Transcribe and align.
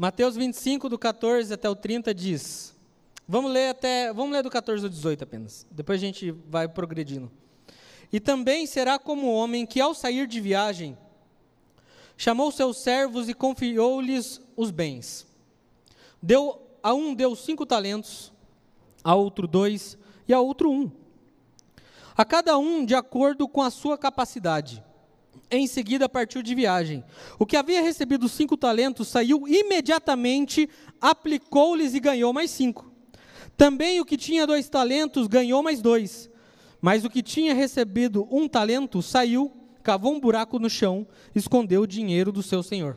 Mateus 0.00 0.34
25, 0.34 0.88
do 0.88 0.98
14 0.98 1.52
até 1.52 1.68
o 1.68 1.76
30 1.76 2.14
diz. 2.14 2.74
Vamos 3.28 3.52
ler 3.52 3.68
até, 3.68 4.10
vamos 4.14 4.32
ler 4.32 4.42
do 4.42 4.48
14 4.48 4.82
ao 4.82 4.88
18 4.88 5.24
apenas. 5.24 5.66
Depois 5.70 6.00
a 6.00 6.06
gente 6.06 6.30
vai 6.48 6.66
progredindo. 6.66 7.30
E 8.10 8.18
também 8.18 8.64
será 8.64 8.98
como 8.98 9.26
o 9.26 9.34
homem 9.34 9.66
que 9.66 9.78
ao 9.78 9.92
sair 9.92 10.26
de 10.26 10.40
viagem 10.40 10.96
chamou 12.16 12.50
seus 12.50 12.78
servos 12.78 13.28
e 13.28 13.34
confiou-lhes 13.34 14.40
os 14.56 14.70
bens. 14.70 15.26
Deu 16.22 16.66
a 16.82 16.94
um 16.94 17.14
deu 17.14 17.36
cinco 17.36 17.66
talentos, 17.66 18.32
a 19.04 19.14
outro 19.14 19.46
dois 19.46 19.98
e 20.26 20.32
a 20.32 20.40
outro 20.40 20.70
um. 20.70 20.90
A 22.16 22.24
cada 22.24 22.56
um 22.56 22.86
de 22.86 22.94
acordo 22.94 23.46
com 23.46 23.60
a 23.60 23.68
sua 23.68 23.98
capacidade. 23.98 24.82
Em 25.50 25.66
seguida 25.66 26.08
partiu 26.08 26.42
de 26.42 26.54
viagem. 26.54 27.02
O 27.38 27.44
que 27.44 27.56
havia 27.56 27.82
recebido 27.82 28.28
cinco 28.28 28.56
talentos 28.56 29.08
saiu 29.08 29.48
imediatamente, 29.48 30.68
aplicou-lhes 31.00 31.92
e 31.92 32.00
ganhou 32.00 32.32
mais 32.32 32.50
cinco. 32.52 32.92
Também 33.56 34.00
o 34.00 34.04
que 34.04 34.16
tinha 34.16 34.46
dois 34.46 34.68
talentos 34.68 35.26
ganhou 35.26 35.62
mais 35.62 35.82
dois. 35.82 36.30
Mas 36.80 37.04
o 37.04 37.10
que 37.10 37.20
tinha 37.20 37.52
recebido 37.52 38.28
um 38.30 38.48
talento 38.48 39.02
saiu, 39.02 39.52
cavou 39.82 40.14
um 40.14 40.20
buraco 40.20 40.58
no 40.58 40.70
chão, 40.70 41.06
escondeu 41.34 41.82
o 41.82 41.86
dinheiro 41.86 42.30
do 42.30 42.42
seu 42.42 42.62
senhor. 42.62 42.96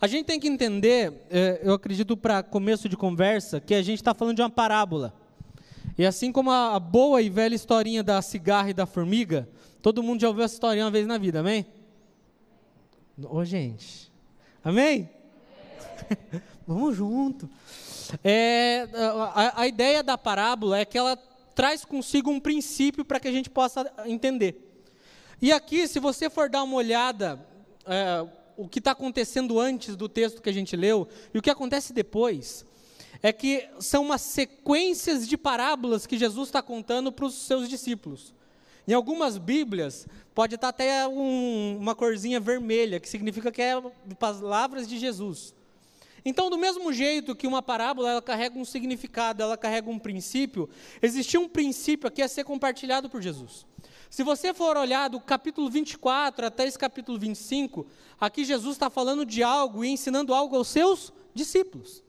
A 0.00 0.06
gente 0.06 0.26
tem 0.26 0.38
que 0.38 0.46
entender, 0.46 1.26
é, 1.30 1.60
eu 1.64 1.72
acredito 1.72 2.16
para 2.16 2.42
começo 2.42 2.88
de 2.88 2.96
conversa, 2.96 3.60
que 3.60 3.74
a 3.74 3.82
gente 3.82 3.98
está 3.98 4.14
falando 4.14 4.36
de 4.36 4.42
uma 4.42 4.50
parábola. 4.50 5.12
E 5.96 6.06
assim 6.06 6.30
como 6.30 6.50
a 6.52 6.78
boa 6.78 7.20
e 7.20 7.28
velha 7.28 7.54
historinha 7.54 8.04
da 8.04 8.22
cigarra 8.22 8.70
e 8.70 8.74
da 8.74 8.86
formiga, 8.86 9.48
todo 9.82 10.02
mundo 10.02 10.20
já 10.20 10.28
ouviu 10.28 10.44
essa 10.44 10.54
historinha 10.54 10.84
uma 10.84 10.90
vez 10.92 11.06
na 11.06 11.18
vida, 11.18 11.40
amém? 11.40 11.66
Ô, 13.24 13.44
gente, 13.44 14.12
amém? 14.62 15.10
Vamos 16.64 16.96
junto. 16.96 17.50
É, 18.22 18.88
a, 19.34 19.62
a 19.62 19.66
ideia 19.66 20.04
da 20.04 20.16
parábola 20.16 20.78
é 20.78 20.84
que 20.84 20.96
ela 20.96 21.16
traz 21.52 21.84
consigo 21.84 22.30
um 22.30 22.38
princípio 22.38 23.04
para 23.04 23.18
que 23.18 23.26
a 23.26 23.32
gente 23.32 23.50
possa 23.50 23.92
entender. 24.06 24.86
E 25.42 25.50
aqui, 25.50 25.88
se 25.88 25.98
você 25.98 26.30
for 26.30 26.48
dar 26.48 26.62
uma 26.62 26.76
olhada, 26.76 27.44
é, 27.86 28.24
o 28.56 28.68
que 28.68 28.78
está 28.78 28.92
acontecendo 28.92 29.58
antes 29.58 29.96
do 29.96 30.08
texto 30.08 30.40
que 30.40 30.48
a 30.48 30.52
gente 30.52 30.76
leu 30.76 31.08
e 31.34 31.38
o 31.38 31.42
que 31.42 31.50
acontece 31.50 31.92
depois, 31.92 32.64
é 33.20 33.32
que 33.32 33.68
são 33.80 34.04
umas 34.04 34.20
sequências 34.20 35.26
de 35.26 35.36
parábolas 35.36 36.06
que 36.06 36.16
Jesus 36.16 36.48
está 36.48 36.62
contando 36.62 37.10
para 37.10 37.26
os 37.26 37.34
seus 37.34 37.68
discípulos. 37.68 38.32
Em 38.88 38.94
algumas 38.94 39.36
Bíblias, 39.36 40.08
pode 40.34 40.54
estar 40.54 40.68
até 40.68 41.06
um, 41.06 41.76
uma 41.78 41.94
corzinha 41.94 42.40
vermelha, 42.40 42.98
que 42.98 43.06
significa 43.06 43.52
que 43.52 43.60
é 43.60 43.74
palavras 44.18 44.88
de 44.88 44.98
Jesus. 44.98 45.54
Então, 46.24 46.48
do 46.48 46.56
mesmo 46.56 46.90
jeito 46.90 47.36
que 47.36 47.46
uma 47.46 47.60
parábola 47.60 48.12
ela 48.12 48.22
carrega 48.22 48.58
um 48.58 48.64
significado, 48.64 49.42
ela 49.42 49.58
carrega 49.58 49.90
um 49.90 49.98
princípio, 49.98 50.70
existia 51.02 51.38
um 51.38 51.46
princípio 51.46 52.08
aqui 52.08 52.22
a 52.22 52.28
ser 52.28 52.44
compartilhado 52.44 53.10
por 53.10 53.20
Jesus. 53.20 53.66
Se 54.08 54.22
você 54.22 54.54
for 54.54 54.74
olhar 54.74 55.08
do 55.08 55.20
capítulo 55.20 55.68
24 55.68 56.46
até 56.46 56.66
esse 56.66 56.78
capítulo 56.78 57.18
25, 57.18 57.86
aqui 58.18 58.42
Jesus 58.42 58.76
está 58.76 58.88
falando 58.88 59.26
de 59.26 59.42
algo 59.42 59.84
e 59.84 59.88
ensinando 59.88 60.32
algo 60.32 60.56
aos 60.56 60.68
seus 60.68 61.12
discípulos. 61.34 62.02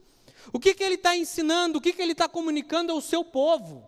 O 0.54 0.60
que, 0.62 0.74
que 0.74 0.84
ele 0.86 0.96
está 0.96 1.14
ensinando, 1.14 1.78
o 1.78 1.82
que, 1.82 1.92
que 1.92 2.02
ele 2.02 2.14
está 2.14 2.30
comunicando 2.30 2.94
ao 2.94 3.02
seu 3.02 3.26
povo? 3.26 3.84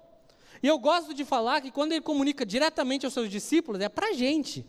E 0.63 0.67
eu 0.67 0.77
gosto 0.77 1.13
de 1.13 1.25
falar 1.25 1.61
que 1.61 1.71
quando 1.71 1.93
ele 1.93 2.01
comunica 2.01 2.45
diretamente 2.45 3.05
aos 3.05 3.13
seus 3.13 3.29
discípulos, 3.29 3.81
é 3.81 3.89
para 3.89 4.09
a 4.09 4.13
gente, 4.13 4.65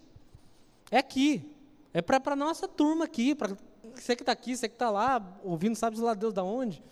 é 0.90 0.98
aqui, 0.98 1.44
é 1.92 2.00
para 2.00 2.20
a 2.32 2.36
nossa 2.36 2.66
turma 2.66 3.04
aqui, 3.04 3.34
para 3.34 3.56
você 3.94 4.16
que 4.16 4.22
está 4.22 4.32
aqui, 4.32 4.56
você 4.56 4.68
que 4.68 4.74
está 4.74 4.90
lá, 4.90 5.22
ouvindo, 5.44 5.76
sabe 5.76 5.98
lá 6.00 6.14
Deus 6.14 6.32
da 6.32 6.42
onde. 6.42 6.82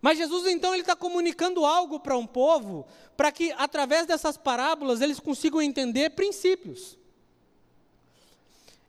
Mas 0.00 0.18
Jesus 0.18 0.46
então 0.46 0.72
ele 0.72 0.82
está 0.82 0.94
comunicando 0.94 1.64
algo 1.64 1.98
para 1.98 2.16
um 2.16 2.26
povo, 2.26 2.86
para 3.16 3.32
que 3.32 3.52
através 3.52 4.06
dessas 4.06 4.36
parábolas 4.36 5.00
eles 5.00 5.18
consigam 5.18 5.60
entender 5.60 6.10
princípios. 6.10 6.98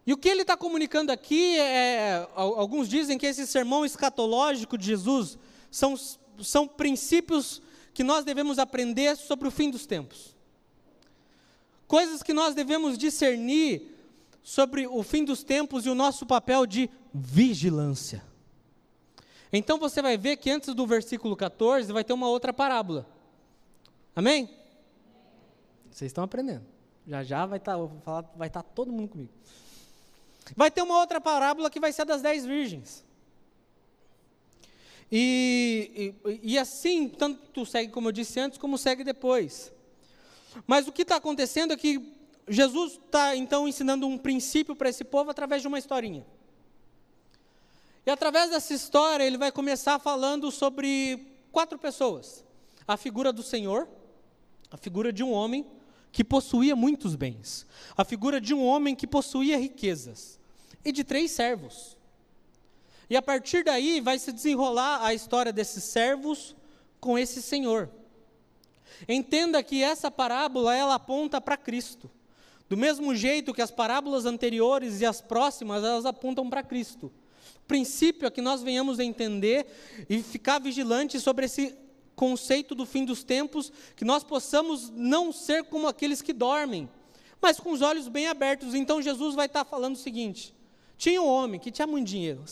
E 0.05 0.13
o 0.13 0.17
que 0.17 0.27
ele 0.27 0.41
está 0.41 0.57
comunicando 0.57 1.11
aqui 1.11 1.57
é, 1.57 2.27
alguns 2.35 2.89
dizem 2.89 3.17
que 3.17 3.25
esse 3.25 3.47
sermão 3.47 3.85
escatológico 3.85 4.77
de 4.77 4.85
Jesus 4.85 5.37
são, 5.71 5.95
são 6.41 6.67
princípios 6.67 7.61
que 7.93 8.03
nós 8.03 8.25
devemos 8.25 8.59
aprender 8.59 9.15
sobre 9.15 9.47
o 9.47 9.51
fim 9.51 9.69
dos 9.69 9.85
tempos. 9.85 10.35
Coisas 11.87 12.23
que 12.23 12.33
nós 12.33 12.55
devemos 12.55 12.97
discernir 12.97 13.93
sobre 14.41 14.87
o 14.87 15.03
fim 15.03 15.23
dos 15.23 15.43
tempos 15.43 15.85
e 15.85 15.89
o 15.89 15.95
nosso 15.95 16.25
papel 16.25 16.65
de 16.65 16.89
vigilância. 17.13 18.23
Então 19.51 19.77
você 19.77 20.01
vai 20.01 20.17
ver 20.17 20.37
que 20.37 20.49
antes 20.49 20.73
do 20.73 20.87
versículo 20.87 21.35
14 21.35 21.93
vai 21.93 22.03
ter 22.03 22.13
uma 22.13 22.27
outra 22.27 22.51
parábola. 22.51 23.07
Amém? 24.15 24.49
Vocês 25.91 26.09
estão 26.09 26.23
aprendendo. 26.23 26.65
Já 27.07 27.23
já 27.23 27.45
vai 27.45 27.59
estar 27.59 27.77
tá, 28.03 28.21
vai 28.35 28.47
estar 28.47 28.63
tá 28.63 28.69
todo 28.73 28.91
mundo 28.91 29.09
comigo. 29.09 29.31
Vai 30.55 30.71
ter 30.71 30.81
uma 30.81 30.97
outra 30.99 31.21
parábola 31.21 31.69
que 31.69 31.79
vai 31.79 31.93
ser 31.93 32.05
das 32.05 32.21
dez 32.21 32.45
virgens. 32.45 33.05
E, 35.15 36.15
e, 36.25 36.53
e, 36.53 36.57
assim, 36.57 37.07
tanto 37.07 37.67
segue 37.67 37.91
como 37.91 38.07
eu 38.07 38.11
disse 38.11 38.39
antes, 38.39 38.57
como 38.57 38.79
segue 38.79 39.03
depois. 39.03 39.71
Mas 40.65 40.87
o 40.87 40.91
que 40.91 41.03
está 41.03 41.17
acontecendo 41.17 41.71
é 41.71 41.77
que 41.77 42.11
Jesus 42.47 42.93
está 42.93 43.35
então 43.35 43.67
ensinando 43.67 44.07
um 44.07 44.17
princípio 44.17 44.75
para 44.75 44.89
esse 44.89 45.03
povo 45.03 45.29
através 45.29 45.61
de 45.61 45.67
uma 45.67 45.77
historinha. 45.77 46.25
E 48.03 48.09
através 48.09 48.49
dessa 48.49 48.73
história, 48.73 49.23
ele 49.23 49.37
vai 49.37 49.51
começar 49.51 49.99
falando 49.99 50.49
sobre 50.49 51.27
quatro 51.51 51.77
pessoas: 51.77 52.43
a 52.87 52.97
figura 52.97 53.31
do 53.31 53.43
Senhor, 53.43 53.87
a 54.71 54.77
figura 54.77 55.13
de 55.13 55.21
um 55.23 55.31
homem 55.31 55.63
que 56.11 56.23
possuía 56.23 56.75
muitos 56.75 57.13
bens, 57.15 57.67
a 57.95 58.03
figura 58.03 58.41
de 58.41 58.51
um 58.51 58.65
homem 58.65 58.95
que 58.95 59.05
possuía 59.05 59.59
riquezas, 59.59 60.39
e 60.83 60.91
de 60.91 61.03
três 61.03 61.29
servos. 61.29 61.95
E 63.09 63.15
a 63.15 63.21
partir 63.21 63.63
daí 63.63 63.99
vai 64.01 64.17
se 64.17 64.31
desenrolar 64.31 65.03
a 65.03 65.13
história 65.13 65.51
desses 65.51 65.83
servos 65.83 66.55
com 66.99 67.17
esse 67.17 67.41
Senhor. 67.41 67.89
Entenda 69.07 69.61
que 69.61 69.83
essa 69.83 70.09
parábola 70.09 70.75
ela 70.75 70.95
aponta 70.95 71.41
para 71.41 71.57
Cristo. 71.57 72.09
Do 72.69 72.77
mesmo 72.77 73.13
jeito 73.13 73.53
que 73.53 73.61
as 73.61 73.71
parábolas 73.71 74.25
anteriores 74.25 75.01
e 75.01 75.05
as 75.05 75.21
próximas, 75.21 75.83
elas 75.83 76.05
apontam 76.05 76.49
para 76.49 76.63
Cristo. 76.63 77.11
O 77.57 77.67
princípio 77.67 78.25
é 78.25 78.31
que 78.31 78.41
nós 78.41 78.61
venhamos 78.61 78.99
a 78.99 79.03
entender 79.03 79.65
e 80.09 80.21
ficar 80.23 80.59
vigilantes 80.59 81.21
sobre 81.21 81.45
esse 81.45 81.77
conceito 82.15 82.73
do 82.75 82.85
fim 82.85 83.05
dos 83.05 83.23
tempos, 83.23 83.71
que 83.95 84.05
nós 84.05 84.23
possamos 84.23 84.89
não 84.89 85.31
ser 85.31 85.63
como 85.65 85.87
aqueles 85.87 86.21
que 86.21 86.33
dormem, 86.33 86.89
mas 87.41 87.59
com 87.59 87.71
os 87.71 87.81
olhos 87.81 88.07
bem 88.07 88.27
abertos. 88.27 88.73
Então 88.73 89.01
Jesus 89.01 89.35
vai 89.35 89.47
estar 89.47 89.65
falando 89.65 89.95
o 89.95 89.99
seguinte: 89.99 90.53
tinha 90.97 91.21
um 91.21 91.27
homem 91.27 91.59
que 91.59 91.71
tinha 91.71 91.87
muito 91.87 92.07
dinheiro, 92.07 92.43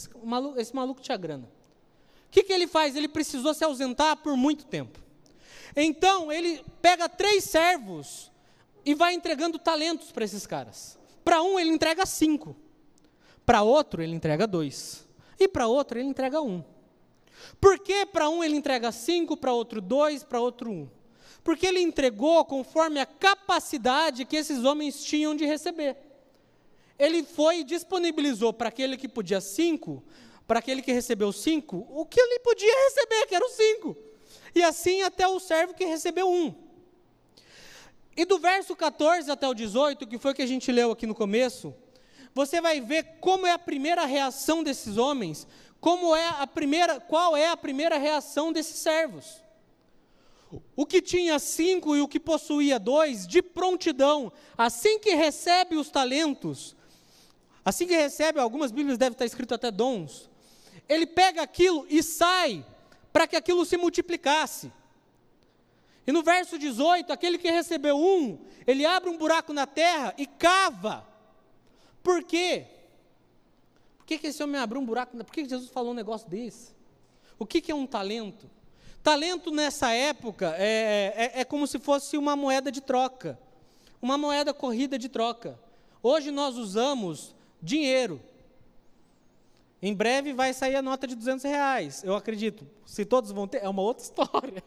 esse 0.58 0.76
maluco 0.76 1.02
tinha 1.02 1.18
grana. 1.18 1.50
O 2.28 2.32
que, 2.32 2.44
que 2.44 2.54
ele 2.54 2.68
faz? 2.68 2.96
Ele 2.96 3.08
precisou 3.08 3.54
se 3.54 3.64
ausentar 3.64 4.18
por 4.18 4.36
muito 4.38 4.66
tempo. 4.66 5.00
Então 5.76 6.32
ele 6.32 6.64
pega 6.82 7.08
três 7.08 7.44
servos 7.44 8.32
e 8.86 8.94
vai 8.94 9.14
entregando 9.14 9.60
talentos 9.60 10.12
para 10.12 10.26
esses 10.26 10.46
caras. 10.46 10.98
Para 11.24 11.42
um, 11.42 11.60
ele 11.60 11.70
entrega 11.70 12.06
cinco. 12.06 12.56
Para 13.46 13.62
outro, 13.62 14.02
ele 14.02 14.16
entrega 14.16 14.48
dois. 14.48 15.08
E 15.40 15.48
para 15.48 15.68
outro, 15.68 16.00
ele 16.00 16.08
entrega 16.08 16.42
um. 16.42 16.64
Por 17.60 17.80
que 17.80 18.06
para 18.06 18.30
um 18.30 18.44
ele 18.44 18.56
entrega 18.56 18.92
cinco, 18.92 19.36
para 19.36 19.54
outro 19.54 19.82
dois, 19.82 20.24
para 20.24 20.40
outro 20.40 20.70
um? 20.72 20.90
Porque 21.44 21.66
ele 21.66 21.82
entregou 21.82 22.46
conforme 22.46 23.00
a 23.00 23.06
capacidade 23.06 24.26
que 24.26 24.36
esses 24.36 24.64
homens 24.64 25.04
tinham 25.04 25.36
de 25.36 25.46
receber. 25.46 25.98
Ele 26.98 27.24
foi 27.24 27.60
e 27.60 27.64
disponibilizou 27.64 28.54
para 28.54 28.70
aquele 28.70 28.98
que 28.98 29.08
podia 29.08 29.42
cinco, 29.42 30.04
para 30.48 30.60
aquele 30.60 30.82
que 30.82 30.92
recebeu 30.92 31.32
cinco, 31.32 31.88
o 31.90 32.06
que 32.06 32.20
ele 32.20 32.40
podia 32.40 32.74
receber, 32.86 33.26
que 33.28 33.36
era 33.36 33.46
o 33.46 33.50
cinco. 33.50 33.98
E 34.54 34.62
assim 34.62 35.02
até 35.02 35.28
o 35.28 35.40
servo 35.40 35.74
que 35.74 35.86
recebeu 35.86 36.30
um. 36.30 36.54
E 38.16 38.26
do 38.26 38.38
verso 38.38 38.76
14 38.76 39.32
até 39.32 39.48
o 39.48 39.54
18, 39.54 40.06
que 40.06 40.18
foi 40.18 40.34
que 40.34 40.42
a 40.42 40.46
gente 40.46 40.72
leu 40.72 40.92
aqui 40.92 41.08
no 41.08 41.16
começo, 41.16 41.74
você 42.34 42.60
vai 42.60 42.82
ver 42.82 43.18
como 43.20 43.48
é 43.48 43.52
a 43.52 43.60
primeira 43.60 44.06
reação 44.06 44.64
desses 44.64 44.98
homens, 44.98 45.48
como 45.80 46.16
é 46.16 46.28
a 46.40 46.46
primeira, 46.46 47.00
qual 47.00 47.36
é 47.36 47.48
a 47.48 47.58
primeira 47.58 47.98
reação 47.98 48.52
desses 48.52 48.78
servos. 48.78 49.42
O 50.76 50.86
que 50.86 51.02
tinha 51.02 51.40
cinco 51.40 51.96
e 51.96 52.02
o 52.02 52.08
que 52.08 52.20
possuía 52.20 52.78
dois, 52.78 53.26
de 53.26 53.42
prontidão, 53.42 54.32
assim 54.58 55.00
que 55.00 55.16
recebe 55.16 55.78
os 55.78 55.90
talentos, 55.90 56.76
assim 57.64 57.88
que 57.88 57.96
recebe, 57.96 58.40
algumas 58.40 58.72
Bíblias 58.72 58.98
devem 58.98 59.14
estar 59.14 59.26
escrito 59.26 59.54
até 59.54 59.72
dons, 59.72 60.30
ele 60.88 61.06
pega 61.06 61.42
aquilo 61.42 61.86
e 61.90 62.02
sai 62.02 62.66
para 63.12 63.28
que 63.28 63.36
aquilo 63.36 63.66
se 63.66 63.78
multiplicasse. 63.78 64.72
E 66.06 66.12
no 66.12 66.24
verso 66.24 66.58
18, 66.58 67.14
aquele 67.14 67.38
que 67.38 67.50
recebeu 67.52 67.98
um, 67.98 68.40
ele 68.66 68.86
abre 68.86 69.10
um 69.10 69.18
buraco 69.18 69.54
na 69.54 69.68
terra 69.68 70.14
e 70.18 70.26
cava. 70.26 71.08
Por 72.02 72.24
quê? 72.24 72.66
Porque 73.98 74.18
que, 74.18 74.18
que 74.18 74.28
esse 74.28 74.44
homem 74.44 74.60
abriu 74.60 74.82
um 74.82 74.86
buraco? 74.86 75.16
Por 75.16 75.32
que, 75.32 75.44
que 75.44 75.50
Jesus 75.50 75.70
falou 75.70 75.92
um 75.92 75.96
negócio 75.96 76.30
desse? 76.30 76.76
O 77.40 77.46
que, 77.46 77.62
que 77.62 77.72
é 77.72 77.76
um 77.76 77.88
talento? 77.88 78.50
Talento 79.02 79.52
nessa 79.52 79.92
época 79.94 80.54
é, 80.58 81.32
é, 81.36 81.42
é 81.42 81.46
como 81.46 81.66
se 81.66 81.80
fosse 81.80 82.18
uma 82.18 82.36
moeda 82.36 82.72
de 82.72 82.82
troca, 82.82 83.40
uma 84.02 84.18
moeda 84.18 84.54
corrida 84.54 84.98
de 84.98 85.08
troca. 85.08 85.58
Hoje 86.04 86.30
nós 86.30 86.58
usamos 86.58 87.34
dinheiro. 87.62 88.22
Em 89.82 89.94
breve 89.94 90.34
vai 90.34 90.54
sair 90.54 90.76
a 90.76 90.82
nota 90.82 91.08
de 91.08 91.16
200 91.16 91.44
reais, 91.44 92.04
eu 92.04 92.16
acredito. 92.16 92.68
Se 92.86 93.04
todos 93.04 93.32
vão 93.32 93.48
ter, 93.48 93.64
é 93.64 93.70
uma 93.70 93.82
outra 93.82 94.04
história. 94.06 94.64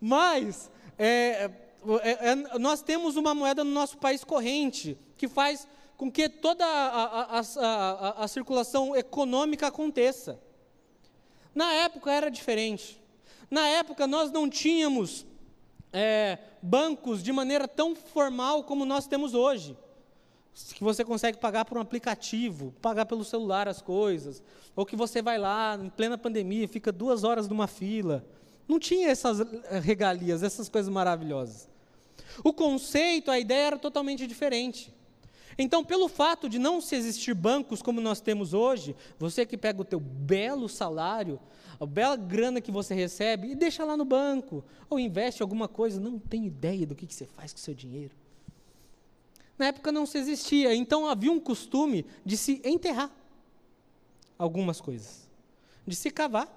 Mas 0.00 0.70
é, 0.98 1.50
é, 2.02 2.30
é, 2.30 2.58
nós 2.58 2.82
temos 2.82 3.16
uma 3.16 3.34
moeda 3.34 3.62
no 3.62 3.70
nosso 3.70 3.98
país 3.98 4.24
corrente 4.24 4.98
que 5.16 5.28
faz 5.28 5.66
com 5.96 6.10
que 6.10 6.28
toda 6.28 6.64
a, 6.64 7.38
a, 7.38 7.40
a, 7.40 8.24
a 8.24 8.28
circulação 8.28 8.94
econômica 8.94 9.66
aconteça. 9.66 10.40
Na 11.54 11.72
época 11.72 12.12
era 12.12 12.30
diferente. 12.30 13.00
Na 13.50 13.66
época 13.66 14.06
nós 14.06 14.30
não 14.30 14.48
tínhamos 14.48 15.26
é, 15.92 16.38
bancos 16.62 17.22
de 17.22 17.32
maneira 17.32 17.66
tão 17.66 17.94
formal 17.94 18.62
como 18.64 18.84
nós 18.84 19.06
temos 19.06 19.34
hoje. 19.34 19.76
Que 20.74 20.82
você 20.82 21.04
consegue 21.04 21.38
pagar 21.38 21.64
por 21.64 21.78
um 21.78 21.80
aplicativo, 21.80 22.74
pagar 22.82 23.06
pelo 23.06 23.24
celular 23.24 23.68
as 23.68 23.80
coisas, 23.80 24.42
ou 24.74 24.84
que 24.84 24.96
você 24.96 25.22
vai 25.22 25.38
lá 25.38 25.78
em 25.80 25.88
plena 25.88 26.18
pandemia, 26.18 26.66
fica 26.68 26.90
duas 26.90 27.24
horas 27.24 27.48
numa 27.48 27.66
fila. 27.66 28.24
Não 28.66 28.78
tinha 28.78 29.08
essas 29.08 29.40
eh, 29.40 29.78
regalias, 29.78 30.42
essas 30.42 30.68
coisas 30.68 30.92
maravilhosas. 30.92 31.68
O 32.44 32.52
conceito, 32.52 33.30
a 33.30 33.38
ideia 33.38 33.68
era 33.68 33.78
totalmente 33.78 34.26
diferente. 34.26 34.94
Então, 35.58 35.84
pelo 35.84 36.06
fato 36.06 36.48
de 36.48 36.58
não 36.58 36.80
se 36.80 36.94
existir 36.94 37.34
bancos 37.34 37.82
como 37.82 38.00
nós 38.00 38.20
temos 38.20 38.54
hoje, 38.54 38.94
você 39.18 39.44
que 39.44 39.56
pega 39.56 39.80
o 39.80 39.84
teu 39.84 39.98
belo 39.98 40.68
salário, 40.68 41.40
a 41.80 41.86
bela 41.86 42.14
grana 42.14 42.60
que 42.60 42.70
você 42.70 42.94
recebe 42.94 43.48
e 43.48 43.54
deixa 43.56 43.84
lá 43.84 43.96
no 43.96 44.04
banco, 44.04 44.64
ou 44.88 45.00
investe 45.00 45.42
alguma 45.42 45.66
coisa, 45.66 46.00
não 46.00 46.18
tem 46.18 46.46
ideia 46.46 46.86
do 46.86 46.94
que, 46.94 47.06
que 47.06 47.14
você 47.14 47.26
faz 47.26 47.52
com 47.52 47.58
o 47.58 47.62
seu 47.62 47.74
dinheiro. 47.74 48.14
Na 49.58 49.66
época 49.66 49.90
não 49.90 50.06
se 50.06 50.18
existia, 50.18 50.74
então 50.74 51.08
havia 51.08 51.32
um 51.32 51.40
costume 51.40 52.06
de 52.24 52.36
se 52.36 52.62
enterrar 52.64 53.10
algumas 54.38 54.80
coisas, 54.80 55.28
de 55.86 55.96
se 55.96 56.10
cavar 56.10 56.48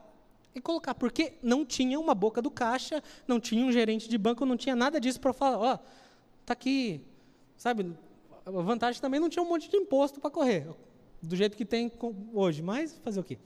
e 0.53 0.61
colocar, 0.61 0.93
porque 0.93 1.33
não 1.41 1.65
tinha 1.65 1.99
uma 1.99 2.13
boca 2.13 2.41
do 2.41 2.51
caixa, 2.51 3.01
não 3.27 3.39
tinha 3.39 3.65
um 3.65 3.71
gerente 3.71 4.07
de 4.07 4.17
banco, 4.17 4.45
não 4.45 4.55
tinha 4.55 4.75
nada 4.75 4.99
disso 4.99 5.19
para 5.19 5.33
falar, 5.33 5.57
ó, 5.57 5.73
oh, 5.73 5.77
tá 6.45 6.53
aqui, 6.53 7.01
sabe? 7.57 7.91
A 8.45 8.51
vantagem 8.51 9.01
também 9.01 9.19
não 9.19 9.29
tinha 9.29 9.41
um 9.41 9.49
monte 9.49 9.69
de 9.69 9.77
imposto 9.77 10.19
para 10.19 10.29
correr, 10.29 10.67
do 11.21 11.35
jeito 11.35 11.57
que 11.57 11.65
tem 11.65 11.91
hoje, 12.33 12.61
mas 12.61 12.99
fazer 13.03 13.19
o 13.19 13.23
quê? 13.23 13.39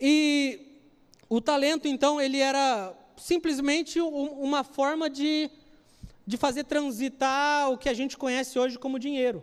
E 0.00 0.70
o 1.28 1.40
talento, 1.40 1.86
então, 1.86 2.20
ele 2.20 2.38
era 2.38 2.94
simplesmente 3.16 4.00
uma 4.00 4.64
forma 4.64 5.10
de, 5.10 5.50
de 6.30 6.36
fazer 6.36 6.62
transitar 6.62 7.72
o 7.72 7.76
que 7.76 7.88
a 7.88 7.94
gente 7.94 8.16
conhece 8.16 8.56
hoje 8.56 8.78
como 8.78 9.00
dinheiro. 9.00 9.42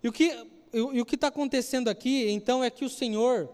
E 0.00 0.06
o 0.08 0.12
que 0.12 0.46
e 0.72 1.00
o 1.00 1.06
que 1.06 1.14
está 1.14 1.28
acontecendo 1.28 1.88
aqui, 1.88 2.28
então, 2.28 2.62
é 2.62 2.68
que 2.68 2.84
o 2.84 2.90
Senhor, 2.90 3.48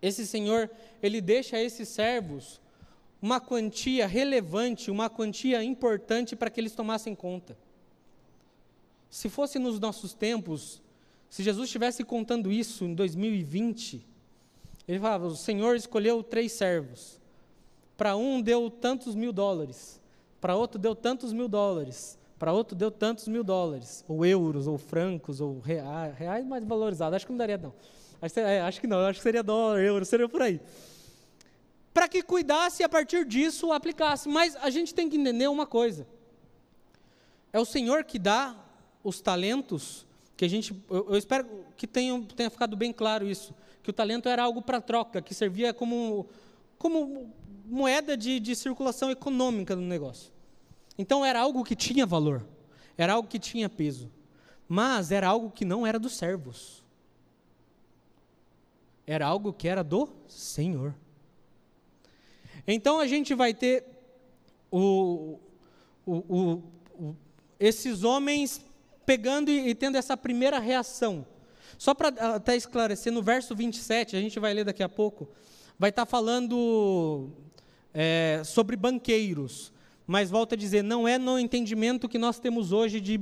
esse 0.00 0.26
Senhor, 0.26 0.70
ele 1.02 1.20
deixa 1.20 1.56
a 1.56 1.62
esses 1.62 1.88
servos 1.88 2.58
uma 3.20 3.38
quantia 3.38 4.06
relevante, 4.06 4.90
uma 4.90 5.10
quantia 5.10 5.62
importante 5.62 6.34
para 6.34 6.48
que 6.48 6.58
eles 6.58 6.74
tomassem 6.74 7.14
conta. 7.14 7.56
Se 9.10 9.28
fosse 9.28 9.58
nos 9.58 9.78
nossos 9.78 10.14
tempos, 10.14 10.80
se 11.28 11.42
Jesus 11.42 11.66
estivesse 11.66 12.02
contando 12.02 12.50
isso 12.50 12.84
em 12.84 12.94
2020, 12.94 14.06
ele 14.88 14.98
falava: 14.98 15.26
o 15.26 15.36
Senhor 15.36 15.76
escolheu 15.76 16.22
três 16.22 16.52
servos. 16.52 17.20
Para 17.94 18.16
um 18.16 18.40
deu 18.40 18.70
tantos 18.70 19.14
mil 19.14 19.32
dólares, 19.32 20.00
para 20.40 20.54
outro 20.54 20.78
deu 20.78 20.94
tantos 20.94 21.32
mil 21.32 21.48
dólares, 21.48 22.18
para 22.38 22.52
outro 22.52 22.76
deu 22.76 22.90
tantos 22.90 23.26
mil 23.28 23.42
dólares, 23.42 24.04
ou 24.08 24.24
euros, 24.24 24.66
ou 24.66 24.78
francos, 24.78 25.40
ou 25.40 25.60
reais, 25.60 26.16
reais 26.16 26.46
mais 26.46 26.64
valorizados. 26.64 27.16
Acho 27.16 27.26
que 27.26 27.32
não 27.32 27.38
daria, 27.38 27.58
não. 27.58 27.72
Acho, 28.20 28.40
é, 28.40 28.60
acho 28.60 28.80
que 28.80 28.86
não, 28.86 28.98
acho 29.00 29.18
que 29.18 29.22
seria 29.22 29.42
dólar, 29.42 29.80
euro, 29.80 30.04
seria 30.04 30.28
por 30.28 30.42
aí. 30.42 30.60
Para 31.92 32.08
que 32.08 32.22
cuidasse 32.22 32.82
e 32.82 32.84
a 32.84 32.88
partir 32.88 33.24
disso 33.24 33.72
aplicasse. 33.72 34.28
Mas 34.28 34.54
a 34.56 34.70
gente 34.70 34.94
tem 34.94 35.08
que 35.08 35.16
entender 35.16 35.48
uma 35.48 35.66
coisa: 35.66 36.06
é 37.52 37.58
o 37.58 37.64
Senhor 37.64 38.04
que 38.04 38.18
dá 38.18 38.56
os 39.02 39.20
talentos, 39.20 40.06
que 40.36 40.44
a 40.44 40.48
gente, 40.48 40.72
eu, 40.88 41.10
eu 41.10 41.16
espero 41.16 41.46
que 41.76 41.86
tenha, 41.86 42.20
tenha 42.36 42.50
ficado 42.50 42.76
bem 42.76 42.92
claro 42.92 43.26
isso 43.26 43.54
que 43.88 43.90
o 43.90 43.94
talento 43.94 44.28
era 44.28 44.42
algo 44.42 44.60
para 44.60 44.82
troca, 44.82 45.22
que 45.22 45.32
servia 45.32 45.72
como, 45.72 46.28
como 46.76 47.32
moeda 47.68 48.16
de, 48.16 48.40
de 48.40 48.56
circulação 48.56 49.10
econômica 49.10 49.76
no 49.76 49.82
negócio. 49.82 50.32
Então 50.96 51.24
era 51.24 51.40
algo 51.40 51.64
que 51.64 51.76
tinha 51.76 52.04
valor, 52.06 52.44
era 52.96 53.12
algo 53.12 53.28
que 53.28 53.38
tinha 53.38 53.68
peso, 53.68 54.10
mas 54.66 55.12
era 55.12 55.28
algo 55.28 55.50
que 55.50 55.64
não 55.64 55.86
era 55.86 55.98
dos 55.98 56.16
servos. 56.16 56.84
Era 59.06 59.26
algo 59.26 59.52
que 59.52 59.68
era 59.68 59.82
do 59.82 60.08
Senhor. 60.28 60.94
Então 62.66 62.98
a 62.98 63.06
gente 63.06 63.34
vai 63.34 63.54
ter 63.54 63.84
o, 64.70 65.38
o, 66.04 66.62
o, 66.98 67.16
esses 67.58 68.02
homens 68.02 68.64
pegando 69.06 69.50
e, 69.50 69.68
e 69.68 69.74
tendo 69.74 69.96
essa 69.96 70.16
primeira 70.16 70.58
reação 70.58 71.24
só 71.78 71.94
para 71.94 72.08
ah, 72.18 72.34
até 72.34 72.56
esclarecer, 72.56 73.12
no 73.12 73.22
verso 73.22 73.54
27, 73.54 74.16
a 74.16 74.20
gente 74.20 74.38
vai 74.40 74.52
ler 74.52 74.64
daqui 74.64 74.82
a 74.82 74.88
pouco, 74.88 75.28
vai 75.78 75.90
estar 75.90 76.04
tá 76.04 76.10
falando 76.10 77.30
é, 78.00 78.42
sobre 78.44 78.76
banqueiros. 78.76 79.72
Mas 80.06 80.30
volta 80.30 80.54
a 80.54 80.58
dizer, 80.58 80.84
não 80.84 81.08
é 81.08 81.18
no 81.18 81.36
entendimento 81.36 82.08
que 82.08 82.16
nós 82.16 82.38
temos 82.38 82.70
hoje 82.70 83.00
de, 83.00 83.20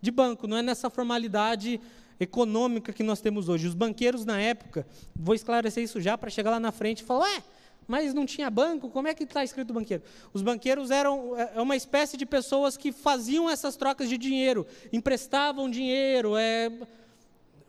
de 0.00 0.10
banco, 0.12 0.46
não 0.46 0.56
é 0.56 0.62
nessa 0.62 0.88
formalidade 0.88 1.80
econômica 2.20 2.92
que 2.92 3.02
nós 3.02 3.20
temos 3.20 3.48
hoje. 3.48 3.66
Os 3.66 3.74
banqueiros 3.74 4.24
na 4.24 4.40
época, 4.40 4.86
vou 5.14 5.34
esclarecer 5.34 5.82
isso 5.82 6.00
já 6.00 6.16
para 6.16 6.30
chegar 6.30 6.52
lá 6.52 6.60
na 6.60 6.70
frente 6.70 7.00
e 7.00 7.04
falar, 7.04 7.24
ué, 7.24 7.42
mas 7.88 8.14
não 8.14 8.24
tinha 8.24 8.48
banco, 8.48 8.88
como 8.88 9.08
é 9.08 9.14
que 9.14 9.24
está 9.24 9.42
escrito 9.42 9.74
banqueiro? 9.74 10.04
Os 10.32 10.40
banqueiros 10.40 10.92
eram 10.92 11.36
é, 11.36 11.54
é 11.56 11.60
uma 11.60 11.74
espécie 11.74 12.16
de 12.16 12.24
pessoas 12.24 12.76
que 12.76 12.92
faziam 12.92 13.50
essas 13.50 13.74
trocas 13.74 14.08
de 14.08 14.16
dinheiro, 14.16 14.64
emprestavam 14.92 15.68
dinheiro, 15.68 16.36
é, 16.36 16.70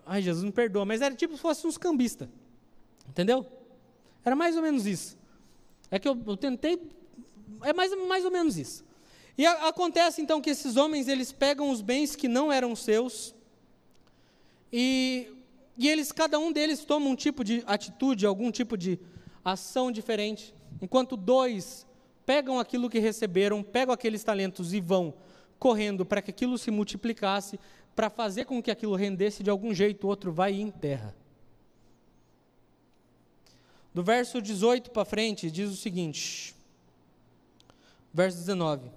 Ai, 0.05 0.21
Jesus 0.21 0.43
me 0.43 0.51
perdoa, 0.51 0.85
mas 0.85 1.01
era 1.01 1.15
tipo 1.15 1.35
se 1.35 1.41
fosse 1.41 1.65
uns 1.65 1.77
cambistas. 1.77 2.27
Entendeu? 3.09 3.45
Era 4.23 4.35
mais 4.35 4.55
ou 4.55 4.61
menos 4.61 4.85
isso. 4.85 5.17
É 5.93 5.99
que 5.99 6.07
eu, 6.07 6.19
eu 6.25 6.35
tentei. 6.35 6.81
É 7.61 7.71
mais, 7.71 7.95
mais 8.07 8.25
ou 8.25 8.31
menos 8.31 8.57
isso. 8.57 8.83
E 9.37 9.45
a, 9.45 9.67
acontece 9.67 10.23
então 10.23 10.41
que 10.41 10.49
esses 10.49 10.75
homens 10.75 11.07
eles 11.07 11.31
pegam 11.31 11.69
os 11.69 11.81
bens 11.81 12.15
que 12.15 12.27
não 12.27 12.51
eram 12.51 12.75
seus 12.75 13.35
e, 14.71 15.27
e 15.77 15.87
eles 15.87 16.11
cada 16.11 16.39
um 16.39 16.51
deles 16.51 16.83
toma 16.83 17.05
um 17.05 17.15
tipo 17.15 17.43
de 17.43 17.63
atitude, 17.67 18.25
algum 18.25 18.49
tipo 18.49 18.75
de 18.75 18.99
ação 19.45 19.91
diferente, 19.91 20.51
enquanto 20.81 21.15
dois 21.15 21.85
pegam 22.25 22.59
aquilo 22.59 22.89
que 22.89 22.97
receberam, 22.97 23.61
pegam 23.61 23.93
aqueles 23.93 24.23
talentos 24.23 24.73
e 24.73 24.81
vão 24.81 25.13
correndo 25.59 26.03
para 26.03 26.23
que 26.23 26.31
aquilo 26.31 26.57
se 26.57 26.71
multiplicasse, 26.71 27.59
para 27.95 28.09
fazer 28.09 28.45
com 28.45 28.63
que 28.63 28.71
aquilo 28.71 28.95
rendesse 28.95 29.43
de 29.43 29.51
algum 29.51 29.71
jeito, 29.75 30.05
o 30.05 30.09
outro 30.09 30.31
vai 30.31 30.55
e 30.55 30.61
enterra. 30.61 31.13
Do 33.93 34.03
verso 34.03 34.41
18 34.41 34.91
para 34.91 35.05
frente, 35.05 35.51
diz 35.51 35.69
o 35.69 35.75
seguinte, 35.75 36.55
verso 38.13 38.37
19: 38.39 38.89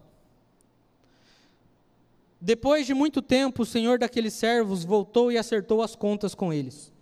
Depois 2.41 2.87
de 2.87 2.95
muito 2.95 3.21
tempo, 3.21 3.63
o 3.63 3.67
senhor 3.67 3.99
daqueles 3.99 4.33
servos 4.33 4.85
voltou 4.85 5.31
e 5.31 5.37
acertou 5.37 5.83
as 5.83 5.95
contas 5.95 6.35
com 6.35 6.53
eles. 6.53 6.93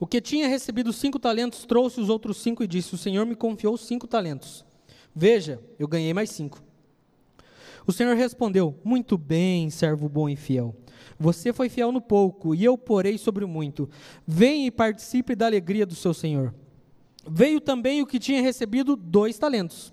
O 0.00 0.06
que 0.06 0.20
tinha 0.20 0.48
recebido 0.48 0.92
cinco 0.92 1.18
talentos 1.18 1.64
trouxe 1.66 2.00
os 2.00 2.08
outros 2.08 2.38
cinco 2.38 2.64
e 2.64 2.66
disse: 2.66 2.94
O 2.94 2.98
senhor 2.98 3.24
me 3.24 3.36
confiou 3.36 3.76
cinco 3.76 4.08
talentos. 4.08 4.64
Veja, 5.14 5.60
eu 5.78 5.86
ganhei 5.86 6.14
mais 6.14 6.30
cinco. 6.30 6.62
O 7.86 7.92
Senhor 7.92 8.16
respondeu: 8.16 8.74
Muito 8.84 9.18
bem, 9.18 9.68
servo 9.70 10.08
bom 10.08 10.28
e 10.28 10.36
fiel. 10.36 10.74
Você 11.18 11.52
foi 11.52 11.68
fiel 11.68 11.92
no 11.92 12.00
pouco, 12.00 12.54
e 12.54 12.64
eu 12.64 12.76
porei 12.76 13.18
sobre 13.18 13.44
o 13.44 13.48
muito. 13.48 13.88
Venha 14.26 14.66
e 14.66 14.70
participe 14.70 15.34
da 15.34 15.46
alegria 15.46 15.84
do 15.84 15.94
seu 15.94 16.14
Senhor. 16.14 16.54
Veio 17.28 17.60
também 17.60 18.02
o 18.02 18.06
que 18.06 18.18
tinha 18.18 18.42
recebido 18.42 18.96
dois 18.96 19.38
talentos. 19.38 19.92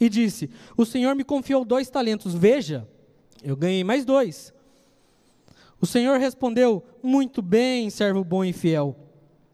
E 0.00 0.08
disse: 0.08 0.50
O 0.76 0.84
Senhor 0.84 1.14
me 1.14 1.24
confiou 1.24 1.64
dois 1.64 1.90
talentos. 1.90 2.34
Veja, 2.34 2.88
eu 3.42 3.56
ganhei 3.56 3.84
mais 3.84 4.04
dois. 4.04 4.52
O 5.80 5.86
Senhor 5.86 6.18
respondeu: 6.18 6.82
Muito 7.02 7.42
bem, 7.42 7.90
servo 7.90 8.24
bom 8.24 8.44
e 8.44 8.52
fiel. 8.52 8.96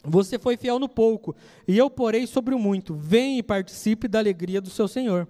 Você 0.05 0.39
foi 0.39 0.57
fiel 0.57 0.79
no 0.79 0.89
pouco, 0.89 1.35
e 1.67 1.77
eu 1.77 1.91
porei 1.91 2.27
sobre 2.27 2.55
o 2.55 2.59
muito. 2.59 2.95
Venha 2.95 3.39
e 3.39 3.43
participe 3.43 4.07
da 4.07 4.19
alegria 4.19 4.61
do 4.61 4.71
seu 4.71 4.87
Senhor. 4.87 5.29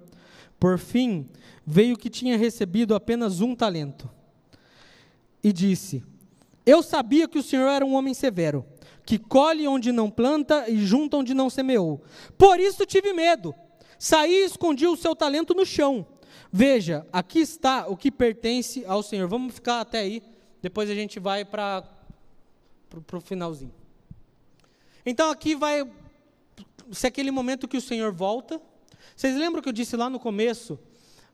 Por 0.58 0.78
fim, 0.78 1.26
veio 1.66 1.96
que 1.96 2.10
tinha 2.10 2.36
recebido 2.36 2.94
apenas 2.94 3.40
um 3.40 3.54
talento. 3.54 4.10
E 5.48 5.52
disse: 5.52 6.04
Eu 6.66 6.82
sabia 6.82 7.26
que 7.26 7.38
o 7.38 7.42
Senhor 7.42 7.68
era 7.68 7.86
um 7.86 7.94
homem 7.94 8.12
severo, 8.12 8.66
que 9.06 9.18
colhe 9.18 9.66
onde 9.66 9.90
não 9.90 10.10
planta 10.10 10.68
e 10.68 10.76
junta 10.84 11.16
onde 11.16 11.32
não 11.32 11.48
semeou. 11.48 12.02
Por 12.36 12.60
isso 12.60 12.84
tive 12.84 13.14
medo. 13.14 13.54
Saí 13.98 14.42
e 14.42 14.44
escondi 14.44 14.86
o 14.86 14.94
seu 14.94 15.16
talento 15.16 15.54
no 15.54 15.64
chão. 15.64 16.06
Veja, 16.52 17.06
aqui 17.10 17.38
está 17.38 17.88
o 17.88 17.96
que 17.96 18.10
pertence 18.10 18.84
ao 18.84 19.02
Senhor. 19.02 19.26
Vamos 19.26 19.54
ficar 19.54 19.80
até 19.80 20.00
aí, 20.00 20.22
depois 20.60 20.90
a 20.90 20.94
gente 20.94 21.18
vai 21.18 21.46
para 21.46 21.82
o 23.14 23.20
finalzinho. 23.22 23.72
Então 25.06 25.30
aqui 25.30 25.54
vai 25.54 25.90
se 26.92 27.06
é 27.06 27.08
aquele 27.08 27.30
momento 27.30 27.66
que 27.66 27.78
o 27.78 27.80
Senhor 27.80 28.12
volta. 28.12 28.60
Vocês 29.16 29.34
lembram 29.34 29.62
que 29.62 29.68
eu 29.70 29.72
disse 29.72 29.96
lá 29.96 30.10
no 30.10 30.20
começo 30.20 30.78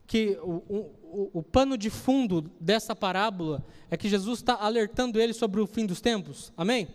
que 0.07 0.37
o, 0.41 0.53
o, 0.69 1.29
o 1.39 1.43
pano 1.43 1.77
de 1.77 1.89
fundo 1.89 2.41
dessa 2.59 2.95
parábola 2.95 3.65
é 3.89 3.97
que 3.97 4.07
Jesus 4.07 4.39
está 4.39 4.55
alertando 4.55 5.19
ele 5.19 5.33
sobre 5.33 5.59
o 5.59 5.67
fim 5.67 5.85
dos 5.85 6.01
tempos? 6.01 6.53
Amém? 6.55 6.87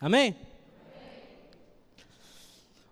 Amém? 0.00 0.36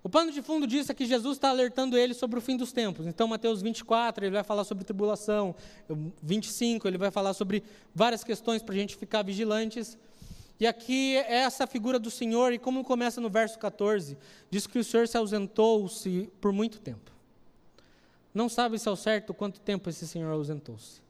O 0.04 0.08
pano 0.08 0.30
de 0.30 0.42
fundo 0.42 0.66
disso 0.66 0.92
é 0.92 0.94
que 0.94 1.06
Jesus 1.06 1.38
está 1.38 1.48
alertando 1.48 1.96
ele 1.96 2.12
sobre 2.12 2.38
o 2.38 2.42
fim 2.42 2.58
dos 2.58 2.72
tempos. 2.72 3.06
Então, 3.06 3.26
Mateus 3.26 3.62
24, 3.62 4.26
ele 4.26 4.34
vai 4.34 4.44
falar 4.44 4.64
sobre 4.64 4.84
tribulação. 4.84 5.54
25, 6.22 6.86
ele 6.86 6.98
vai 6.98 7.10
falar 7.10 7.32
sobre 7.32 7.64
várias 7.94 8.22
questões 8.22 8.62
para 8.62 8.74
a 8.74 8.78
gente 8.78 8.96
ficar 8.96 9.22
vigilantes. 9.22 9.96
E 10.60 10.66
aqui 10.66 11.16
é 11.16 11.36
essa 11.36 11.66
figura 11.66 11.98
do 11.98 12.10
Senhor, 12.10 12.52
e 12.52 12.58
como 12.58 12.84
começa 12.84 13.18
no 13.18 13.30
verso 13.30 13.58
14, 13.58 14.18
diz 14.50 14.66
que 14.66 14.78
o 14.78 14.84
Senhor 14.84 15.08
se 15.08 15.16
ausentou-se 15.16 16.30
por 16.38 16.52
muito 16.52 16.80
tempo. 16.80 17.13
Não 18.34 18.48
sabe-se 18.48 18.88
ao 18.88 18.96
certo 18.96 19.32
quanto 19.32 19.60
tempo 19.60 19.88
esse 19.88 20.08
Senhor 20.08 20.32
ausentou-se. 20.32 21.00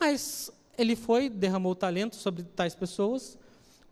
Mas 0.00 0.50
ele 0.76 0.96
foi, 0.96 1.30
derramou 1.30 1.76
talento 1.76 2.16
sobre 2.16 2.42
tais 2.42 2.74
pessoas, 2.74 3.38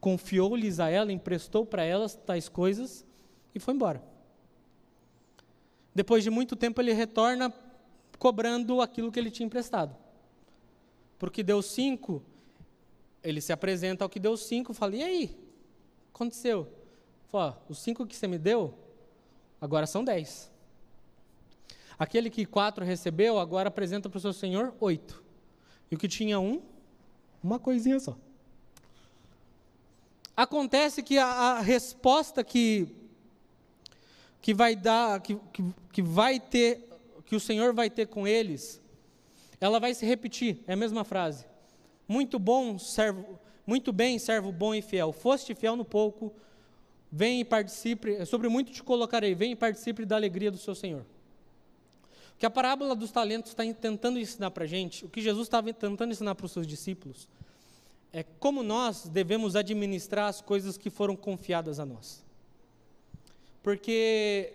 confiou-lhes 0.00 0.80
a 0.80 0.88
ela, 0.88 1.12
emprestou 1.12 1.64
para 1.64 1.84
elas 1.84 2.14
tais 2.14 2.48
coisas 2.48 3.04
e 3.54 3.60
foi 3.60 3.74
embora. 3.74 4.02
Depois 5.94 6.22
de 6.24 6.30
muito 6.30 6.56
tempo, 6.56 6.80
ele 6.80 6.92
retorna 6.92 7.52
cobrando 8.18 8.80
aquilo 8.80 9.10
que 9.12 9.18
ele 9.18 9.30
tinha 9.30 9.46
emprestado. 9.46 9.96
Porque 11.18 11.42
deu 11.42 11.62
cinco, 11.62 12.22
ele 13.22 13.40
se 13.40 13.52
apresenta 13.52 14.04
ao 14.04 14.10
que 14.10 14.20
deu 14.20 14.36
cinco, 14.36 14.74
fala, 14.74 14.96
e 14.96 15.02
aí? 15.02 15.38
Aconteceu? 16.12 16.68
Fala, 17.28 17.62
os 17.68 17.78
cinco 17.78 18.06
que 18.06 18.14
você 18.14 18.26
me 18.26 18.38
deu, 18.38 18.74
agora 19.60 19.86
são 19.86 20.04
dez. 20.04 20.50
Aquele 21.98 22.28
que 22.28 22.44
quatro 22.44 22.84
recebeu, 22.84 23.38
agora 23.38 23.68
apresenta 23.68 24.08
para 24.08 24.18
o 24.18 24.20
seu 24.20 24.32
senhor 24.32 24.74
oito. 24.80 25.22
E 25.90 25.94
o 25.94 25.98
que 25.98 26.08
tinha 26.08 26.38
um, 26.38 26.60
uma 27.42 27.58
coisinha 27.58 27.98
só. 27.98 28.16
Acontece 30.36 31.02
que 31.02 31.16
a, 31.16 31.26
a 31.26 31.60
resposta 31.60 32.44
que, 32.44 32.88
que 34.42 34.52
vai 34.52 34.76
dar, 34.76 35.20
que, 35.22 35.36
que, 35.52 35.64
que 35.90 36.02
vai 36.02 36.38
ter, 36.38 36.86
que 37.24 37.34
o 37.34 37.40
Senhor 37.40 37.72
vai 37.72 37.88
ter 37.88 38.06
com 38.06 38.28
eles, 38.28 38.82
ela 39.58 39.80
vai 39.80 39.94
se 39.94 40.04
repetir, 40.04 40.62
é 40.66 40.74
a 40.74 40.76
mesma 40.76 41.04
frase. 41.04 41.46
Muito 42.06 42.38
bom, 42.38 42.78
servo, 42.78 43.38
muito 43.66 43.92
bem, 43.92 44.18
servo 44.18 44.52
bom 44.52 44.74
e 44.74 44.82
fiel. 44.82 45.10
Foste 45.10 45.54
fiel 45.54 45.74
no 45.74 45.86
pouco, 45.86 46.34
vem 47.10 47.40
e 47.40 47.44
participe, 47.44 48.26
sobre 48.26 48.48
muito 48.50 48.70
te 48.70 48.82
colocarei, 48.82 49.34
vem 49.34 49.52
e 49.52 49.56
participe 49.56 50.04
da 50.04 50.16
alegria 50.16 50.50
do 50.50 50.58
seu 50.58 50.74
Senhor. 50.74 51.06
Que 52.38 52.46
a 52.46 52.50
parábola 52.50 52.94
dos 52.94 53.10
talentos 53.10 53.52
está 53.52 53.64
tentando 53.72 54.18
ensinar 54.18 54.50
para 54.50 54.64
a 54.64 54.66
gente, 54.66 55.04
o 55.04 55.08
que 55.08 55.22
Jesus 55.22 55.46
estava 55.46 55.72
tentando 55.72 56.10
ensinar 56.10 56.34
para 56.34 56.46
os 56.46 56.52
seus 56.52 56.66
discípulos, 56.66 57.28
é 58.12 58.22
como 58.22 58.62
nós 58.62 59.08
devemos 59.08 59.56
administrar 59.56 60.28
as 60.28 60.40
coisas 60.40 60.76
que 60.76 60.90
foram 60.90 61.16
confiadas 61.16 61.80
a 61.80 61.86
nós. 61.86 62.24
Porque, 63.62 64.52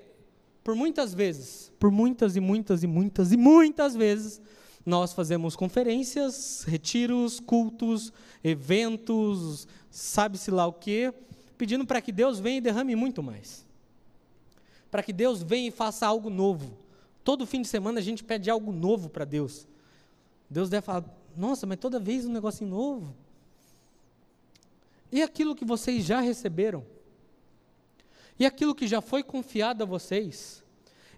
por 0.63 0.75
muitas 0.75 1.13
vezes, 1.13 1.71
por 1.79 1.91
muitas 1.91 2.35
e 2.35 2.39
muitas 2.39 2.83
e 2.83 2.87
muitas 2.87 3.31
e 3.31 3.37
muitas 3.37 3.95
vezes, 3.95 4.41
nós 4.85 5.13
fazemos 5.13 5.55
conferências, 5.55 6.63
retiros, 6.63 7.39
cultos, 7.39 8.11
eventos, 8.43 9.67
sabe-se 9.89 10.49
lá 10.49 10.65
o 10.65 10.73
quê, 10.73 11.13
pedindo 11.57 11.85
para 11.85 12.01
que 12.01 12.11
Deus 12.11 12.39
venha 12.39 12.57
e 12.57 12.61
derrame 12.61 12.95
muito 12.95 13.21
mais. 13.21 13.65
Para 14.89 15.03
que 15.03 15.13
Deus 15.13 15.43
venha 15.43 15.67
e 15.67 15.71
faça 15.71 16.07
algo 16.07 16.29
novo. 16.29 16.80
Todo 17.23 17.45
fim 17.45 17.61
de 17.61 17.67
semana 17.67 17.99
a 17.99 18.03
gente 18.03 18.23
pede 18.23 18.49
algo 18.49 18.71
novo 18.71 19.09
para 19.09 19.25
Deus. 19.25 19.67
Deus 20.49 20.69
deve 20.69 20.85
falar: 20.85 21.05
nossa, 21.35 21.65
mas 21.65 21.77
toda 21.77 21.99
vez 21.99 22.25
um 22.25 22.31
negocinho 22.31 22.69
novo. 22.69 23.15
E 25.11 25.21
aquilo 25.21 25.55
que 25.55 25.65
vocês 25.65 26.03
já 26.05 26.19
receberam? 26.21 26.85
E 28.39 28.45
aquilo 28.45 28.73
que 28.73 28.87
já 28.87 29.01
foi 29.01 29.23
confiado 29.23 29.83
a 29.83 29.85
vocês? 29.85 30.63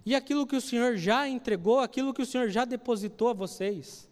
E 0.04 0.14
aquilo 0.14 0.46
que 0.46 0.56
o 0.56 0.60
Senhor 0.60 0.96
já 0.96 1.28
entregou, 1.28 1.80
aquilo 1.80 2.12
que 2.12 2.20
o 2.20 2.26
Senhor 2.26 2.50
já 2.50 2.64
depositou 2.64 3.28
a 3.28 3.32
vocês. 3.32 4.08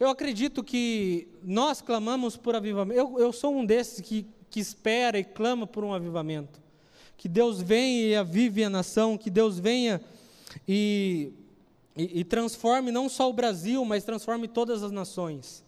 Eu 0.00 0.08
acredito 0.08 0.64
que 0.64 1.28
nós 1.42 1.80
clamamos 1.80 2.36
por 2.36 2.56
avivamento. 2.56 2.98
Eu, 2.98 3.18
eu 3.18 3.32
sou 3.32 3.54
um 3.54 3.64
desses 3.64 4.00
que, 4.00 4.26
que 4.48 4.58
espera 4.58 5.18
e 5.18 5.24
clama 5.24 5.66
por 5.66 5.84
um 5.84 5.92
avivamento. 5.92 6.60
Que 7.20 7.28
Deus 7.28 7.60
venha 7.60 8.06
e 8.06 8.16
avive 8.16 8.64
a 8.64 8.70
nação, 8.70 9.18
que 9.18 9.28
Deus 9.28 9.58
venha 9.58 10.00
e, 10.66 11.34
e, 11.94 12.20
e 12.20 12.24
transforme 12.24 12.90
não 12.90 13.10
só 13.10 13.28
o 13.28 13.32
Brasil, 13.34 13.84
mas 13.84 14.04
transforme 14.04 14.48
todas 14.48 14.82
as 14.82 14.90
nações. 14.90 15.62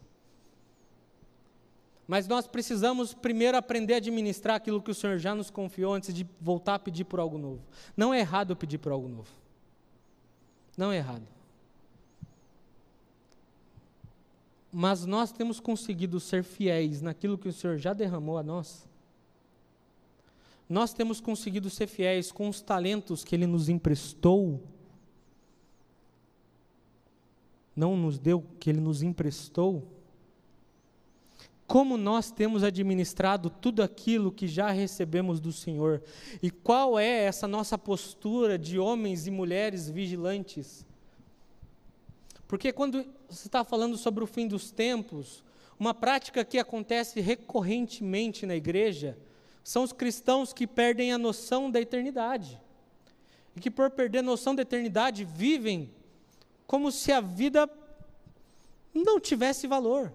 Mas 2.08 2.26
nós 2.26 2.46
precisamos 2.46 3.12
primeiro 3.12 3.54
aprender 3.54 3.92
a 3.92 3.96
administrar 3.98 4.56
aquilo 4.56 4.80
que 4.80 4.90
o 4.90 4.94
Senhor 4.94 5.18
já 5.18 5.34
nos 5.34 5.50
confiou 5.50 5.92
antes 5.92 6.14
de 6.14 6.26
voltar 6.40 6.76
a 6.76 6.78
pedir 6.78 7.04
por 7.04 7.20
algo 7.20 7.36
novo. 7.36 7.60
Não 7.94 8.14
é 8.14 8.20
errado 8.20 8.56
pedir 8.56 8.78
por 8.78 8.90
algo 8.90 9.10
novo. 9.10 9.30
Não 10.74 10.90
é 10.90 10.96
errado. 10.96 11.28
Mas 14.72 15.04
nós 15.04 15.30
temos 15.30 15.60
conseguido 15.60 16.18
ser 16.18 16.42
fiéis 16.42 17.02
naquilo 17.02 17.36
que 17.36 17.50
o 17.50 17.52
Senhor 17.52 17.76
já 17.76 17.92
derramou 17.92 18.38
a 18.38 18.42
nós. 18.42 18.90
Nós 20.72 20.94
temos 20.94 21.20
conseguido 21.20 21.68
ser 21.68 21.86
fiéis 21.86 22.32
com 22.32 22.48
os 22.48 22.62
talentos 22.62 23.22
que 23.22 23.34
Ele 23.34 23.46
nos 23.46 23.68
emprestou. 23.68 24.62
Não 27.76 27.94
nos 27.94 28.18
deu, 28.18 28.42
que 28.58 28.70
Ele 28.70 28.80
nos 28.80 29.02
emprestou 29.02 29.86
como 31.66 31.96
nós 31.96 32.30
temos 32.30 32.62
administrado 32.62 33.48
tudo 33.48 33.82
aquilo 33.82 34.30
que 34.30 34.46
já 34.46 34.70
recebemos 34.70 35.40
do 35.40 35.50
Senhor 35.50 36.02
e 36.42 36.50
qual 36.50 36.98
é 36.98 37.24
essa 37.24 37.48
nossa 37.48 37.78
postura 37.78 38.58
de 38.58 38.78
homens 38.78 39.26
e 39.26 39.30
mulheres 39.30 39.88
vigilantes. 39.88 40.84
Porque 42.46 42.74
quando 42.74 43.06
você 43.26 43.48
está 43.48 43.64
falando 43.64 43.96
sobre 43.96 44.22
o 44.22 44.26
fim 44.26 44.46
dos 44.46 44.70
tempos, 44.70 45.42
uma 45.78 45.94
prática 45.94 46.44
que 46.44 46.58
acontece 46.58 47.22
recorrentemente 47.22 48.44
na 48.44 48.54
igreja 48.54 49.16
são 49.62 49.82
os 49.82 49.92
cristãos 49.92 50.52
que 50.52 50.66
perdem 50.66 51.12
a 51.12 51.18
noção 51.18 51.70
da 51.70 51.80
eternidade. 51.80 52.60
E 53.54 53.60
que, 53.60 53.70
por 53.70 53.90
perder 53.90 54.18
a 54.18 54.22
noção 54.22 54.54
da 54.54 54.62
eternidade, 54.62 55.24
vivem 55.24 55.90
como 56.66 56.90
se 56.90 57.12
a 57.12 57.20
vida 57.20 57.68
não 58.94 59.20
tivesse 59.20 59.66
valor 59.66 60.12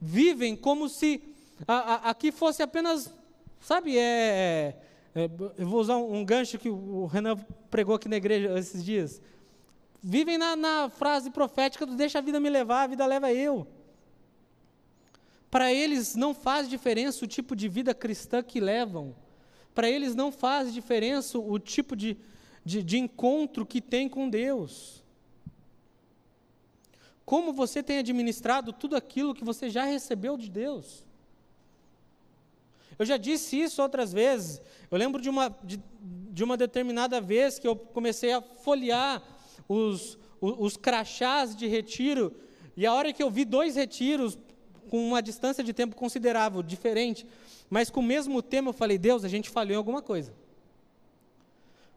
vivem 0.00 0.56
como 0.56 0.88
se 0.88 1.22
a, 1.66 1.74
a, 1.74 1.94
aqui 2.10 2.30
fosse 2.30 2.62
apenas, 2.62 3.12
sabe, 3.60 3.98
é, 3.98 4.76
é, 5.14 5.30
eu 5.58 5.66
vou 5.66 5.80
usar 5.80 5.96
um, 5.96 6.18
um, 6.18 6.24
gancho 6.24 6.58
que 6.58 6.68
o 6.68 7.06
Renan 7.06 7.36
pregou 7.70 7.96
aqui 7.96 8.08
na 8.08 8.16
igreja 8.16 8.56
esses 8.58 8.84
dias. 8.84 9.20
Vivem 10.02 10.38
na, 10.38 10.54
na 10.54 10.90
frase 10.90 11.30
profética 11.30 11.84
do 11.84 11.96
deixa 11.96 12.18
a 12.18 12.22
vida 12.22 12.38
me 12.38 12.48
levar, 12.48 12.84
a 12.84 12.86
vida 12.86 13.04
leva 13.04 13.32
eu. 13.32 13.66
Para 15.50 15.72
eles 15.72 16.14
não 16.14 16.34
faz 16.34 16.68
diferença 16.68 17.24
o 17.24 17.28
tipo 17.28 17.56
de 17.56 17.68
vida 17.68 17.94
cristã 17.94 18.42
que 18.42 18.60
levam. 18.60 19.14
Para 19.74 19.88
eles 19.88 20.14
não 20.14 20.30
faz 20.30 20.72
diferença 20.72 21.38
o 21.38 21.58
tipo 21.58 21.96
de, 21.96 22.16
de, 22.64 22.82
de 22.82 22.98
encontro 22.98 23.64
que 23.64 23.80
tem 23.80 24.08
com 24.08 24.28
Deus. 24.28 25.02
Como 27.24 27.52
você 27.52 27.82
tem 27.82 27.98
administrado 27.98 28.72
tudo 28.72 28.96
aquilo 28.96 29.34
que 29.34 29.44
você 29.44 29.68
já 29.70 29.84
recebeu 29.84 30.36
de 30.36 30.50
Deus? 30.50 31.04
Eu 32.98 33.06
já 33.06 33.16
disse 33.16 33.60
isso 33.60 33.80
outras 33.80 34.12
vezes. 34.12 34.60
Eu 34.90 34.98
lembro 34.98 35.20
de 35.22 35.30
uma, 35.30 35.54
de, 35.62 35.80
de 36.00 36.42
uma 36.42 36.56
determinada 36.56 37.20
vez 37.20 37.58
que 37.58 37.68
eu 37.68 37.76
comecei 37.76 38.32
a 38.32 38.42
folhear 38.42 39.22
os, 39.68 40.18
os, 40.40 40.54
os 40.58 40.76
crachás 40.76 41.54
de 41.54 41.66
retiro, 41.66 42.34
e 42.76 42.86
a 42.86 42.94
hora 42.94 43.12
que 43.12 43.22
eu 43.22 43.30
vi 43.30 43.44
dois 43.44 43.76
retiros 43.76 44.38
com 44.88 44.98
uma 45.06 45.22
distância 45.22 45.62
de 45.62 45.72
tempo 45.72 45.94
considerável, 45.94 46.62
diferente, 46.62 47.26
mas 47.70 47.90
com 47.90 48.00
o 48.00 48.02
mesmo 48.02 48.42
tema, 48.42 48.70
eu 48.70 48.72
falei, 48.72 48.98
Deus, 48.98 49.24
a 49.24 49.28
gente 49.28 49.48
falhou 49.48 49.74
em 49.74 49.76
alguma 49.76 50.02
coisa. 50.02 50.32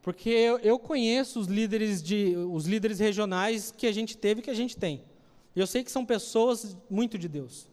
Porque 0.02 0.30
eu, 0.30 0.58
eu 0.60 0.80
conheço 0.80 1.40
os 1.40 1.48
líderes, 1.48 2.02
de, 2.02 2.36
os 2.36 2.66
líderes 2.66 3.00
regionais 3.00 3.72
que 3.72 3.86
a 3.86 3.92
gente 3.92 4.18
teve 4.18 4.42
e 4.42 4.44
que 4.44 4.50
a 4.50 4.56
gente 4.56 4.76
tem. 4.76 5.04
E 5.56 5.60
eu 5.60 5.68
sei 5.68 5.84
que 5.84 5.92
são 5.92 6.06
pessoas 6.06 6.76
muito 6.90 7.18
de 7.18 7.28
Deus. 7.28 7.68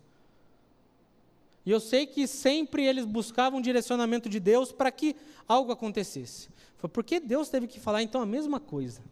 E 1.65 1.71
eu 1.71 1.81
sei 1.81 2.07
que 2.07 2.27
sempre 2.27 2.85
eles 2.85 3.05
buscavam 3.05 3.61
direcionamento 3.61 4.29
de 4.29 4.41
Deus 4.41 4.73
para 4.73 4.91
que 4.91 5.17
algo 5.47 5.73
acontecesse. 5.73 6.49
Foi 6.77 6.89
porque 6.89 7.21
Deus 7.21 7.49
teve 7.49 7.67
que 7.67 7.81
falar 7.81 8.03
então 8.03 8.21
a 8.21 8.27
mesma 8.27 8.61
coisa. 8.61 9.03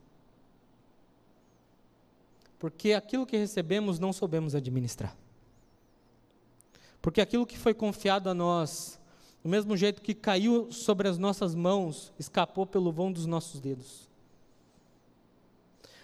Porque 2.59 2.93
aquilo 2.93 3.27
que 3.27 3.37
recebemos 3.37 3.99
não 3.99 4.13
soubemos 4.13 4.55
administrar. 4.55 5.17
Porque 7.07 7.21
aquilo 7.21 7.47
que 7.47 7.57
foi 7.57 7.73
confiado 7.73 8.29
a 8.29 8.35
nós, 8.35 8.99
do 9.41 9.49
mesmo 9.49 9.77
jeito 9.77 10.03
que 10.03 10.13
caiu 10.13 10.73
sobre 10.73 11.07
as 11.07 11.19
nossas 11.19 11.55
mãos, 11.55 12.13
escapou 12.19 12.67
pelo 12.67 12.91
vão 12.91 13.13
dos 13.13 13.27
nossos 13.27 13.61
dedos. 13.61 14.09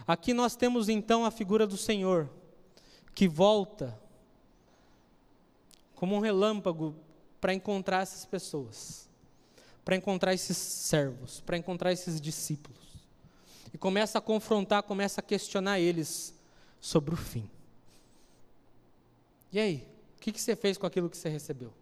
Aqui 0.07 0.33
nós 0.33 0.55
temos 0.55 0.89
então 0.89 1.25
a 1.25 1.33
figura 1.33 1.67
do 1.67 1.77
Senhor, 1.77 2.31
que 3.17 3.27
volta 3.27 4.01
como 5.97 6.15
um 6.15 6.21
relâmpago 6.21 6.95
para 7.41 7.53
encontrar 7.53 8.03
essas 8.03 8.25
pessoas, 8.25 9.09
para 9.85 9.97
encontrar 9.97 10.33
esses 10.35 10.57
servos, 10.57 11.41
para 11.41 11.57
encontrar 11.57 11.91
esses 11.91 12.21
discípulos. 12.21 12.79
E 13.75 13.77
começa 13.77 14.19
a 14.19 14.21
confrontar, 14.21 14.85
começa 14.85 15.21
a 15.21 15.25
questionar 15.25 15.81
eles 15.81 16.33
sobre 16.81 17.13
o 17.13 17.17
fim. 17.17 17.51
E 19.51 19.59
aí, 19.59 19.92
que, 20.23 20.31
que 20.31 20.41
você 20.41 20.55
fez 20.55 20.79
com 20.79 20.87
aquilo 20.87 21.11
que 21.11 21.17
você 21.17 21.29
recebeu? 21.29 21.73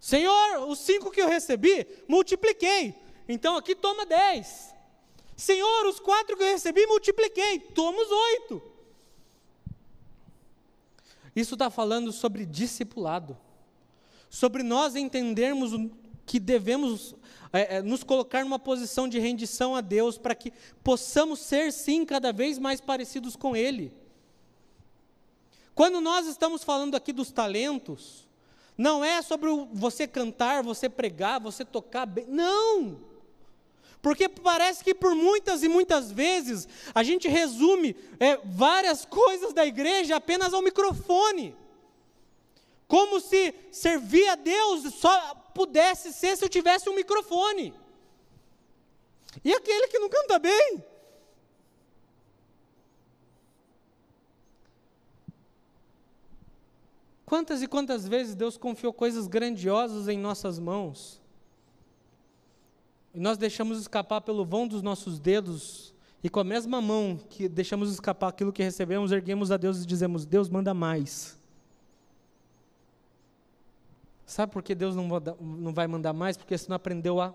Senhor, 0.00 0.66
os 0.66 0.78
cinco 0.78 1.10
que 1.10 1.20
eu 1.20 1.28
recebi, 1.28 1.86
multipliquei. 2.08 2.94
Então 3.28 3.56
aqui 3.56 3.74
toma 3.74 4.06
dez. 4.06 4.74
Senhor, 5.36 5.86
os 5.86 6.00
quatro 6.00 6.36
que 6.36 6.42
eu 6.42 6.48
recebi, 6.48 6.86
multipliquei. 6.86 7.60
Toma 7.60 8.00
os 8.00 8.10
oito. 8.10 8.62
Isso 11.36 11.54
está 11.54 11.70
falando 11.70 12.10
sobre 12.10 12.46
discipulado, 12.46 13.36
sobre 14.30 14.62
nós 14.62 14.96
entendermos 14.96 15.72
que 16.24 16.40
devemos 16.40 17.14
é, 17.52 17.76
é, 17.76 17.82
nos 17.82 18.02
colocar 18.02 18.42
numa 18.44 18.58
posição 18.58 19.06
de 19.06 19.18
rendição 19.18 19.76
a 19.76 19.80
Deus 19.80 20.18
para 20.18 20.34
que 20.34 20.52
possamos 20.82 21.40
ser, 21.40 21.72
sim, 21.72 22.04
cada 22.04 22.32
vez 22.32 22.58
mais 22.58 22.80
parecidos 22.80 23.36
com 23.36 23.54
Ele. 23.54 23.92
Quando 25.78 26.00
nós 26.00 26.26
estamos 26.26 26.64
falando 26.64 26.96
aqui 26.96 27.12
dos 27.12 27.30
talentos, 27.30 28.26
não 28.76 29.04
é 29.04 29.22
sobre 29.22 29.48
você 29.72 30.08
cantar, 30.08 30.60
você 30.60 30.88
pregar, 30.88 31.38
você 31.38 31.64
tocar 31.64 32.04
bem. 32.04 32.26
Não! 32.26 32.98
Porque 34.02 34.28
parece 34.28 34.82
que 34.82 34.92
por 34.92 35.14
muitas 35.14 35.62
e 35.62 35.68
muitas 35.68 36.10
vezes 36.10 36.66
a 36.92 37.04
gente 37.04 37.28
resume 37.28 37.94
é, 38.18 38.38
várias 38.38 39.04
coisas 39.04 39.52
da 39.52 39.64
igreja 39.64 40.16
apenas 40.16 40.52
ao 40.52 40.62
microfone. 40.62 41.54
Como 42.88 43.20
se 43.20 43.54
servir 43.70 44.26
a 44.30 44.34
Deus 44.34 44.92
só 44.94 45.32
pudesse 45.54 46.12
ser 46.12 46.36
se 46.36 46.44
eu 46.44 46.48
tivesse 46.48 46.90
um 46.90 46.96
microfone. 46.96 47.72
E 49.44 49.54
aquele 49.54 49.86
que 49.86 50.00
não 50.00 50.08
canta 50.08 50.40
bem? 50.40 50.84
Quantas 57.28 57.60
e 57.60 57.66
quantas 57.66 58.08
vezes 58.08 58.34
Deus 58.34 58.56
confiou 58.56 58.90
coisas 58.90 59.26
grandiosas 59.26 60.08
em 60.08 60.16
nossas 60.16 60.58
mãos 60.58 61.20
e 63.12 63.20
nós 63.20 63.36
deixamos 63.36 63.78
escapar 63.78 64.22
pelo 64.22 64.46
vão 64.46 64.66
dos 64.66 64.80
nossos 64.80 65.18
dedos, 65.18 65.94
e 66.24 66.30
com 66.30 66.40
a 66.40 66.44
mesma 66.44 66.80
mão 66.80 67.20
que 67.28 67.46
deixamos 67.46 67.92
escapar 67.92 68.28
aquilo 68.28 68.50
que 68.50 68.62
recebemos, 68.62 69.12
erguemos 69.12 69.52
a 69.52 69.58
Deus 69.58 69.82
e 69.82 69.86
dizemos: 69.86 70.24
Deus 70.24 70.48
manda 70.48 70.72
mais. 70.72 71.38
Sabe 74.24 74.50
por 74.50 74.62
que 74.62 74.74
Deus 74.74 74.96
não, 74.96 75.74
vai 75.74 75.86
mandar 75.86 76.14
mais? 76.14 76.34
Porque 76.34 76.56
você 76.56 76.66
não 76.66 76.76
aprendeu 76.76 77.20
a 77.20 77.34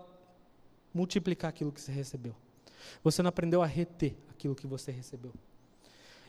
multiplicar 0.92 1.50
aquilo 1.50 1.70
que 1.70 1.80
você 1.80 1.92
recebeu. 1.92 2.34
Você 3.04 3.22
não 3.22 3.28
aprendeu 3.28 3.62
a 3.62 3.66
reter 3.66 4.16
aquilo 4.28 4.56
que 4.56 4.66
você 4.66 4.90
recebeu. 4.90 5.32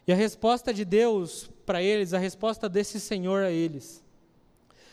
E 0.08 0.14
a 0.14 0.16
resposta 0.16 0.74
de 0.74 0.86
Deus 0.86 1.50
para 1.66 1.82
eles, 1.82 2.14
a 2.14 2.20
resposta 2.20 2.70
desse 2.70 3.00
Senhor 3.00 3.44
a 3.44 3.52
eles, 3.52 4.04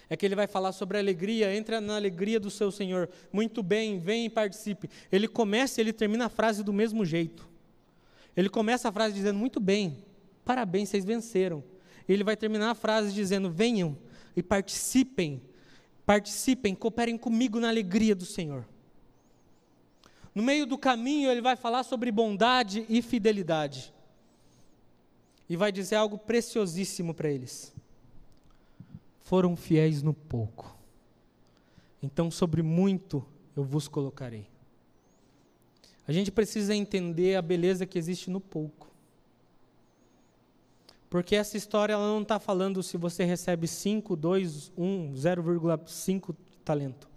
é 0.08 0.16
que 0.16 0.26
ele 0.26 0.34
vai 0.34 0.46
falar 0.46 0.72
sobre 0.72 0.96
a 0.96 1.00
alegria, 1.00 1.54
entra 1.54 1.80
na 1.80 1.96
alegria 1.96 2.38
do 2.38 2.50
seu 2.50 2.70
Senhor. 2.70 3.08
Muito 3.32 3.62
bem, 3.62 3.98
vem 3.98 4.26
e 4.26 4.30
participe. 4.30 4.90
Ele 5.10 5.26
começa 5.26 5.80
e 5.80 5.82
ele 5.82 5.92
termina 5.92 6.26
a 6.26 6.28
frase 6.28 6.62
do 6.62 6.72
mesmo 6.72 7.04
jeito. 7.04 7.48
Ele 8.36 8.48
começa 8.48 8.88
a 8.88 8.92
frase 8.92 9.14
dizendo: 9.14 9.38
Muito 9.38 9.60
bem, 9.60 10.04
parabéns, 10.44 10.88
vocês 10.90 11.04
venceram. 11.04 11.64
Ele 12.08 12.24
vai 12.24 12.36
terminar 12.36 12.70
a 12.70 12.74
frase 12.74 13.12
dizendo: 13.12 13.50
Venham 13.50 13.96
e 14.36 14.42
participem, 14.42 15.42
participem, 16.04 16.74
cooperem 16.74 17.16
comigo 17.16 17.60
na 17.60 17.68
alegria 17.68 18.14
do 18.14 18.26
Senhor. 18.26 18.66
No 20.34 20.42
meio 20.42 20.66
do 20.66 20.78
caminho, 20.78 21.30
ele 21.30 21.42
vai 21.42 21.56
falar 21.56 21.82
sobre 21.82 22.10
bondade 22.10 22.86
e 22.88 23.02
fidelidade. 23.02 23.92
E 25.48 25.56
vai 25.56 25.70
dizer 25.70 25.96
algo 25.96 26.18
preciosíssimo 26.18 27.12
para 27.14 27.30
eles 27.30 27.72
foram 29.32 29.56
fiéis 29.56 30.02
no 30.02 30.12
pouco, 30.12 30.76
então 32.02 32.30
sobre 32.30 32.60
muito 32.60 33.24
eu 33.56 33.64
vos 33.64 33.88
colocarei. 33.88 34.46
A 36.06 36.12
gente 36.12 36.30
precisa 36.30 36.74
entender 36.74 37.36
a 37.36 37.40
beleza 37.40 37.86
que 37.86 37.98
existe 37.98 38.28
no 38.28 38.40
pouco. 38.40 38.90
Porque 41.08 41.36
essa 41.36 41.56
história 41.56 41.92
ela 41.92 42.06
não 42.06 42.22
está 42.22 42.38
falando 42.38 42.82
se 42.82 42.96
você 42.96 43.24
recebe 43.24 43.66
5, 43.68 44.16
2, 44.16 44.72
1, 44.76 45.12
0,5 45.14 46.34
talento. 46.64 47.08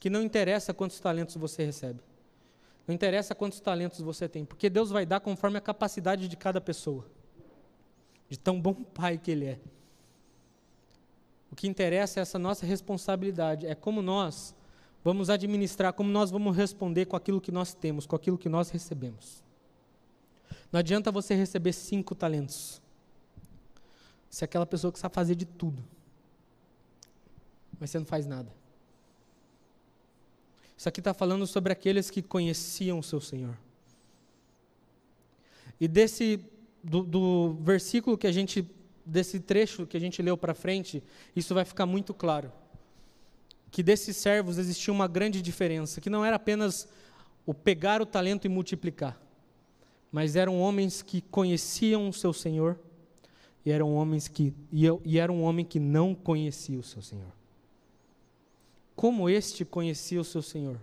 Que 0.00 0.10
não 0.10 0.22
interessa 0.22 0.74
quantos 0.74 0.98
talentos 0.98 1.36
você 1.36 1.64
recebe. 1.64 2.00
Não 2.88 2.94
interessa 2.94 3.34
quantos 3.34 3.60
talentos 3.60 4.00
você 4.00 4.26
tem. 4.26 4.46
Porque 4.46 4.70
Deus 4.70 4.88
vai 4.88 5.04
dar 5.04 5.20
conforme 5.20 5.58
a 5.58 5.60
capacidade 5.60 6.26
de 6.26 6.36
cada 6.38 6.58
pessoa. 6.58 7.04
De 8.30 8.38
tão 8.38 8.58
bom 8.58 8.72
pai 8.94 9.18
que 9.18 9.30
Ele 9.30 9.44
é. 9.44 9.60
O 11.52 11.54
que 11.54 11.68
interessa 11.68 12.18
é 12.18 12.22
essa 12.22 12.38
nossa 12.38 12.64
responsabilidade, 12.64 13.66
é 13.66 13.74
como 13.74 14.02
nós 14.02 14.54
vamos 15.02 15.30
administrar, 15.30 15.92
como 15.92 16.10
nós 16.10 16.30
vamos 16.30 16.54
responder 16.56 17.06
com 17.06 17.16
aquilo 17.16 17.40
que 17.40 17.50
nós 17.50 17.72
temos, 17.72 18.06
com 18.06 18.16
aquilo 18.16 18.36
que 18.36 18.48
nós 18.48 18.68
recebemos. 18.68 19.42
Não 20.70 20.78
adianta 20.80 21.10
você 21.10 21.34
receber 21.34 21.72
cinco 21.72 22.14
talentos, 22.14 22.82
se 24.28 24.44
é 24.44 24.46
aquela 24.46 24.66
pessoa 24.66 24.92
que 24.92 24.98
sabe 24.98 25.14
fazer 25.14 25.34
de 25.34 25.46
tudo, 25.46 25.82
mas 27.80 27.90
você 27.90 27.98
não 27.98 28.06
faz 28.06 28.26
nada. 28.26 28.57
Isso 30.78 30.88
aqui 30.88 31.00
está 31.00 31.12
falando 31.12 31.44
sobre 31.44 31.72
aqueles 31.72 32.08
que 32.08 32.22
conheciam 32.22 33.00
o 33.00 33.02
seu 33.02 33.20
Senhor. 33.20 33.58
E 35.80 35.88
desse, 35.88 36.38
do, 36.84 37.02
do 37.02 37.56
versículo 37.60 38.16
que 38.16 38.28
a 38.28 38.32
gente 38.32 38.64
desse 39.04 39.40
trecho 39.40 39.86
que 39.86 39.96
a 39.96 40.00
gente 40.00 40.20
leu 40.20 40.36
para 40.36 40.54
frente, 40.54 41.02
isso 41.34 41.54
vai 41.54 41.64
ficar 41.64 41.86
muito 41.86 42.14
claro. 42.14 42.52
Que 43.70 43.82
desses 43.82 44.16
servos 44.16 44.56
existia 44.56 44.92
uma 44.92 45.08
grande 45.08 45.42
diferença, 45.42 46.00
que 46.00 46.10
não 46.10 46.24
era 46.24 46.36
apenas 46.36 46.86
o 47.44 47.52
pegar 47.52 48.00
o 48.00 48.06
talento 48.06 48.44
e 48.44 48.48
multiplicar, 48.48 49.20
mas 50.12 50.36
eram 50.36 50.60
homens 50.60 51.02
que 51.02 51.22
conheciam 51.22 52.08
o 52.08 52.12
seu 52.12 52.32
Senhor 52.32 52.78
e 53.64 53.72
eram 53.72 53.94
homens 53.94 54.28
que 54.28 54.54
e, 54.70 54.84
e 55.04 55.18
era 55.18 55.32
um 55.32 55.42
homem 55.42 55.64
que 55.64 55.80
não 55.80 56.14
conhecia 56.14 56.78
o 56.78 56.82
seu 56.84 57.02
Senhor. 57.02 57.37
Como 58.98 59.30
este 59.30 59.64
conhecia 59.64 60.20
o 60.20 60.24
seu 60.24 60.42
Senhor? 60.42 60.76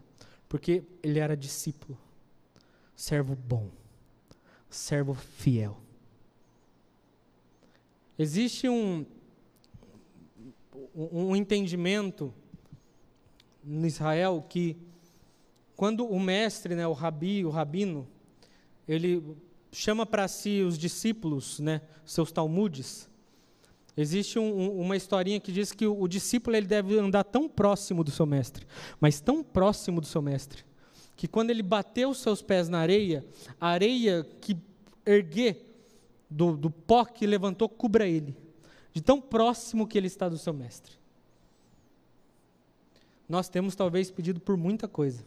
Porque 0.48 0.84
ele 1.04 1.20
era 1.20 1.36
discípulo, 1.36 1.98
servo 2.96 3.36
bom, 3.36 3.70
servo 4.70 5.14
fiel. 5.14 5.78
Existe 8.18 8.70
um, 8.70 9.06
um 10.96 11.36
entendimento 11.36 12.34
em 13.66 13.86
Israel 13.86 14.46
que 14.48 14.78
quando 15.76 16.08
o 16.08 16.18
mestre, 16.18 16.74
né, 16.74 16.88
o 16.88 16.94
rabi, 16.94 17.44
o 17.44 17.50
rabino, 17.50 18.08
ele 18.88 19.36
chama 19.74 20.06
para 20.06 20.26
si 20.30 20.62
os 20.62 20.78
discípulos, 20.78 21.60
né, 21.60 21.82
seus 22.06 22.32
talmudes, 22.32 23.10
existe 23.98 24.38
um, 24.38 24.80
uma 24.80 24.96
historinha 24.96 25.40
que 25.40 25.52
diz 25.52 25.72
que 25.72 25.88
o, 25.88 26.02
o, 26.02 26.08
discípulo 26.08 26.56
ele 26.56 26.68
deve 26.68 26.98
andar 27.00 27.24
tão 27.24 27.48
próximo 27.48 28.04
do 28.04 28.12
seu 28.12 28.26
mestre, 28.26 28.66
mas 29.00 29.20
tão 29.20 29.44
próximo 29.44 30.02
do 30.02 30.08
seu 30.08 30.22
mestre, 30.22 30.64
que 31.16 31.28
quando 31.28 31.50
ele 31.50 31.64
bateu 31.64 32.10
os 32.10 32.18
seus 32.18 32.42
pés 32.42 32.68
na 32.68 32.80
areia, 32.80 33.26
a 33.60 33.70
areia 33.70 34.26
que 34.42 34.58
erguer 35.06 35.66
do, 36.30 36.58
do 36.58 36.70
pó 36.70 37.06
que 37.06 37.26
levantou 37.26 37.70
cubra 37.70 38.08
ele, 38.08 38.36
de 38.94 39.02
tão 39.02 39.22
próximo 39.22 39.88
que 39.88 39.98
ele 39.98 40.08
está 40.08 40.28
do 40.28 40.38
seu 40.38 40.54
mestre. 40.54 40.94
Nós 43.28 43.50
temos 43.50 43.76
talvez 43.76 44.12
pedido 44.12 44.40
por 44.40 44.56
muita 44.56 44.88
coisa, 44.88 45.26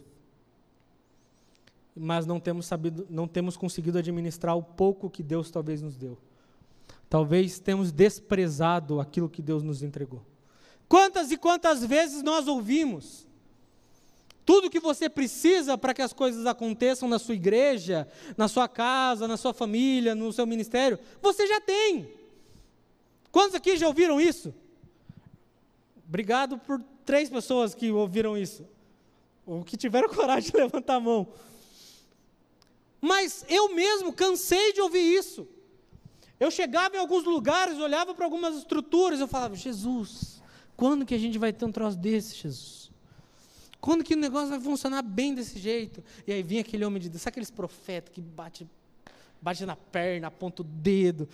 mas 1.95 2.25
não 2.25 2.39
temos 2.39 2.65
sabido, 2.65 3.05
não 3.09 3.27
temos 3.27 3.57
conseguido 3.57 3.97
administrar 3.97 4.55
o 4.55 4.63
pouco 4.63 5.09
que 5.09 5.21
Deus 5.21 5.51
talvez 5.51 5.81
nos 5.81 5.97
deu. 5.97 6.17
Talvez 7.09 7.59
temos 7.59 7.91
desprezado 7.91 8.99
aquilo 8.99 9.29
que 9.29 9.41
Deus 9.41 9.63
nos 9.63 9.81
entregou. 9.81 10.23
Quantas 10.87 11.31
e 11.31 11.37
quantas 11.37 11.85
vezes 11.85 12.23
nós 12.23 12.47
ouvimos 12.47 13.27
tudo 14.49 14.67
que 14.67 14.79
você 14.79 15.07
precisa 15.07 15.77
para 15.77 15.93
que 15.93 16.01
as 16.01 16.11
coisas 16.11 16.47
aconteçam 16.47 17.07
na 17.07 17.19
sua 17.19 17.35
igreja, 17.35 18.07
na 18.35 18.47
sua 18.47 18.67
casa, 18.67 19.27
na 19.27 19.37
sua 19.37 19.53
família, 19.53 20.15
no 20.15 20.33
seu 20.33 20.47
ministério, 20.47 20.97
você 21.21 21.45
já 21.45 21.61
tem. 21.61 22.11
Quantos 23.31 23.53
aqui 23.53 23.77
já 23.77 23.87
ouviram 23.87 24.19
isso? 24.19 24.51
Obrigado 26.07 26.57
por 26.57 26.83
três 27.05 27.29
pessoas 27.29 27.75
que 27.75 27.91
ouviram 27.91 28.35
isso, 28.35 28.67
ou 29.45 29.63
que 29.63 29.77
tiveram 29.77 30.09
coragem 30.13 30.49
de 30.49 30.57
levantar 30.57 30.95
a 30.95 30.99
mão. 30.99 31.27
Mas 32.99 33.45
eu 33.47 33.75
mesmo 33.75 34.11
cansei 34.11 34.73
de 34.73 34.81
ouvir 34.81 35.15
isso. 35.15 35.47
Eu 36.39 36.49
chegava 36.49 36.95
em 36.95 36.99
alguns 36.99 37.25
lugares, 37.25 37.77
olhava 37.77 38.15
para 38.15 38.25
algumas 38.25 38.55
estruturas, 38.55 39.19
eu 39.19 39.27
falava: 39.27 39.55
Jesus, 39.55 40.41
quando 40.77 41.05
que 41.05 41.13
a 41.13 41.17
gente 41.17 41.37
vai 41.37 41.51
ter 41.51 41.65
um 41.65 41.71
troço 41.71 41.97
desse, 41.97 42.35
Jesus? 42.35 42.89
Quando 43.81 44.03
que 44.03 44.13
o 44.13 44.17
negócio 44.17 44.49
vai 44.49 44.59
funcionar 44.59 45.01
bem 45.01 45.33
desse 45.33 45.57
jeito? 45.59 46.03
E 46.27 46.31
aí 46.31 46.43
vinha 46.43 46.61
aquele 46.61 46.83
homem 46.85 47.01
de 47.01 47.09
Deus, 47.09 47.21
sabe 47.21 47.33
aqueles 47.33 47.51
profetas 47.51 48.13
que 48.13 48.21
bate, 48.21 48.67
bate 49.41 49.65
na 49.65 49.75
perna, 49.75 50.27
aponta 50.27 50.61
o 50.61 50.65
dedo, 50.65 51.27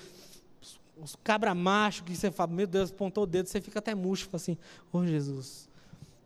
os 0.97 1.15
cabra 1.23 1.53
macho 1.53 2.03
que 2.03 2.15
você 2.15 2.31
fala, 2.31 2.51
meu 2.51 2.67
Deus, 2.67 2.91
apontou 2.91 3.23
o 3.23 3.27
dedo, 3.27 3.47
você 3.47 3.59
fica 3.59 3.79
até 3.79 3.93
murcho, 3.93 4.25
fala 4.25 4.37
assim, 4.37 4.57
ô 4.91 4.99
oh, 4.99 5.05
Jesus, 5.05 5.67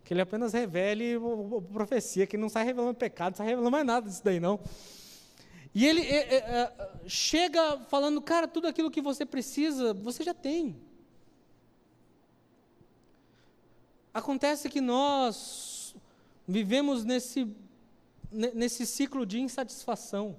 que 0.04 0.13
ele 0.13 0.22
apenas 0.22 0.54
revele 0.54 1.15
a 1.15 1.74
profecia, 1.74 2.28
que 2.28 2.38
não 2.38 2.50
sai 2.50 2.65
revelando 2.65 2.96
pecado, 2.96 3.32
não 3.32 3.38
sai 3.38 3.48
revelando 3.48 3.72
mais 3.72 3.86
nada 3.86 4.08
disso 4.08 4.22
daí 4.24 4.39
não. 4.39 4.60
E 5.73 5.86
ele 5.86 6.01
é, 6.01 6.36
é, 6.36 6.91
chega 7.08 7.79
falando, 7.82 8.21
cara, 8.21 8.47
tudo 8.47 8.67
aquilo 8.67 8.89
que 8.89 9.01
você 9.01 9.25
precisa, 9.25 9.93
você 9.93 10.23
já 10.23 10.34
tem. 10.34 10.75
Acontece 14.13 14.67
que 14.69 14.82
nós 14.82 15.95
vivemos 16.47 17.05
nesse, 17.05 17.47
nesse 18.32 18.86
ciclo 18.86 19.25
de 19.25 19.39
insatisfação. 19.39 20.36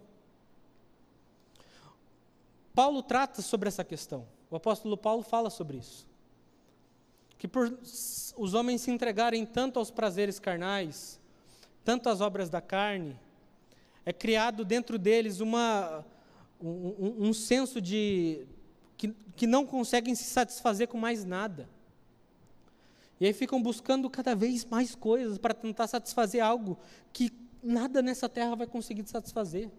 Paulo 2.75 3.03
trata 3.03 3.41
sobre 3.41 3.69
essa 3.69 3.85
questão. 3.85 4.27
O 4.51 4.57
apóstolo 4.57 4.97
Paulo 4.97 5.23
fala 5.23 5.49
sobre 5.51 5.79
isso. 5.79 6.09
Que 7.39 7.47
por 7.47 7.79
os 8.37 8.55
homens 8.55 8.83
se 8.83 8.91
entregarem 8.91 9.47
tanto 9.47 9.79
aos 9.79 9.91
prazeres 9.91 10.39
carnais, 10.39 11.21
tanto 11.85 12.09
às 12.09 12.21
obras 12.21 12.51
da 12.51 12.61
carne, 12.61 13.19
é 14.05 14.13
criado 14.13 14.65
dentro 14.65 14.99
deles 14.99 15.41
uma, 15.41 16.05
um, 16.61 17.29
um 17.29 17.33
senso 17.33 17.81
de 17.81 18.47
que, 18.97 19.15
que 19.37 19.47
não 19.47 19.65
conseguem 19.65 20.15
se 20.15 20.25
satisfazer 20.25 20.89
com 20.89 20.99
mais 20.99 21.25
nada. 21.25 21.69
E 23.21 23.27
aí 23.27 23.33
ficam 23.33 23.63
buscando 23.63 24.09
cada 24.09 24.35
vez 24.35 24.65
mais 24.65 24.95
coisas 24.95 25.37
para 25.37 25.53
tentar 25.53 25.87
satisfazer 25.87 26.43
algo 26.43 26.79
que 27.13 27.31
nada 27.63 28.01
nessa 28.01 28.29
terra 28.29 28.55
vai 28.55 28.67
conseguir 28.67 29.07
satisfazer. 29.07 29.71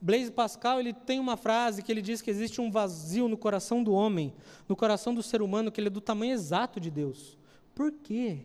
Blaise 0.00 0.32
Pascal 0.32 0.80
ele 0.80 0.92
tem 0.92 1.20
uma 1.20 1.36
frase 1.36 1.82
que 1.82 1.92
ele 1.92 2.02
diz 2.02 2.20
que 2.20 2.30
existe 2.30 2.60
um 2.60 2.70
vazio 2.70 3.28
no 3.28 3.36
coração 3.36 3.84
do 3.84 3.92
homem, 3.92 4.34
no 4.68 4.74
coração 4.74 5.14
do 5.14 5.22
ser 5.22 5.40
humano, 5.40 5.70
que 5.70 5.80
ele 5.80 5.88
é 5.88 5.90
do 5.90 6.00
tamanho 6.00 6.32
exato 6.32 6.80
de 6.80 6.90
Deus. 6.90 7.38
Por 7.74 7.92
quê? 7.92 8.40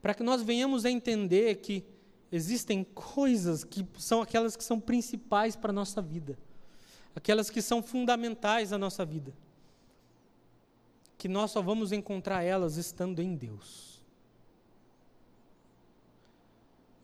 Para 0.00 0.14
que 0.14 0.22
nós 0.22 0.42
venhamos 0.42 0.84
a 0.84 0.90
entender 0.90 1.56
que 1.56 1.84
existem 2.32 2.84
coisas 2.84 3.64
que 3.64 3.86
são 3.98 4.22
aquelas 4.22 4.56
que 4.56 4.64
são 4.64 4.80
principais 4.80 5.56
para 5.56 5.70
a 5.70 5.74
nossa 5.74 6.00
vida, 6.00 6.38
aquelas 7.14 7.50
que 7.50 7.60
são 7.60 7.82
fundamentais 7.82 8.72
à 8.72 8.78
nossa 8.78 9.04
vida, 9.04 9.32
que 11.18 11.28
nós 11.28 11.50
só 11.50 11.60
vamos 11.60 11.92
encontrar 11.92 12.42
elas 12.42 12.76
estando 12.76 13.20
em 13.20 13.34
Deus. 13.34 13.90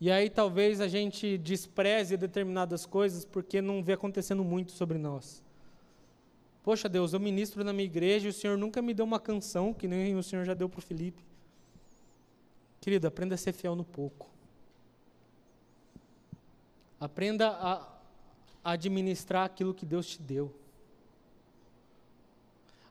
E 0.00 0.11
aí 0.11 0.28
talvez 0.28 0.80
a 0.80 0.88
gente 0.88 1.38
despreze 1.38 2.16
determinadas 2.16 2.85
coisas 2.85 3.24
porque 3.24 3.62
não 3.62 3.82
vê 3.82 3.94
acontecendo 3.94 4.44
muito 4.44 4.72
sobre 4.72 4.98
nós. 4.98 5.42
Poxa 6.62 6.88
Deus, 6.88 7.12
eu 7.12 7.20
ministro 7.20 7.64
na 7.64 7.72
minha 7.72 7.87
igreja 7.87 8.26
e 8.26 8.30
o 8.30 8.32
Senhor 8.32 8.59
nunca 8.59 8.82
me 8.82 8.92
deu 8.92 9.06
uma 9.06 9.20
canção 9.20 9.72
que 9.72 9.88
nem 9.88 10.16
o 10.16 10.22
Senhor 10.22 10.44
já 10.44 10.52
deu 10.52 10.68
para 10.68 10.80
o 10.80 10.82
Felipe. 10.82 11.24
Querido, 12.80 13.06
aprenda 13.06 13.34
a 13.34 13.38
ser 13.38 13.52
fiel 13.52 13.74
no 13.74 13.84
pouco. 13.84 14.28
Aprenda 17.00 17.48
a 17.48 17.86
administrar 18.64 19.44
aquilo 19.44 19.74
que 19.74 19.84
Deus 19.84 20.06
te 20.06 20.22
deu. 20.22 20.54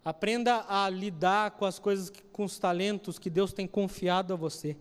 Aprenda 0.03 0.65
a 0.69 0.87
lidar 0.87 1.51
com 1.51 1.65
as 1.65 1.79
coisas, 1.79 2.11
com 2.31 2.43
os 2.43 2.59
talentos 2.59 3.17
que 3.17 3.29
Deus 3.29 3.51
tem 3.51 3.65
confiado 3.67 4.33
a 4.33 4.35
você. 4.35 4.77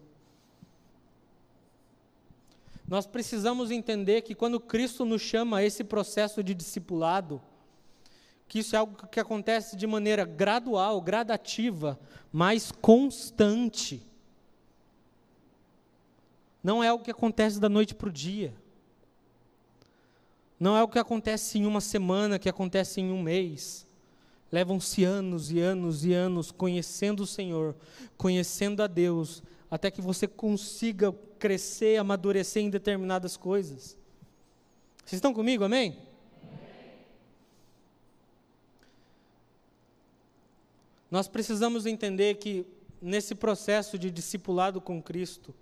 Nós 2.86 3.06
precisamos 3.06 3.70
entender 3.70 4.20
que 4.20 4.34
quando 4.34 4.60
Cristo 4.60 5.04
nos 5.06 5.22
chama 5.22 5.58
a 5.58 5.64
esse 5.64 5.82
processo 5.82 6.42
de 6.42 6.54
discipulado, 6.54 7.40
que 8.46 8.58
isso 8.58 8.76
é 8.76 8.78
algo 8.78 9.06
que 9.08 9.18
acontece 9.18 9.76
de 9.76 9.86
maneira 9.86 10.24
gradual, 10.26 11.00
gradativa, 11.00 11.98
mas 12.30 12.70
constante. 12.70 14.06
Não 16.64 16.82
é 16.82 16.88
algo 16.88 17.04
que 17.04 17.10
acontece 17.10 17.60
da 17.60 17.68
noite 17.68 17.94
para 17.94 18.08
o 18.08 18.12
dia. 18.12 18.54
Não 20.58 20.74
é 20.74 20.82
o 20.82 20.88
que 20.88 20.98
acontece 20.98 21.58
em 21.58 21.66
uma 21.66 21.82
semana, 21.82 22.38
que 22.38 22.48
acontece 22.48 23.02
em 23.02 23.12
um 23.12 23.22
mês. 23.22 23.86
Levam-se 24.50 25.04
anos 25.04 25.52
e 25.52 25.60
anos 25.60 26.06
e 26.06 26.14
anos 26.14 26.50
conhecendo 26.50 27.24
o 27.24 27.26
Senhor, 27.26 27.76
conhecendo 28.16 28.82
a 28.82 28.86
Deus, 28.86 29.42
até 29.70 29.90
que 29.90 30.00
você 30.00 30.26
consiga 30.26 31.12
crescer, 31.38 31.98
amadurecer 31.98 32.62
em 32.62 32.70
determinadas 32.70 33.36
coisas. 33.36 33.94
Vocês 35.04 35.18
estão 35.18 35.34
comigo, 35.34 35.64
amém? 35.64 35.90
amém? 35.90 36.02
Nós 41.10 41.28
precisamos 41.28 41.84
entender 41.84 42.36
que 42.36 42.64
nesse 43.02 43.34
processo 43.34 43.98
de 43.98 44.10
discipulado 44.10 44.80
com 44.80 45.02
Cristo, 45.02 45.54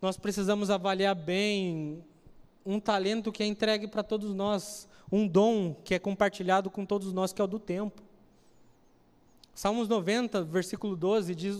nós 0.00 0.16
precisamos 0.16 0.70
avaliar 0.70 1.14
bem 1.14 2.04
um 2.64 2.78
talento 2.78 3.32
que 3.32 3.42
é 3.42 3.46
entregue 3.46 3.88
para 3.88 4.02
todos 4.02 4.34
nós, 4.34 4.88
um 5.10 5.26
dom 5.26 5.74
que 5.84 5.94
é 5.94 5.98
compartilhado 5.98 6.70
com 6.70 6.84
todos 6.84 7.12
nós, 7.12 7.32
que 7.32 7.40
é 7.40 7.44
o 7.44 7.48
do 7.48 7.58
tempo. 7.58 8.02
Salmos 9.54 9.88
90, 9.88 10.44
versículo 10.44 10.94
12, 10.94 11.34
diz, 11.34 11.56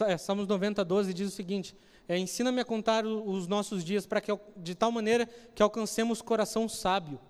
é, 0.00 0.18
Salmos 0.18 0.48
90, 0.48 0.84
12 0.84 1.14
diz 1.14 1.28
o 1.28 1.30
seguinte, 1.30 1.76
é, 2.08 2.18
ensina-me 2.18 2.60
a 2.60 2.64
contar 2.64 3.06
os 3.06 3.46
nossos 3.46 3.84
dias 3.84 4.04
para 4.04 4.20
que 4.20 4.36
de 4.56 4.74
tal 4.74 4.90
maneira 4.90 5.28
que 5.54 5.62
alcancemos 5.62 6.20
coração 6.20 6.68
sábio. 6.68 7.20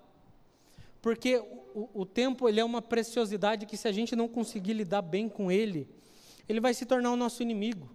Porque 1.01 1.37
o, 1.75 1.89
o 1.93 2.05
tempo 2.05 2.49
ele 2.49 2.59
é 2.59 2.65
uma 2.65 2.81
preciosidade 2.81 3.67
que 3.67 3.77
se 3.77 3.87
a 3.87 3.91
gente 3.91 4.15
não 4.15 4.27
conseguir 4.27 4.73
lidar 4.73 5.03
bem 5.03 5.29
com 5.29 5.51
ele, 5.51 5.87
ele 6.49 6.59
vai 6.59 6.73
se 6.73 6.85
tornar 6.85 7.11
o 7.11 7.15
nosso 7.15 7.43
inimigo. 7.43 7.87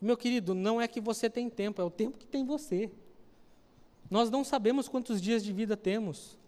Meu 0.00 0.16
querido, 0.16 0.54
não 0.54 0.80
é 0.80 0.88
que 0.88 1.00
você 1.00 1.28
tem 1.28 1.50
tempo, 1.50 1.82
é 1.82 1.84
o 1.84 1.90
tempo 1.90 2.16
que 2.16 2.26
tem 2.26 2.44
você. 2.44 2.90
Nós 4.10 4.30
não 4.30 4.42
sabemos 4.42 4.88
quantos 4.88 5.20
dias 5.20 5.44
de 5.44 5.52
vida 5.52 5.76
temos. 5.76 6.38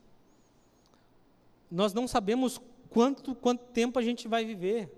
Nós 1.71 1.93
não 1.93 2.09
sabemos 2.09 2.61
quanto, 2.91 3.35
quanto 3.35 3.65
tempo 3.67 3.99
a 3.99 4.03
gente 4.03 4.27
vai 4.27 4.45
viver. 4.45 4.91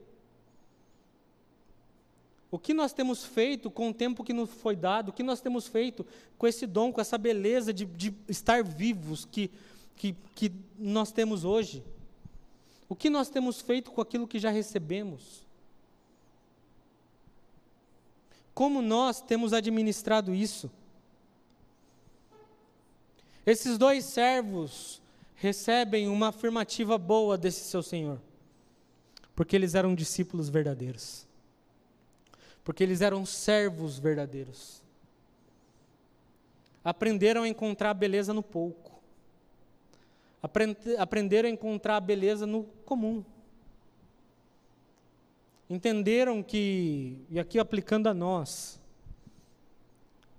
O 2.51 2.59
que 2.59 2.73
nós 2.73 2.93
temos 2.93 3.25
feito 3.25 3.69
com 3.69 3.91
o 3.91 3.95
tempo 3.95 4.23
que 4.23 4.33
nos 4.33 4.49
foi 4.49 4.77
dado, 4.77 5.09
o 5.09 5.13
que 5.13 5.25
nós 5.25 5.41
temos 5.41 5.67
feito 5.67 6.07
com 6.39 6.47
esse 6.47 6.67
dom, 6.67 6.93
com 6.93 7.01
essa 7.01 7.19
beleza 7.19 7.73
de, 7.73 7.85
de 7.85 8.15
estar 8.29 8.63
vivos 8.63 9.25
que, 9.25 9.51
que, 9.97 10.15
que 10.37 10.53
nós 10.79 11.11
temos 11.11 11.45
hoje? 11.45 11.83
O 12.89 12.95
que 12.95 13.11
nós 13.11 13.29
temos 13.29 13.61
feito 13.61 13.91
com 13.91 14.01
aquilo 14.01 14.29
que 14.29 14.39
já 14.39 14.51
recebemos? 14.51 15.44
Como 18.55 18.81
nós 18.81 19.21
temos 19.21 19.53
administrado 19.53 20.33
isso? 20.33 20.71
Esses 23.45 23.77
dois 23.77 24.05
servos 24.05 25.03
recebem 25.35 26.09
uma 26.09 26.29
afirmativa 26.29 26.97
boa 26.97 27.37
desse 27.37 27.65
seu 27.65 27.83
senhor, 27.83 28.21
porque 29.35 29.57
eles 29.57 29.75
eram 29.75 29.95
discípulos 29.95 30.49
verdadeiros, 30.49 31.27
porque 32.63 32.83
eles 32.83 33.01
eram 33.01 33.27
servos 33.27 33.99
verdadeiros. 33.99 34.81
Aprenderam 36.83 37.43
a 37.43 37.49
encontrar 37.49 37.91
a 37.91 37.95
beleza 37.95 38.33
no 38.33 38.43
pouco, 38.43 39.03
aprenderam 40.99 41.49
a 41.49 41.53
encontrar 41.53 41.97
a 41.97 42.01
beleza 42.01 42.47
no 42.47 42.65
comum 42.85 43.25
entenderam 45.69 46.43
que, 46.43 47.19
e 47.31 47.39
aqui 47.39 47.59
aplicando 47.59 48.09
a 48.09 48.15
nós, 48.15 48.81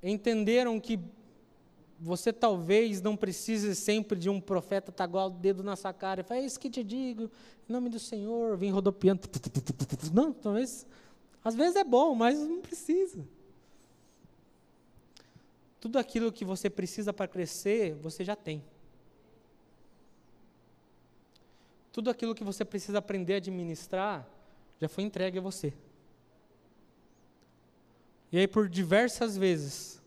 entenderam 0.01 0.79
que 0.79 0.99
você 1.99 2.31
talvez 2.31 3.01
não 3.01 3.15
precise 3.15 3.75
sempre 3.75 4.19
de 4.19 4.29
um 4.29 4.39
profeta 4.39 4.91
taguar 4.91 5.27
o 5.27 5.29
dedo 5.29 5.63
na 5.63 5.75
sua 5.75 5.93
cara 5.93 6.21
e 6.21 6.23
falar, 6.23 6.41
é 6.41 6.45
isso 6.45 6.59
que 6.59 6.69
te 6.69 6.83
digo, 6.83 7.31
em 7.67 7.73
nome 7.73 7.89
do 7.89 7.99
Senhor, 7.99 8.57
vem 8.57 8.69
rodopiando. 8.69 9.21
Não, 10.13 10.31
talvez, 10.31 10.85
às 11.43 11.55
vezes 11.55 11.75
é 11.75 11.83
bom, 11.83 12.13
mas 12.13 12.38
não 12.38 12.61
precisa. 12.61 13.25
Tudo 15.79 15.97
aquilo 15.97 16.31
que 16.31 16.43
você 16.43 16.69
precisa 16.69 17.13
para 17.13 17.27
crescer, 17.27 17.95
você 17.95 18.23
já 18.23 18.35
tem. 18.35 18.63
Tudo 21.91 22.09
aquilo 22.09 22.35
que 22.35 22.43
você 22.43 22.65
precisa 22.65 22.97
aprender 22.97 23.35
a 23.35 23.38
administrar, 23.38 24.27
já 24.79 24.89
foi 24.89 25.03
entregue 25.03 25.38
a 25.38 25.41
você. 25.41 25.73
E 28.31 28.38
aí, 28.38 28.47
por 28.47 28.67
diversas 28.67 29.38
vezes, 29.38 30.01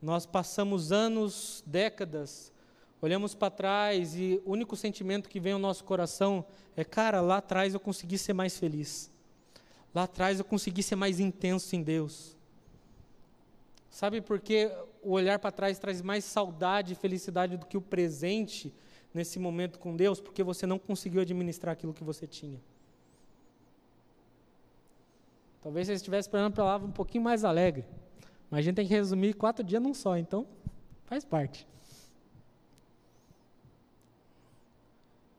nós 0.00 0.26
passamos 0.26 0.92
anos, 0.92 1.62
décadas, 1.66 2.52
olhamos 3.00 3.34
para 3.34 3.50
trás 3.50 4.16
e 4.16 4.40
o 4.44 4.52
único 4.52 4.76
sentimento 4.76 5.28
que 5.28 5.40
vem 5.40 5.52
ao 5.52 5.58
nosso 5.58 5.84
coração 5.84 6.44
é: 6.76 6.84
cara, 6.84 7.20
lá 7.20 7.38
atrás 7.38 7.74
eu 7.74 7.80
consegui 7.80 8.18
ser 8.18 8.32
mais 8.32 8.58
feliz. 8.58 9.10
Lá 9.94 10.02
atrás 10.02 10.38
eu 10.38 10.44
consegui 10.44 10.82
ser 10.82 10.96
mais 10.96 11.20
intenso 11.20 11.74
em 11.74 11.82
Deus. 11.82 12.36
Sabe 13.90 14.20
por 14.20 14.40
que 14.40 14.70
o 15.02 15.12
olhar 15.12 15.38
para 15.38 15.50
trás 15.50 15.78
traz 15.78 16.02
mais 16.02 16.24
saudade 16.24 16.92
e 16.92 16.96
felicidade 16.96 17.56
do 17.56 17.64
que 17.64 17.78
o 17.78 17.80
presente 17.80 18.74
nesse 19.14 19.38
momento 19.38 19.78
com 19.78 19.96
Deus? 19.96 20.20
Porque 20.20 20.42
você 20.42 20.66
não 20.66 20.78
conseguiu 20.78 21.22
administrar 21.22 21.72
aquilo 21.72 21.94
que 21.94 22.04
você 22.04 22.26
tinha. 22.26 22.60
Talvez 25.66 25.88
você 25.88 25.94
estivesse 25.94 26.28
esperando 26.28 26.52
a 26.52 26.56
palavra 26.56 26.86
um 26.86 26.92
pouquinho 26.92 27.24
mais 27.24 27.42
alegre. 27.42 27.84
Mas 28.48 28.60
a 28.60 28.62
gente 28.62 28.76
tem 28.76 28.86
que 28.86 28.94
resumir 28.94 29.34
quatro 29.34 29.64
dias 29.64 29.82
num 29.82 29.92
só, 29.92 30.16
então 30.16 30.46
faz 31.06 31.24
parte. 31.24 31.66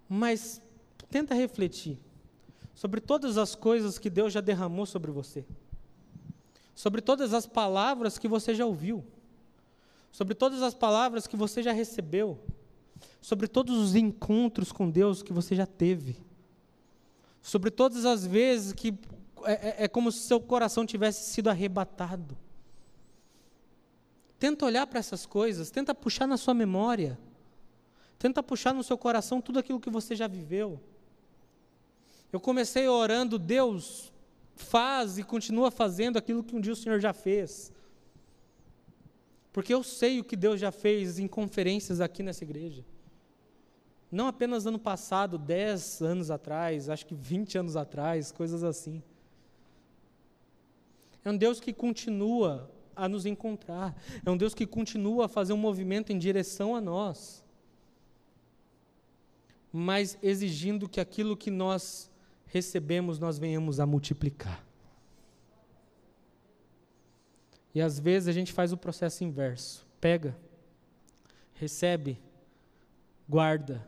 Mas 0.09 0.61
tenta 1.09 1.33
refletir 1.33 1.97
sobre 2.75 2.99
todas 2.99 3.37
as 3.37 3.55
coisas 3.55 3.97
que 3.97 4.09
Deus 4.09 4.33
já 4.33 4.41
derramou 4.41 4.85
sobre 4.85 5.11
você, 5.11 5.45
sobre 6.75 6.99
todas 6.99 7.33
as 7.33 7.47
palavras 7.47 8.17
que 8.17 8.27
você 8.27 8.53
já 8.53 8.65
ouviu, 8.65 9.05
sobre 10.11 10.35
todas 10.35 10.61
as 10.61 10.73
palavras 10.73 11.25
que 11.25 11.37
você 11.37 11.63
já 11.63 11.71
recebeu, 11.71 12.37
sobre 13.21 13.47
todos 13.47 13.77
os 13.77 13.95
encontros 13.95 14.73
com 14.73 14.89
Deus 14.89 15.23
que 15.23 15.31
você 15.31 15.55
já 15.55 15.65
teve, 15.65 16.17
sobre 17.41 17.71
todas 17.71 18.03
as 18.03 18.27
vezes 18.27 18.73
que 18.73 18.93
é, 19.45 19.83
é 19.85 19.87
como 19.87 20.11
se 20.11 20.19
seu 20.19 20.39
coração 20.39 20.85
tivesse 20.85 21.31
sido 21.31 21.49
arrebatado 21.49 22.37
Tenta 24.39 24.65
olhar 24.65 24.85
para 24.85 24.99
essas 24.99 25.25
coisas, 25.25 25.71
tenta 25.71 25.95
puxar 25.95 26.27
na 26.27 26.37
sua 26.37 26.53
memória, 26.53 27.17
tenta 28.19 28.43
puxar 28.43 28.73
no 28.73 28.83
seu 28.83 28.97
coração 28.97 29.41
tudo 29.41 29.57
aquilo 29.57 29.79
que 29.79 29.89
você 29.89 30.15
já 30.15 30.27
viveu. 30.27 30.79
Eu 32.31 32.39
comecei 32.39 32.87
orando, 32.87 33.39
Deus 33.39 34.13
faz 34.55 35.17
e 35.17 35.23
continua 35.23 35.71
fazendo 35.71 36.17
aquilo 36.17 36.43
que 36.43 36.55
um 36.55 36.61
dia 36.61 36.73
o 36.73 36.75
Senhor 36.75 36.99
já 36.99 37.13
fez. 37.13 37.71
Porque 39.51 39.73
eu 39.73 39.81
sei 39.81 40.19
o 40.19 40.23
que 40.23 40.35
Deus 40.35 40.59
já 40.59 40.71
fez 40.71 41.17
em 41.17 41.27
conferências 41.27 41.99
aqui 41.99 42.21
nessa 42.21 42.43
igreja. 42.43 42.85
Não 44.11 44.27
apenas 44.27 44.67
ano 44.67 44.77
passado, 44.77 45.37
10 45.37 46.01
anos 46.01 46.29
atrás, 46.29 46.89
acho 46.89 47.05
que 47.05 47.15
20 47.15 47.57
anos 47.57 47.75
atrás, 47.75 48.31
coisas 48.31 48.63
assim. 48.63 49.01
É 51.27 51.29
um 51.29 51.35
Deus 51.35 51.59
que 51.59 51.73
continua 51.73 52.71
a 52.95 53.09
nos 53.09 53.25
encontrar. 53.25 53.93
É 54.25 54.31
um 54.31 54.37
Deus 54.37 54.53
que 54.53 54.65
continua 54.65 55.25
a 55.25 55.27
fazer 55.27 55.51
um 55.51 55.57
movimento 55.57 56.09
em 56.13 56.17
direção 56.17 56.73
a 56.73 56.79
nós, 56.79 57.43
mas 59.73 60.17
exigindo 60.23 60.87
que 60.87 61.01
aquilo 61.01 61.35
que 61.35 61.51
nós 61.51 62.09
recebemos 62.45 63.19
nós 63.19 63.37
venhamos 63.37 63.81
a 63.81 63.85
multiplicar. 63.85 64.65
E 67.75 67.81
às 67.81 67.99
vezes 67.99 68.29
a 68.29 68.31
gente 68.31 68.53
faz 68.53 68.71
o 68.71 68.77
processo 68.77 69.25
inverso: 69.25 69.85
pega, 69.99 70.33
recebe, 71.55 72.21
guarda, 73.27 73.85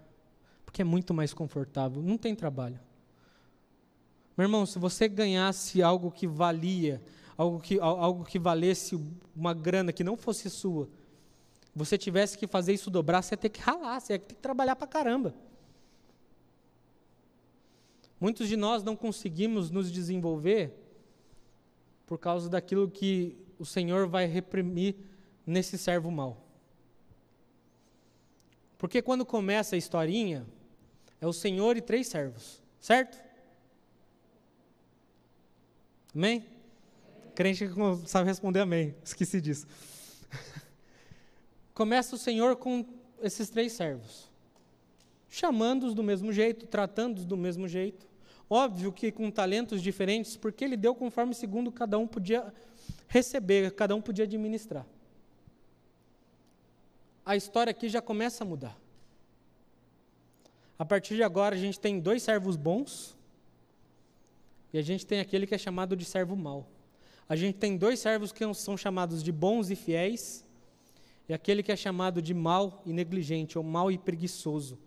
porque 0.65 0.82
é 0.82 0.86
muito 0.86 1.13
mais 1.13 1.34
confortável, 1.34 2.04
não 2.04 2.17
tem 2.17 2.36
trabalho. 2.36 2.82
Meu 4.36 4.43
irmão, 4.43 4.65
se 4.65 4.78
você 4.78 5.08
ganhasse 5.08 5.82
algo 5.82 6.12
que 6.12 6.28
valia 6.28 7.02
algo 7.39 7.58
que, 7.62 7.80
algo 7.80 8.25
que 8.25 8.38
valesse 8.38 8.99
uma 9.34 9.54
grana 9.54 9.93
que 9.93 10.04
não 10.04 10.17
fosse 10.17 10.49
sua, 10.49 10.89
você 11.73 11.97
tivesse 11.97 12.38
que 12.38 12.45
fazer 12.45 12.73
isso 12.73 12.91
dobrar, 12.91 13.21
você 13.21 13.34
ia 13.34 13.38
ter 13.38 13.47
que 13.47 13.62
ralar, 13.62 14.02
você 14.02 14.13
ia 14.13 14.19
ter 14.19 14.36
que 14.36 14.41
trabalhar 14.41 14.75
para 14.75 14.86
caramba. 14.86 15.34
Muitos 18.19 18.49
de 18.49 18.58
nós 18.58 18.84
não 18.84 18.93
conseguimos 18.93 19.71
nos 19.71 19.89
desenvolver 19.89 20.73
por 22.06 22.17
causa 22.17 22.49
daquilo 22.49 22.91
que 22.91 23.38
o 23.58 23.65
Senhor 23.65 24.06
vai 24.06 24.25
reprimir 24.25 24.97
nesse 25.47 25.78
servo 25.78 26.12
mal. 26.12 26.45
Porque 28.78 29.02
quando 29.02 29.25
começa 29.25 29.78
a 29.78 29.80
historinha, 29.80 30.45
é 31.21 31.28
o 31.28 31.32
Senhor 31.32 31.78
e 31.78 31.82
três 31.82 32.08
servos, 32.08 32.62
certo? 32.82 33.17
Amém? 36.13 36.59
Crente 37.39 37.69
que 37.69 37.73
sabe 38.06 38.28
responder 38.28 38.60
amém. 38.60 38.93
Esqueci 39.02 39.39
disso. 39.39 39.65
Começa 41.73 42.13
o 42.13 42.19
Senhor 42.19 42.58
com 42.58 42.86
esses 43.21 43.49
três 43.49 43.71
servos, 43.71 44.30
chamando-os 45.30 45.93
do 45.93 46.04
mesmo 46.04 46.34
jeito, 46.34 46.67
tratando-os 46.67 47.25
do 47.25 47.38
mesmo 47.38 47.65
jeito. 47.65 48.06
Óbvio 48.49 48.91
que 48.91 49.10
com 49.10 49.32
talentos 49.32 49.82
diferentes, 49.82 50.36
porque 50.36 50.65
ele 50.65 50.75
deu 50.75 50.93
conforme 50.93 51.34
segundo 51.34 51.71
cada 51.71 51.97
um 51.97 52.06
podia 52.06 52.54
receber, 53.08 53.71
cada 53.71 53.95
um 53.95 54.02
podia 54.02 54.25
administrar. 54.25 54.86
A 57.25 57.38
história 57.38 57.71
aqui 57.71 57.88
já 57.88 58.02
começa 58.02 58.43
a 58.43 58.47
mudar. 58.47 58.78
A 60.78 60.84
partir 60.84 61.15
de 61.15 61.23
agora, 61.23 61.56
a 61.56 61.58
gente 61.58 61.80
tem 61.80 62.02
dois 62.02 62.21
servos 62.21 62.58
bons 62.58 63.15
e 64.73 64.78
a 64.78 64.82
gente 64.82 65.06
tem 65.06 65.21
aquele 65.21 65.47
que 65.47 65.56
é 65.56 65.58
chamado 65.58 65.95
de 65.95 66.04
servo 66.04 66.36
mau 66.36 66.67
a 67.29 67.35
gente 67.35 67.59
tem 67.59 67.77
dois 67.77 67.99
servos 67.99 68.31
que 68.31 68.43
são 68.55 68.75
chamados 68.75 69.21
de 69.21 69.31
bons 69.31 69.69
e 69.69 69.75
fiéis, 69.75 70.43
e 71.27 71.33
aquele 71.33 71.61
que 71.61 71.71
é 71.71 71.75
chamado 71.75 72.23
de 72.23 72.33
mal 72.33 72.81
e 72.87 72.91
negligente, 72.91 73.55
ou 73.55 73.63
mal 73.63 73.91
e 73.91 73.99
preguiçoso. 73.99 74.79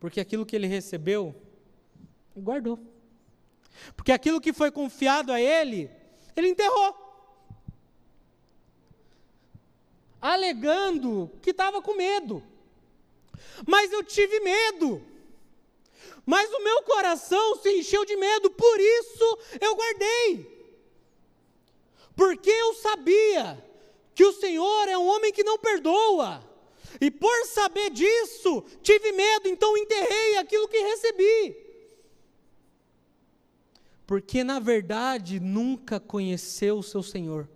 Porque 0.00 0.18
aquilo 0.18 0.44
que 0.44 0.56
ele 0.56 0.66
recebeu, 0.66 1.32
guardou. 2.36 2.76
Porque 3.94 4.10
aquilo 4.10 4.40
que 4.40 4.52
foi 4.52 4.72
confiado 4.72 5.30
a 5.30 5.40
ele, 5.40 5.88
ele 6.34 6.48
enterrou. 6.48 6.94
Alegando 10.20 11.30
que 11.40 11.50
estava 11.50 11.80
com 11.80 11.94
medo. 11.94 12.42
Mas 13.64 13.92
eu 13.92 14.02
tive 14.02 14.40
medo. 14.40 15.00
Mas 16.26 16.52
o 16.52 16.62
meu 16.62 16.82
coração 16.82 17.56
se 17.62 17.70
encheu 17.70 18.04
de 18.04 18.16
medo, 18.16 18.50
por 18.50 18.80
isso 18.80 19.38
eu 19.60 19.76
guardei. 19.76 20.56
Porque 22.16 22.50
eu 22.50 22.74
sabia 22.74 23.64
que 24.12 24.24
o 24.24 24.32
Senhor 24.32 24.88
é 24.88 24.98
um 24.98 25.06
homem 25.06 25.32
que 25.32 25.44
não 25.44 25.56
perdoa. 25.56 26.42
E 27.00 27.12
por 27.12 27.46
saber 27.46 27.90
disso, 27.90 28.64
tive 28.82 29.12
medo, 29.12 29.48
então 29.48 29.76
enterrei 29.76 30.38
aquilo 30.38 30.66
que 30.66 30.78
recebi. 30.78 31.56
Porque 34.04 34.42
na 34.42 34.58
verdade 34.58 35.38
nunca 35.38 36.00
conheceu 36.00 36.78
o 36.78 36.82
seu 36.82 37.04
Senhor. 37.04 37.48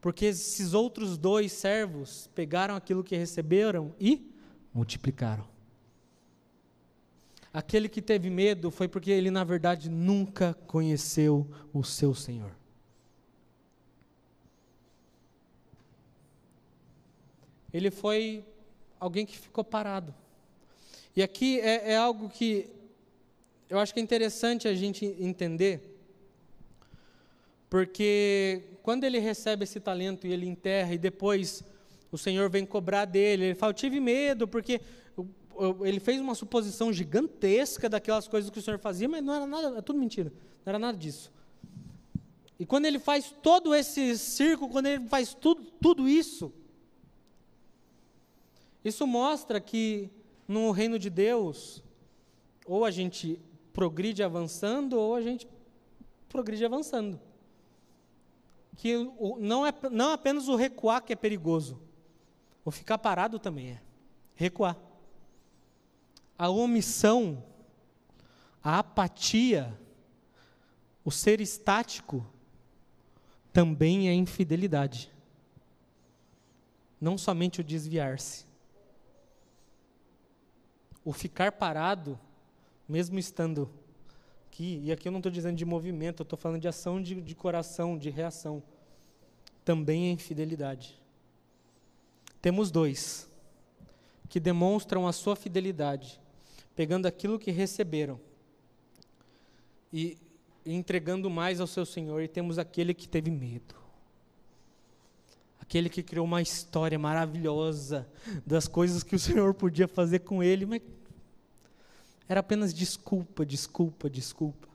Porque 0.00 0.26
esses 0.26 0.74
outros 0.74 1.16
dois 1.16 1.52
servos 1.52 2.28
pegaram 2.34 2.76
aquilo 2.76 3.02
que 3.02 3.16
receberam 3.16 3.94
e 3.98 4.30
multiplicaram. 4.74 5.55
Aquele 7.56 7.88
que 7.88 8.02
teve 8.02 8.28
medo 8.28 8.70
foi 8.70 8.86
porque 8.86 9.10
ele, 9.10 9.30
na 9.30 9.42
verdade, 9.42 9.88
nunca 9.88 10.52
conheceu 10.66 11.50
o 11.72 11.82
seu 11.82 12.14
Senhor. 12.14 12.54
Ele 17.72 17.90
foi 17.90 18.44
alguém 19.00 19.24
que 19.24 19.38
ficou 19.38 19.64
parado. 19.64 20.14
E 21.16 21.22
aqui 21.22 21.58
é, 21.60 21.92
é 21.92 21.96
algo 21.96 22.28
que 22.28 22.68
eu 23.70 23.78
acho 23.78 23.94
que 23.94 24.00
é 24.00 24.02
interessante 24.02 24.68
a 24.68 24.74
gente 24.74 25.06
entender, 25.18 25.80
porque 27.70 28.64
quando 28.82 29.04
ele 29.04 29.18
recebe 29.18 29.64
esse 29.64 29.80
talento 29.80 30.26
e 30.26 30.32
ele 30.34 30.46
enterra, 30.46 30.92
e 30.92 30.98
depois 30.98 31.64
o 32.12 32.18
Senhor 32.18 32.50
vem 32.50 32.66
cobrar 32.66 33.06
dele, 33.06 33.44
ele 33.46 33.54
fala: 33.54 33.70
Eu 33.70 33.76
tive 33.76 33.98
medo, 33.98 34.46
porque 34.46 34.78
ele 35.84 36.00
fez 36.00 36.20
uma 36.20 36.34
suposição 36.34 36.92
gigantesca 36.92 37.88
daquelas 37.88 38.28
coisas 38.28 38.50
que 38.50 38.58
o 38.58 38.62
Senhor 38.62 38.78
fazia, 38.78 39.08
mas 39.08 39.22
não 39.22 39.34
era 39.34 39.46
nada, 39.46 39.78
é 39.78 39.82
tudo 39.82 39.98
mentira, 39.98 40.32
não 40.64 40.70
era 40.70 40.78
nada 40.78 40.96
disso. 40.96 41.32
E 42.58 42.64
quando 42.64 42.86
ele 42.86 42.98
faz 42.98 43.34
todo 43.42 43.74
esse 43.74 44.16
circo, 44.16 44.68
quando 44.68 44.86
ele 44.86 45.06
faz 45.08 45.34
tudo, 45.34 45.62
tudo 45.80 46.08
isso, 46.08 46.52
isso 48.84 49.06
mostra 49.06 49.60
que 49.60 50.10
no 50.48 50.70
reino 50.70 50.98
de 50.98 51.10
Deus, 51.10 51.82
ou 52.64 52.84
a 52.84 52.90
gente 52.90 53.40
progride 53.72 54.22
avançando, 54.22 54.98
ou 54.98 55.14
a 55.14 55.20
gente 55.20 55.46
progride 56.28 56.64
avançando. 56.64 57.20
Que 58.76 58.94
não 59.38 59.66
é 59.66 59.72
não 59.90 60.12
apenas 60.12 60.48
o 60.48 60.56
recuar 60.56 61.02
que 61.02 61.12
é 61.12 61.16
perigoso, 61.16 61.80
o 62.64 62.70
ficar 62.70 62.98
parado 62.98 63.38
também 63.38 63.70
é. 63.70 63.82
Recuar. 64.34 64.76
A 66.38 66.48
omissão, 66.48 67.42
a 68.62 68.78
apatia, 68.78 69.78
o 71.04 71.10
ser 71.10 71.40
estático, 71.40 72.26
também 73.52 74.08
é 74.08 74.12
infidelidade. 74.12 75.10
Não 77.00 77.16
somente 77.16 77.60
o 77.60 77.64
desviar-se. 77.64 78.44
O 81.04 81.12
ficar 81.12 81.52
parado, 81.52 82.18
mesmo 82.88 83.18
estando 83.18 83.70
aqui, 84.56 84.80
e 84.82 84.90
aqui 84.90 85.06
eu 85.06 85.12
não 85.12 85.18
estou 85.18 85.30
dizendo 85.30 85.56
de 85.56 85.64
movimento, 85.64 86.20
eu 86.20 86.24
estou 86.24 86.38
falando 86.38 86.60
de 86.60 86.68
ação 86.68 87.00
de, 87.00 87.20
de 87.20 87.34
coração, 87.34 87.96
de 87.96 88.10
reação, 88.10 88.62
também 89.64 90.08
é 90.08 90.10
infidelidade. 90.10 91.00
Temos 92.40 92.70
dois 92.70 93.28
que 94.28 94.40
demonstram 94.40 95.06
a 95.06 95.12
sua 95.12 95.36
fidelidade, 95.36 96.20
pegando 96.76 97.06
aquilo 97.06 97.38
que 97.38 97.50
receberam 97.50 98.20
e 99.90 100.18
entregando 100.64 101.30
mais 101.30 101.58
ao 101.58 101.66
seu 101.66 101.86
Senhor, 101.86 102.20
e 102.20 102.28
temos 102.28 102.58
aquele 102.58 102.92
que 102.92 103.08
teve 103.08 103.30
medo. 103.30 103.74
Aquele 105.58 105.88
que 105.88 106.02
criou 106.02 106.26
uma 106.26 106.42
história 106.42 106.98
maravilhosa 106.98 108.06
das 108.44 108.68
coisas 108.68 109.02
que 109.02 109.16
o 109.16 109.18
Senhor 109.18 109.54
podia 109.54 109.88
fazer 109.88 110.20
com 110.20 110.42
ele, 110.42 110.66
mas 110.66 110.82
era 112.28 112.40
apenas 112.40 112.74
desculpa, 112.74 113.46
desculpa, 113.46 114.10
desculpa. 114.10 114.68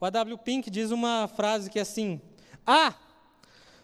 O 0.00 0.04
A.W. 0.04 0.36
Pink 0.38 0.68
diz 0.68 0.90
uma 0.90 1.28
frase 1.28 1.70
que 1.70 1.78
é 1.78 1.82
assim: 1.82 2.20
Ah, 2.66 2.94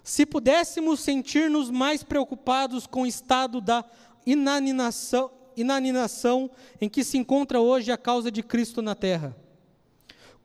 se 0.03 0.27
pudéssemos 0.27 1.01
sentir-nos 1.01 1.71
mais 1.71 2.03
preocupados 2.03 2.87
com 2.87 3.03
o 3.03 3.07
estado 3.07 3.61
da 3.61 3.85
inanição, 4.27 5.31
inanição 5.61 6.51
em 6.81 6.89
que 6.89 7.03
se 7.05 7.19
encontra 7.19 7.61
hoje 7.61 7.91
a 7.93 7.97
causa 7.97 8.31
de 8.31 8.43
Cristo 8.43 8.81
na 8.83 8.95
terra 8.95 9.37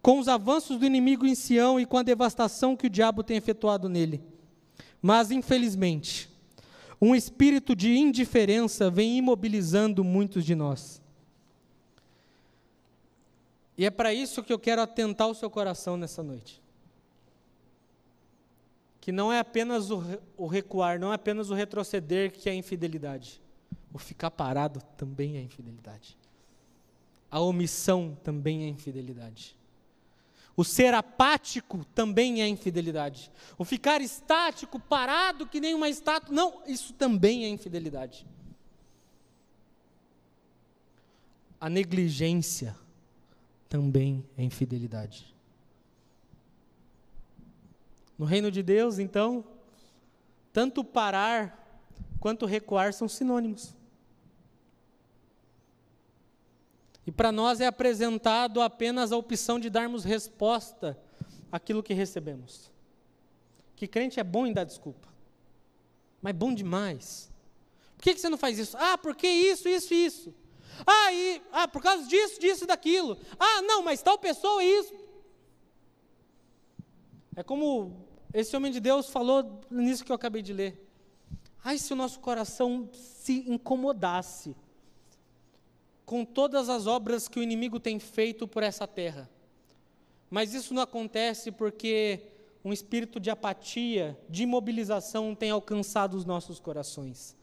com 0.03 0.19
os 0.19 0.27
avanços 0.27 0.77
do 0.77 0.85
inimigo 0.85 1.25
em 1.25 1.33
Sião 1.33 1.79
e 1.79 1.85
com 1.85 1.97
a 1.97 2.03
devastação 2.03 2.75
que 2.75 2.87
o 2.87 2.89
diabo 2.89 3.23
tem 3.23 3.37
efetuado 3.37 3.87
nele. 3.87 4.21
Mas, 5.01 5.31
infelizmente, 5.31 6.29
um 7.01 7.15
espírito 7.15 7.73
de 7.73 7.95
indiferença 7.95 8.91
vem 8.91 9.17
imobilizando 9.17 10.03
muitos 10.03 10.43
de 10.43 10.55
nós. 10.55 11.01
E 13.77 13.85
é 13.85 13.89
para 13.89 14.13
isso 14.13 14.43
que 14.43 14.51
eu 14.51 14.59
quero 14.59 14.81
atentar 14.81 15.29
o 15.29 15.33
seu 15.33 15.49
coração 15.49 15.95
nessa 15.95 16.21
noite. 16.21 16.61
Que 18.99 19.11
não 19.11 19.31
é 19.31 19.39
apenas 19.39 19.89
o, 19.89 20.47
recuar, 20.47 20.99
não 20.99 21.13
é 21.13 21.15
apenas 21.15 21.49
o 21.49 21.53
retroceder 21.53 22.29
que 22.29 22.49
é 22.49 22.53
infidelidade. 22.53 23.41
O 23.93 23.99
ficar 23.99 24.31
parado 24.31 24.81
também 24.97 25.37
é 25.37 25.41
infidelidade. 25.41 26.17
A 27.29 27.39
omissão 27.39 28.17
também 28.23 28.63
é 28.63 28.67
infidelidade. 28.67 29.55
O 30.55 30.63
ser 30.63 30.93
apático 30.93 31.85
também 31.95 32.41
é 32.41 32.47
infidelidade. 32.47 33.31
O 33.57 33.63
ficar 33.63 34.01
estático, 34.01 34.79
parado, 34.79 35.47
que 35.47 35.59
nem 35.59 35.73
uma 35.73 35.89
estátua, 35.89 36.33
não, 36.33 36.61
isso 36.67 36.93
também 36.93 37.45
é 37.45 37.49
infidelidade. 37.49 38.25
A 41.59 41.69
negligência 41.69 42.75
também 43.69 44.23
é 44.37 44.43
infidelidade. 44.43 45.33
No 48.17 48.25
reino 48.25 48.51
de 48.51 48.61
Deus, 48.61 48.99
então, 48.99 49.43
tanto 50.51 50.83
parar 50.83 51.59
quanto 52.19 52.45
recuar 52.45 52.93
são 52.93 53.07
sinônimos. 53.07 53.75
E 57.05 57.11
para 57.11 57.31
nós 57.31 57.59
é 57.59 57.67
apresentado 57.67 58.61
apenas 58.61 59.11
a 59.11 59.17
opção 59.17 59.59
de 59.59 59.69
darmos 59.69 60.03
resposta 60.03 60.97
àquilo 61.51 61.83
que 61.83 61.93
recebemos. 61.93 62.71
Que 63.75 63.87
crente 63.87 64.19
é 64.19 64.23
bom 64.23 64.47
em 64.47 64.53
dar 64.53 64.63
desculpa, 64.63 65.09
mas 66.21 66.33
bom 66.35 66.53
demais. 66.53 67.31
Por 67.97 68.03
que, 68.03 68.13
que 68.13 68.21
você 68.21 68.29
não 68.29 68.37
faz 68.37 68.57
isso? 68.57 68.77
Ah, 68.77 68.97
porque 68.97 69.27
isso, 69.27 69.67
isso, 69.67 69.93
isso. 69.93 70.33
Ah, 70.85 71.13
e, 71.13 71.41
ah, 71.51 71.67
por 71.67 71.81
causa 71.81 72.07
disso, 72.07 72.39
disso 72.39 72.63
e 72.63 72.67
daquilo. 72.67 73.17
Ah, 73.39 73.61
não, 73.61 73.83
mas 73.83 74.01
tal 74.01 74.17
pessoa 74.17 74.63
isso. 74.63 74.93
É 77.35 77.43
como 77.43 78.05
esse 78.33 78.55
homem 78.55 78.71
de 78.71 78.79
Deus 78.79 79.09
falou 79.09 79.61
nisso 79.69 80.03
que 80.03 80.11
eu 80.11 80.15
acabei 80.15 80.41
de 80.41 80.53
ler. 80.53 80.89
Ai, 81.63 81.77
se 81.77 81.93
o 81.93 81.95
nosso 81.95 82.19
coração 82.19 82.89
se 82.93 83.49
incomodasse 83.49 84.55
com 86.05 86.25
todas 86.25 86.69
as 86.69 86.87
obras 86.87 87.27
que 87.27 87.39
o 87.39 87.43
inimigo 87.43 87.79
tem 87.79 87.99
feito 87.99 88.47
por 88.47 88.63
essa 88.63 88.87
terra. 88.87 89.29
Mas 90.29 90.53
isso 90.53 90.73
não 90.73 90.81
acontece 90.81 91.51
porque 91.51 92.21
um 92.65 92.73
espírito 92.73 93.19
de 93.19 93.29
apatia, 93.29 94.17
de 94.29 94.43
imobilização 94.43 95.35
tem 95.35 95.51
alcançado 95.51 96.15
os 96.15 96.25
nossos 96.25 96.59
corações. 96.59 97.35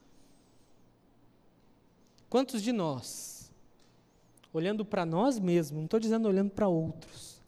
Quantos 2.29 2.62
de 2.62 2.73
nós, 2.73 3.51
olhando 4.53 4.85
para 4.85 5.05
nós 5.05 5.38
mesmos, 5.38 5.79
não 5.79 5.85
estou 5.85 6.01
dizendo 6.01 6.29
olhando 6.29 6.51
para 6.51 6.68
outros, 6.68 7.40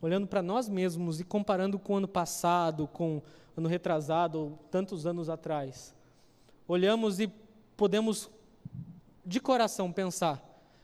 olhando 0.00 0.26
para 0.26 0.42
nós 0.42 0.68
mesmos 0.68 1.20
e 1.20 1.24
comparando 1.24 1.78
com 1.78 1.94
o 1.94 1.96
ano 1.96 2.08
passado, 2.08 2.88
com 2.88 3.18
o 3.18 3.22
ano 3.56 3.68
retrasado, 3.68 4.38
ou 4.38 4.58
tantos 4.70 5.06
anos 5.06 5.28
atrás, 5.28 5.94
olhamos 6.66 7.20
e 7.20 7.30
podemos 7.76 8.30
de 9.24 9.40
coração 9.40 9.92
pensar: 9.92 10.42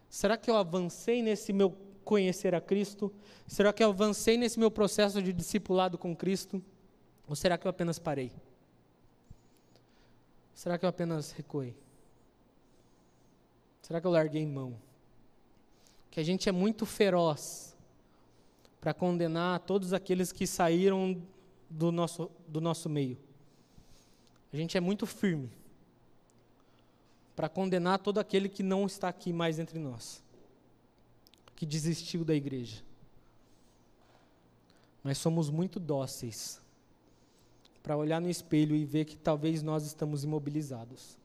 será 0.08 0.36
que 0.36 0.50
eu 0.50 0.56
avancei 0.56 1.22
nesse 1.22 1.52
meu 1.52 1.76
conhecer 2.04 2.54
a 2.54 2.60
Cristo? 2.60 3.12
Será 3.46 3.72
que 3.72 3.82
eu 3.82 3.90
avancei 3.90 4.36
nesse 4.36 4.58
meu 4.58 4.70
processo 4.70 5.22
de 5.22 5.32
discipulado 5.32 5.98
com 5.98 6.16
Cristo? 6.16 6.62
Ou 7.28 7.36
será 7.36 7.58
que 7.58 7.66
eu 7.66 7.70
apenas 7.70 7.98
parei? 7.98 8.32
Será 10.54 10.76
que 10.78 10.84
eu 10.84 10.88
apenas 10.88 11.30
recuei? 11.32 11.76
Será 13.82 14.00
que 14.00 14.06
eu 14.06 14.10
larguei 14.10 14.44
mão? 14.46 14.76
Que 16.10 16.20
a 16.20 16.22
gente 16.22 16.48
é 16.48 16.52
muito 16.52 16.84
feroz 16.84 17.76
para 18.80 18.92
condenar 18.92 19.60
todos 19.60 19.92
aqueles 19.92 20.32
que 20.32 20.46
saíram 20.46 21.22
do 21.68 21.92
nosso, 21.92 22.30
do 22.48 22.60
nosso 22.60 22.88
meio. 22.88 23.18
A 24.52 24.56
gente 24.56 24.76
é 24.76 24.80
muito 24.80 25.06
firme 25.06 25.50
para 27.34 27.48
condenar 27.48 27.98
todo 27.98 28.18
aquele 28.18 28.48
que 28.48 28.62
não 28.62 28.86
está 28.86 29.08
aqui 29.08 29.32
mais 29.32 29.58
entre 29.58 29.78
nós, 29.78 30.22
que 31.56 31.64
desistiu 31.64 32.24
da 32.24 32.34
igreja. 32.34 32.82
Mas 35.02 35.18
somos 35.18 35.48
muito 35.48 35.80
dóceis 35.80 36.60
para 37.82 37.96
olhar 37.96 38.20
no 38.20 38.28
espelho 38.28 38.76
e 38.76 38.84
ver 38.84 39.06
que 39.06 39.16
talvez 39.16 39.62
nós 39.62 39.84
estamos 39.84 40.22
imobilizados. 40.24 41.16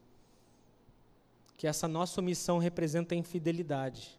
Que 1.58 1.68
essa 1.68 1.88
nossa 1.88 2.22
omissão 2.22 2.58
representa 2.58 3.16
infidelidade. 3.16 4.18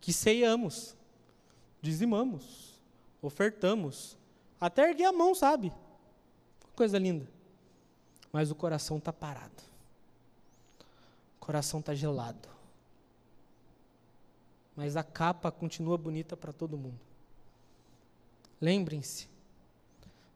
Que 0.00 0.12
ceiamos, 0.12 0.94
dizimamos, 1.80 2.78
ofertamos, 3.22 4.18
até 4.60 4.90
erguer 4.90 5.06
a 5.06 5.12
mão, 5.12 5.34
sabe? 5.34 5.72
Coisa 6.76 6.98
linda. 6.98 7.26
Mas 8.30 8.50
o 8.50 8.54
coração 8.54 8.98
está 8.98 9.12
parado 9.12 9.73
coração 11.44 11.80
está 11.80 11.94
gelado. 11.94 12.48
Mas 14.74 14.96
a 14.96 15.04
capa 15.04 15.52
continua 15.52 15.96
bonita 15.96 16.36
para 16.36 16.52
todo 16.52 16.78
mundo. 16.78 16.98
Lembrem-se 18.60 19.28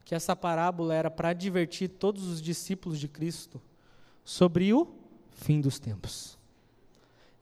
que 0.05 0.15
essa 0.15 0.37
parábola 0.37 0.95
era 0.95 1.11
para 1.11 1.31
advertir 1.31 1.89
todos 1.89 2.25
os 2.25 2.41
discípulos 2.41 3.01
de 3.01 3.09
Cristo 3.09 3.61
sobre 4.25 4.73
o 4.73 4.95
fim 5.31 5.61
dos 5.61 5.79
tempos. 5.79 6.39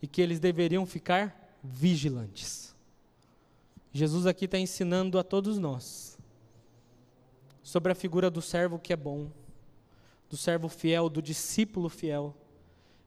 E 0.01 0.07
que 0.07 0.23
eles 0.23 0.39
deveriam 0.39 0.87
ficar 0.87 1.59
vigilantes. 1.63 2.75
Jesus 3.93 4.27
aqui 4.27 4.45
está 4.45 4.59
ensinando 4.59 5.19
a 5.19 5.25
todos 5.25 5.59
nós 5.59 6.17
sobre 7.63 7.91
a 7.91 7.95
figura 7.95 8.31
do 8.31 8.41
servo 8.41 8.79
que 8.79 8.93
é 8.93 8.97
bom, 8.97 9.31
do 10.31 10.37
servo 10.37 10.69
fiel, 10.69 11.09
do 11.09 11.21
discípulo 11.21 11.89
fiel 11.89 12.35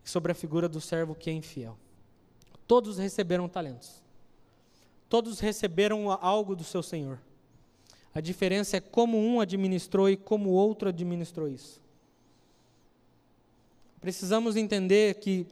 sobre 0.10 0.32
a 0.32 0.36
figura 0.36 0.68
do 0.68 0.82
servo 0.82 1.16
que 1.16 1.30
é 1.30 1.34
infiel. 1.34 1.78
Todos 2.68 2.98
receberam 2.98 3.48
talentos. 3.48 4.02
Todos 5.08 5.40
receberam 5.40 6.12
algo 6.12 6.56
do 6.56 6.64
seu 6.64 6.84
Senhor. 6.84 7.20
A 8.14 8.22
diferença 8.22 8.78
é 8.78 8.80
como 8.80 9.18
um 9.18 9.40
administrou 9.40 10.10
e 10.10 10.18
como 10.18 10.50
o 10.50 10.54
outro 10.54 10.90
administrou 10.90 11.48
isso. 11.48 11.82
Precisamos 14.02 14.56
entender 14.56 15.16
que 15.16 15.46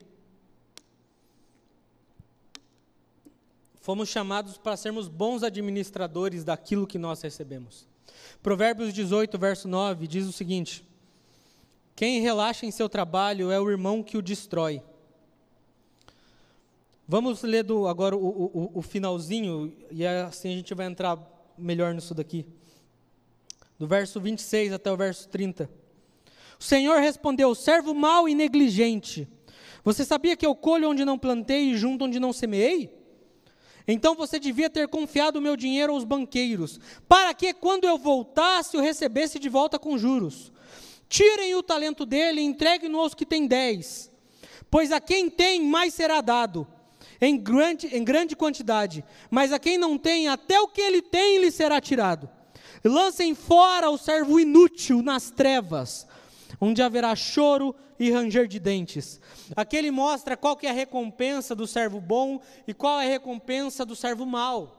fomos 3.81 4.09
chamados 4.09 4.57
para 4.57 4.77
sermos 4.77 5.07
bons 5.07 5.43
administradores 5.43 6.43
daquilo 6.43 6.87
que 6.87 6.97
nós 6.97 7.21
recebemos. 7.21 7.87
Provérbios 8.41 8.93
18, 8.93 9.37
verso 9.37 9.67
9 9.67 10.07
diz 10.07 10.25
o 10.25 10.31
seguinte: 10.31 10.83
Quem 11.97 12.21
relaxa 12.21 12.63
em 12.63 12.69
seu 12.69 12.87
trabalho 12.87 13.49
é 13.49 13.59
o 13.59 13.67
irmão 13.71 14.03
que 14.03 14.19
o 14.19 14.21
destrói. 14.21 14.83
Vamos 17.07 17.41
ler 17.41 17.63
do, 17.63 17.87
agora 17.87 18.15
o, 18.15 18.19
o, 18.19 18.71
o 18.75 18.81
finalzinho, 18.83 19.75
e 19.89 20.05
assim 20.05 20.53
a 20.53 20.55
gente 20.55 20.75
vai 20.75 20.85
entrar 20.85 21.17
melhor 21.57 21.95
nisso 21.95 22.13
daqui. 22.13 22.45
Do 23.79 23.87
verso 23.87 24.21
26 24.21 24.73
até 24.73 24.91
o 24.91 24.95
verso 24.95 25.27
30. 25.27 25.67
O 26.59 26.63
Senhor 26.63 26.99
respondeu: 26.99 27.55
servo 27.55 27.95
mau 27.95 28.29
e 28.29 28.35
negligente. 28.35 29.27
Você 29.83 30.05
sabia 30.05 30.37
que 30.37 30.45
eu 30.45 30.53
colho 30.53 30.91
onde 30.91 31.03
não 31.03 31.17
plantei 31.17 31.71
e 31.71 31.77
junto 31.77 32.05
onde 32.05 32.19
não 32.19 32.31
semeei? 32.31 32.95
Então 33.87 34.13
você 34.13 34.39
devia 34.39 34.69
ter 34.69 34.87
confiado 34.87 35.37
o 35.37 35.41
meu 35.41 35.57
dinheiro 35.57 35.93
aos 35.93 36.03
banqueiros, 36.03 36.79
para 37.09 37.33
que 37.33 37.55
quando 37.55 37.85
eu 37.85 37.97
voltasse 37.97 38.77
o 38.77 38.81
recebesse 38.81 39.39
de 39.39 39.49
volta 39.49 39.79
com 39.79 39.97
juros. 39.97 40.51
Tirem 41.09 41.55
o 41.55 41.63
talento 41.63 42.05
dele 42.05 42.41
e 42.41 42.45
entreguem-no 42.45 42.99
aos 42.99 43.13
que 43.13 43.25
têm 43.25 43.47
dez. 43.47 44.11
Pois 44.69 44.91
a 44.91 44.99
quem 44.99 45.29
tem, 45.29 45.63
mais 45.63 45.93
será 45.93 46.19
dado, 46.19 46.67
em 47.21 47.37
grande, 47.37 47.87
em 47.95 48.03
grande 48.03 48.35
quantidade. 48.35 49.03
Mas 49.29 49.53
a 49.53 49.59
quem 49.59 49.77
não 49.77 49.97
tem, 49.97 50.27
até 50.27 50.59
o 50.59 50.67
que 50.67 50.81
ele 50.81 51.01
tem 51.01 51.39
lhe 51.39 51.51
será 51.51 51.79
tirado. 51.79 52.29
Lancem 52.83 53.33
fora 53.33 53.89
o 53.89 53.97
servo 53.97 54.39
inútil 54.39 55.01
nas 55.01 55.31
trevas, 55.31 56.07
onde 56.59 56.81
haverá 56.81 57.15
choro 57.15 57.75
e 57.99 58.11
ranger 58.11 58.47
de 58.47 58.59
dentes. 58.59 59.19
Aqui 59.55 59.75
ele 59.75 59.91
mostra 59.91 60.37
qual 60.37 60.55
que 60.55 60.67
é 60.67 60.69
a 60.69 60.73
recompensa 60.73 61.55
do 61.55 61.65
servo 61.65 61.99
bom 61.99 62.39
e 62.67 62.73
qual 62.73 62.99
é 62.99 63.05
a 63.05 63.09
recompensa 63.09 63.85
do 63.85 63.95
servo 63.95 64.25
mau. 64.25 64.76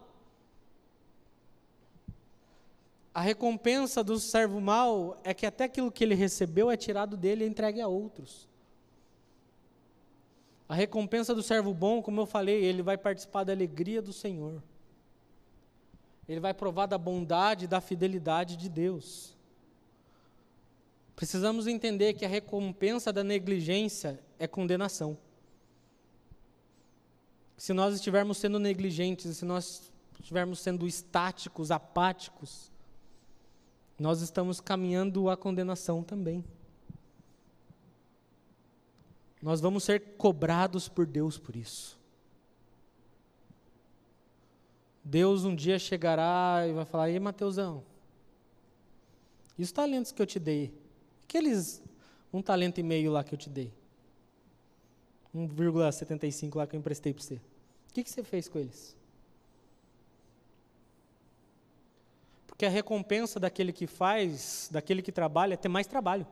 A 3.18 3.20
recompensa 3.20 4.04
do 4.04 4.16
servo 4.20 4.60
mau 4.60 5.20
é 5.24 5.34
que 5.34 5.44
até 5.44 5.64
aquilo 5.64 5.90
que 5.90 6.04
ele 6.04 6.14
recebeu 6.14 6.70
é 6.70 6.76
tirado 6.76 7.16
dele 7.16 7.44
e 7.44 7.48
entregue 7.48 7.80
a 7.80 7.88
outros. 7.88 8.48
A 10.68 10.74
recompensa 10.76 11.34
do 11.34 11.42
servo 11.42 11.74
bom, 11.74 12.00
como 12.00 12.20
eu 12.20 12.26
falei, 12.26 12.64
ele 12.64 12.80
vai 12.80 12.96
participar 12.96 13.42
da 13.42 13.52
alegria 13.52 14.00
do 14.00 14.12
Senhor. 14.12 14.62
Ele 16.28 16.38
vai 16.38 16.54
provar 16.54 16.86
da 16.86 16.96
bondade 16.96 17.64
e 17.64 17.66
da 17.66 17.80
fidelidade 17.80 18.56
de 18.56 18.68
Deus. 18.68 19.36
Precisamos 21.16 21.66
entender 21.66 22.14
que 22.14 22.24
a 22.24 22.28
recompensa 22.28 23.12
da 23.12 23.24
negligência 23.24 24.20
é 24.38 24.46
condenação. 24.46 25.18
Se 27.56 27.72
nós 27.72 27.96
estivermos 27.96 28.38
sendo 28.38 28.60
negligentes, 28.60 29.38
se 29.38 29.44
nós 29.44 29.90
estivermos 30.20 30.60
sendo 30.60 30.86
estáticos, 30.86 31.72
apáticos, 31.72 32.70
nós 33.99 34.20
estamos 34.20 34.61
caminhando 34.61 35.28
à 35.28 35.36
condenação 35.36 36.03
também. 36.03 36.44
Nós 39.42 39.61
vamos 39.61 39.84
ser 39.84 40.16
cobrados 40.16 40.88
por 40.88 41.07
Deus 41.07 41.38
por 41.38 41.57
isso. 41.57 41.99
Deus 45.03 45.44
um 45.44 45.55
dia 45.55 45.78
chegará 45.78 46.66
e 46.68 46.72
vai 46.72 46.84
falar: 46.84 47.11
Ei, 47.11 47.18
Mateusão, 47.18 47.82
e 49.59 49.62
os 49.62 49.72
talentos 49.72 50.12
que 50.12 50.20
eu 50.20 50.26
te 50.26 50.38
dei? 50.38 50.72
Aqueles 51.24 51.82
um 52.32 52.42
talento 52.42 52.78
e 52.78 52.82
meio 52.82 53.11
lá 53.11 53.24
que 53.24 53.34
eu 53.34 53.38
te 53.38 53.49
dei. 53.49 53.72
1,75 55.34 56.57
lá 56.57 56.66
que 56.66 56.76
eu 56.76 56.80
emprestei 56.80 57.12
para 57.12 57.22
você. 57.22 57.34
O 57.34 57.94
que, 57.94 58.05
que 58.05 58.11
você 58.11 58.22
fez 58.22 58.49
com 58.49 58.59
eles? 58.59 58.97
Porque 62.59 62.66
a 62.66 62.70
recompensa 62.70 63.38
daquele 63.38 63.72
que 63.72 63.86
faz, 63.86 64.68
daquele 64.72 65.00
que 65.00 65.12
trabalha, 65.12 65.54
é 65.54 65.56
ter 65.56 65.68
mais 65.68 65.86
trabalho. 65.86 66.26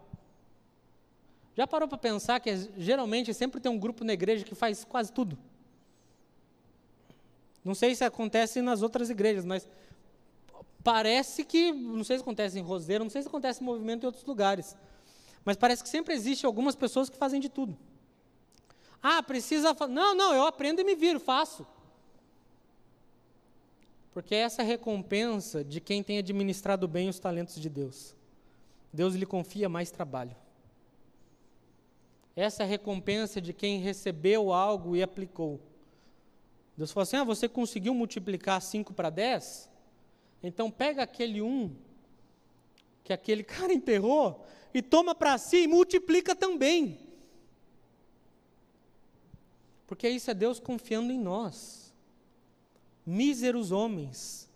Já 1.54 1.68
parou 1.68 1.88
para 1.88 1.96
pensar 1.96 2.40
que 2.40 2.52
geralmente 2.76 3.32
sempre 3.32 3.60
tem 3.60 3.70
um 3.70 3.78
grupo 3.78 4.02
na 4.02 4.12
igreja 4.12 4.44
que 4.44 4.52
faz 4.52 4.82
quase 4.82 5.12
tudo? 5.12 5.38
Não 7.64 7.76
sei 7.76 7.94
se 7.94 8.02
acontece 8.02 8.60
nas 8.60 8.82
outras 8.82 9.08
igrejas, 9.08 9.44
mas 9.44 9.68
parece 10.82 11.44
que, 11.44 11.70
não 11.70 12.02
sei 12.02 12.16
se 12.16 12.22
acontece 12.22 12.58
em 12.58 12.62
Roseiro, 12.62 13.04
não 13.04 13.10
sei 13.10 13.22
se 13.22 13.28
acontece 13.28 13.62
em 13.62 13.64
movimento 13.64 14.02
em 14.02 14.06
outros 14.06 14.24
lugares, 14.24 14.76
mas 15.44 15.56
parece 15.56 15.84
que 15.84 15.88
sempre 15.88 16.12
existe 16.12 16.44
algumas 16.44 16.74
pessoas 16.74 17.08
que 17.08 17.16
fazem 17.16 17.38
de 17.38 17.48
tudo. 17.48 17.78
Ah, 19.00 19.22
precisa. 19.22 19.76
Não, 19.88 20.12
não, 20.16 20.34
eu 20.34 20.44
aprendo 20.44 20.80
e 20.80 20.84
me 20.84 20.96
viro, 20.96 21.20
faço. 21.20 21.64
Porque 24.16 24.34
essa 24.34 24.62
é 24.62 24.64
a 24.64 24.66
recompensa 24.66 25.62
de 25.62 25.78
quem 25.78 26.02
tem 26.02 26.16
administrado 26.16 26.88
bem 26.88 27.06
os 27.06 27.18
talentos 27.18 27.60
de 27.60 27.68
Deus. 27.68 28.16
Deus 28.90 29.14
lhe 29.14 29.26
confia 29.26 29.68
mais 29.68 29.90
trabalho. 29.90 30.34
Essa 32.34 32.62
é 32.62 32.64
a 32.64 32.66
recompensa 32.66 33.42
de 33.42 33.52
quem 33.52 33.78
recebeu 33.78 34.54
algo 34.54 34.96
e 34.96 35.02
aplicou. 35.02 35.60
Deus 36.78 36.92
falou 36.92 37.02
assim: 37.02 37.16
ah, 37.16 37.24
você 37.24 37.46
conseguiu 37.46 37.94
multiplicar 37.94 38.62
5 38.62 38.94
para 38.94 39.10
10? 39.10 39.68
Então 40.42 40.70
pega 40.70 41.02
aquele 41.02 41.42
um 41.42 41.76
que 43.04 43.12
aquele 43.12 43.44
cara 43.44 43.74
enterrou 43.74 44.46
e 44.72 44.80
toma 44.80 45.14
para 45.14 45.36
si 45.36 45.64
e 45.64 45.68
multiplica 45.68 46.34
também. 46.34 46.98
Porque 49.86 50.08
isso 50.08 50.30
é 50.30 50.32
Deus 50.32 50.58
confiando 50.58 51.12
em 51.12 51.18
nós. 51.18 51.85
Míseros 53.06 53.70
homens, 53.70 54.48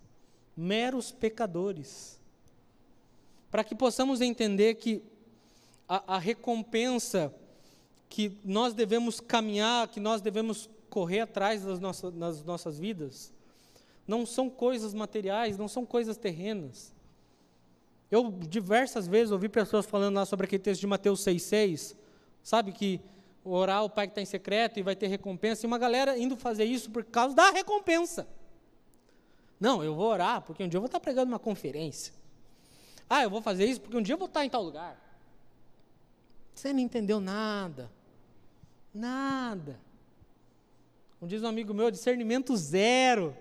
meros 0.56 1.12
pecadores. 1.12 2.18
Para 3.50 3.62
que 3.64 3.74
possamos 3.74 4.20
entender 4.20 4.74
que 4.74 5.02
a, 5.88 6.16
a 6.16 6.18
recompensa 6.18 7.34
que 8.08 8.36
nós 8.44 8.74
devemos 8.74 9.20
caminhar, 9.20 9.88
que 9.88 10.00
nós 10.00 10.20
devemos 10.20 10.68
correr 10.90 11.20
atrás 11.20 11.64
das 11.64 11.78
nossas, 11.78 12.12
nas 12.12 12.44
nossas 12.44 12.78
vidas, 12.78 13.32
não 14.06 14.26
são 14.26 14.50
coisas 14.50 14.92
materiais, 14.92 15.56
não 15.56 15.68
são 15.68 15.86
coisas 15.86 16.16
terrenas. 16.16 16.92
Eu 18.10 18.30
diversas 18.30 19.06
vezes 19.06 19.30
ouvi 19.30 19.48
pessoas 19.48 19.86
falando 19.86 20.16
lá 20.16 20.26
sobre 20.26 20.46
aquele 20.46 20.62
texto 20.62 20.80
de 20.80 20.86
Mateus 20.88 21.20
6,6, 21.20 21.94
sabe 22.42 22.72
que 22.72 23.00
orar 23.44 23.84
o 23.84 23.90
Pai 23.90 24.08
que 24.08 24.12
está 24.12 24.20
em 24.20 24.26
secreto 24.26 24.78
e 24.78 24.82
vai 24.82 24.96
ter 24.96 25.06
recompensa, 25.06 25.64
e 25.64 25.68
uma 25.68 25.78
galera 25.78 26.18
indo 26.18 26.36
fazer 26.36 26.64
isso 26.64 26.90
por 26.90 27.04
causa 27.04 27.34
da 27.34 27.50
recompensa. 27.50 28.26
Não, 29.60 29.84
eu 29.84 29.94
vou 29.94 30.06
orar 30.06 30.40
porque 30.40 30.64
um 30.64 30.68
dia 30.68 30.78
eu 30.78 30.80
vou 30.80 30.86
estar 30.86 30.98
pregando 30.98 31.30
uma 31.30 31.38
conferência. 31.38 32.14
Ah, 33.08 33.22
eu 33.22 33.28
vou 33.28 33.42
fazer 33.42 33.66
isso 33.66 33.80
porque 33.80 33.96
um 33.96 34.02
dia 34.02 34.14
eu 34.14 34.18
vou 34.18 34.26
estar 34.26 34.44
em 34.44 34.48
tal 34.48 34.62
lugar. 34.62 34.98
Você 36.54 36.72
não 36.72 36.80
entendeu 36.80 37.20
nada. 37.20 37.90
Nada. 38.92 39.78
Como 41.18 41.28
diz 41.28 41.42
um 41.42 41.46
amigo 41.46 41.74
meu, 41.74 41.90
discernimento 41.90 42.56
zero. 42.56 43.36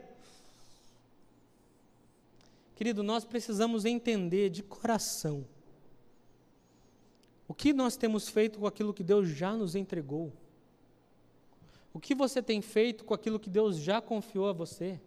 Querido, 2.75 3.01
nós 3.03 3.23
precisamos 3.23 3.85
entender 3.85 4.49
de 4.49 4.61
coração 4.61 5.45
o 7.47 7.53
que 7.53 7.73
nós 7.73 7.97
temos 7.97 8.29
feito 8.29 8.59
com 8.59 8.67
aquilo 8.67 8.93
que 8.93 9.03
Deus 9.03 9.27
já 9.29 9.53
nos 9.53 9.75
entregou. 9.75 10.31
O 11.91 11.99
que 11.99 12.13
você 12.13 12.41
tem 12.41 12.61
feito 12.61 13.03
com 13.03 13.13
aquilo 13.13 13.39
que 13.39 13.49
Deus 13.49 13.77
já 13.77 13.99
confiou 13.99 14.47
a 14.47 14.53
você? 14.53 14.99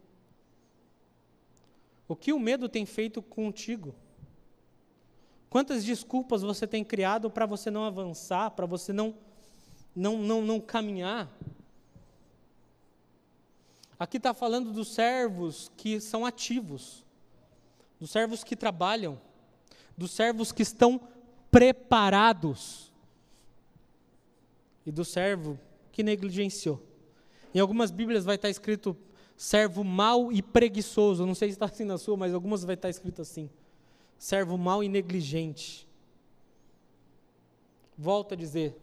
O 2.12 2.16
que 2.16 2.30
o 2.30 2.38
medo 2.38 2.68
tem 2.68 2.84
feito 2.84 3.22
contigo? 3.22 3.94
Quantas 5.48 5.82
desculpas 5.82 6.42
você 6.42 6.66
tem 6.66 6.84
criado 6.84 7.30
para 7.30 7.46
você 7.46 7.70
não 7.70 7.84
avançar, 7.84 8.50
para 8.50 8.66
você 8.66 8.92
não 8.92 9.14
não, 9.96 10.18
não, 10.18 10.42
não 10.42 10.60
caminhar. 10.60 11.30
Aqui 13.98 14.18
está 14.18 14.34
falando 14.34 14.72
dos 14.72 14.88
servos 14.88 15.72
que 15.74 16.00
são 16.00 16.26
ativos, 16.26 17.02
dos 17.98 18.10
servos 18.10 18.44
que 18.44 18.56
trabalham, 18.56 19.18
dos 19.96 20.10
servos 20.10 20.52
que 20.52 20.62
estão 20.62 21.00
preparados 21.50 22.92
e 24.84 24.92
do 24.92 25.04
servo 25.04 25.58
que 25.90 26.02
negligenciou. 26.02 26.82
Em 27.54 27.58
algumas 27.58 27.90
Bíblias 27.90 28.24
vai 28.26 28.34
estar 28.34 28.50
escrito 28.50 28.94
servo 29.36 29.82
mau 29.82 30.32
e 30.32 30.42
preguiçoso. 30.42 31.26
Não 31.26 31.34
sei 31.34 31.48
se 31.48 31.54
está 31.54 31.66
assim 31.66 31.84
na 31.84 31.98
sua, 31.98 32.16
mas 32.16 32.34
algumas 32.34 32.64
vai 32.64 32.74
estar 32.74 32.88
escrito 32.88 33.22
assim: 33.22 33.48
servo 34.18 34.56
mau 34.56 34.82
e 34.82 34.88
negligente. 34.88 35.88
Volto 37.96 38.34
a 38.34 38.36
dizer, 38.36 38.76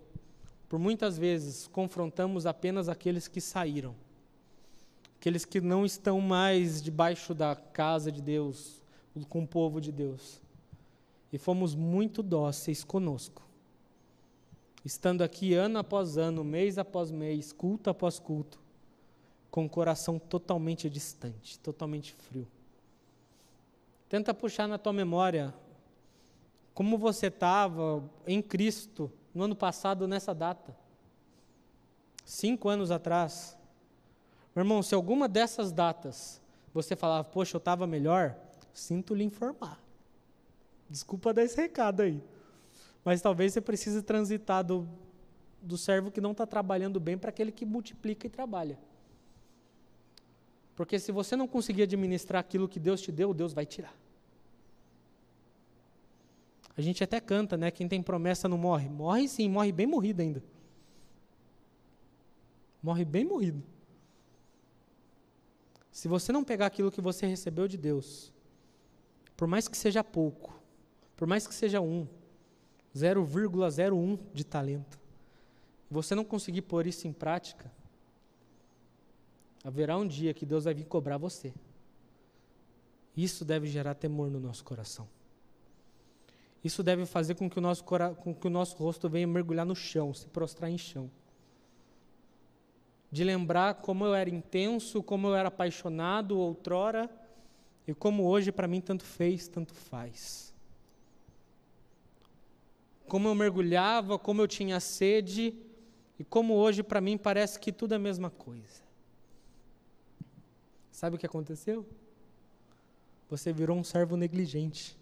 por 0.67 0.77
muitas 0.79 1.17
vezes 1.17 1.67
confrontamos 1.67 2.45
apenas 2.45 2.87
aqueles 2.87 3.27
que 3.27 3.41
saíram, 3.41 3.95
aqueles 5.19 5.45
que 5.45 5.59
não 5.59 5.85
estão 5.85 6.21
mais 6.21 6.81
debaixo 6.81 7.33
da 7.33 7.55
casa 7.55 8.11
de 8.11 8.21
Deus, 8.21 8.81
com 9.27 9.43
o 9.43 9.47
povo 9.47 9.81
de 9.81 9.91
Deus. 9.91 10.39
E 11.33 11.37
fomos 11.37 11.75
muito 11.75 12.23
dóceis 12.23 12.83
conosco. 12.83 13.41
Estando 14.85 15.23
aqui 15.23 15.53
ano 15.53 15.79
após 15.79 16.17
ano, 16.17 16.43
mês 16.43 16.77
após 16.77 17.11
mês, 17.11 17.51
culto 17.51 17.89
após 17.89 18.17
culto, 18.17 18.59
com 19.49 19.65
o 19.65 19.69
coração 19.69 20.19
totalmente 20.19 20.89
distante, 20.89 21.59
totalmente 21.59 22.13
frio. 22.13 22.47
Tenta 24.07 24.33
puxar 24.33 24.67
na 24.67 24.77
tua 24.77 24.93
memória 24.93 25.53
como 26.73 26.97
você 26.97 27.27
estava 27.27 28.03
em 28.25 28.41
Cristo 28.41 29.11
no 29.33 29.43
ano 29.43 29.55
passado, 29.55 30.07
nessa 30.07 30.33
data. 30.33 30.75
Cinco 32.25 32.69
anos 32.69 32.91
atrás. 32.91 33.57
Meu 34.55 34.63
irmão, 34.63 34.81
se 34.81 34.95
alguma 34.95 35.27
dessas 35.27 35.71
datas 35.71 36.41
você 36.73 36.95
falava, 36.95 37.23
poxa, 37.23 37.55
eu 37.55 37.59
estava 37.59 37.85
melhor, 37.87 38.35
sinto 38.73 39.13
lhe 39.13 39.23
informar. 39.23 39.79
Desculpa 40.89 41.33
dar 41.33 41.43
esse 41.43 41.55
recado 41.55 42.01
aí. 42.01 42.21
Mas 43.03 43.21
talvez 43.21 43.53
você 43.53 43.61
precise 43.61 44.01
transitar 44.01 44.63
do, 44.63 44.87
do 45.61 45.77
servo 45.77 46.11
que 46.11 46.21
não 46.21 46.31
está 46.31 46.45
trabalhando 46.45 46.99
bem 46.99 47.17
para 47.17 47.29
aquele 47.29 47.51
que 47.51 47.65
multiplica 47.65 48.27
e 48.27 48.29
trabalha. 48.29 48.77
Porque 50.79 50.97
se 50.97 51.11
você 51.11 51.35
não 51.35 51.45
conseguir 51.45 51.81
administrar 51.81 52.39
aquilo 52.39 52.65
que 52.65 52.79
Deus 52.79 53.01
te 53.01 53.11
deu, 53.11 53.33
Deus 53.33 53.51
vai 53.51 53.65
tirar. 53.65 53.93
A 56.77 56.79
gente 56.79 57.03
até 57.03 57.19
canta, 57.19 57.57
né? 57.57 57.69
Quem 57.69 57.85
tem 57.85 58.01
promessa 58.01 58.47
não 58.47 58.57
morre. 58.57 58.87
Morre 58.87 59.27
sim, 59.27 59.49
morre 59.49 59.73
bem 59.73 59.85
morrido 59.85 60.21
ainda. 60.21 60.41
Morre 62.81 63.03
bem 63.03 63.25
morrido. 63.25 63.61
Se 65.91 66.07
você 66.07 66.31
não 66.31 66.45
pegar 66.45 66.67
aquilo 66.67 66.93
que 66.93 67.01
você 67.01 67.27
recebeu 67.27 67.67
de 67.67 67.75
Deus, 67.75 68.31
por 69.35 69.49
mais 69.49 69.67
que 69.67 69.75
seja 69.75 70.01
pouco, 70.01 70.57
por 71.17 71.27
mais 71.27 71.45
que 71.45 71.53
seja 71.53 71.81
um, 71.81 72.07
0,01 72.95 74.17
de 74.33 74.45
talento, 74.45 74.97
você 75.91 76.15
não 76.15 76.23
conseguir 76.23 76.61
pôr 76.61 76.87
isso 76.87 77.05
em 77.05 77.11
prática, 77.11 77.69
haverá 79.63 79.97
um 79.97 80.07
dia 80.07 80.33
que 80.33 80.45
Deus 80.45 80.65
vai 80.65 80.73
vir 80.73 80.85
cobrar 80.85 81.17
você. 81.17 81.53
Isso 83.15 83.43
deve 83.43 83.67
gerar 83.67 83.95
temor 83.95 84.29
no 84.29 84.39
nosso 84.39 84.63
coração. 84.63 85.07
Isso 86.63 86.83
deve 86.83 87.05
fazer 87.05 87.35
com 87.35 87.49
que 87.49 87.57
o 87.57 87.61
nosso, 87.61 87.83
com 87.83 88.33
que 88.33 88.47
o 88.47 88.49
nosso 88.49 88.75
rosto 88.77 89.09
venha 89.09 89.27
mergulhar 89.27 89.65
no 89.65 89.75
chão, 89.75 90.13
se 90.13 90.27
prostrar 90.27 90.69
em 90.69 90.77
chão. 90.77 91.09
De 93.11 93.23
lembrar 93.23 93.75
como 93.75 94.05
eu 94.05 94.13
era 94.13 94.29
intenso, 94.29 95.01
como 95.01 95.27
eu 95.27 95.35
era 95.35 95.47
apaixonado 95.47 96.37
outrora, 96.37 97.09
e 97.87 97.93
como 97.93 98.27
hoje 98.27 98.51
para 98.51 98.67
mim 98.67 98.81
tanto 98.81 99.03
fez, 99.03 99.47
tanto 99.47 99.73
faz. 99.73 100.53
Como 103.07 103.27
eu 103.27 103.33
mergulhava, 103.33 104.19
como 104.19 104.41
eu 104.41 104.47
tinha 104.47 104.79
sede, 104.79 105.55
e 106.19 106.23
como 106.23 106.53
hoje 106.53 106.83
para 106.83 107.01
mim 107.01 107.17
parece 107.17 107.57
que 107.59 107.71
tudo 107.71 107.93
é 107.93 107.95
a 107.95 107.99
mesma 107.99 108.29
coisa. 108.29 108.88
Sabe 110.99 111.15
o 111.15 111.17
que 111.17 111.25
aconteceu? 111.25 111.85
Você 113.29 113.53
virou 113.53 113.77
um 113.77 113.85
servo 113.85 114.17
negligente. 114.17 114.97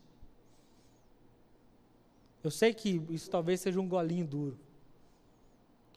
Eu 2.43 2.51
sei 2.51 2.71
que 2.71 3.01
isso 3.09 3.31
talvez 3.31 3.61
seja 3.61 3.81
um 3.81 3.87
golinho 3.87 4.27
duro, 4.27 4.59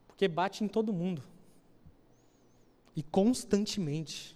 porque 0.06 0.26
bate 0.26 0.64
em 0.64 0.68
todo 0.68 0.90
mundo 0.90 1.22
e 2.96 3.02
constantemente. 3.02 4.34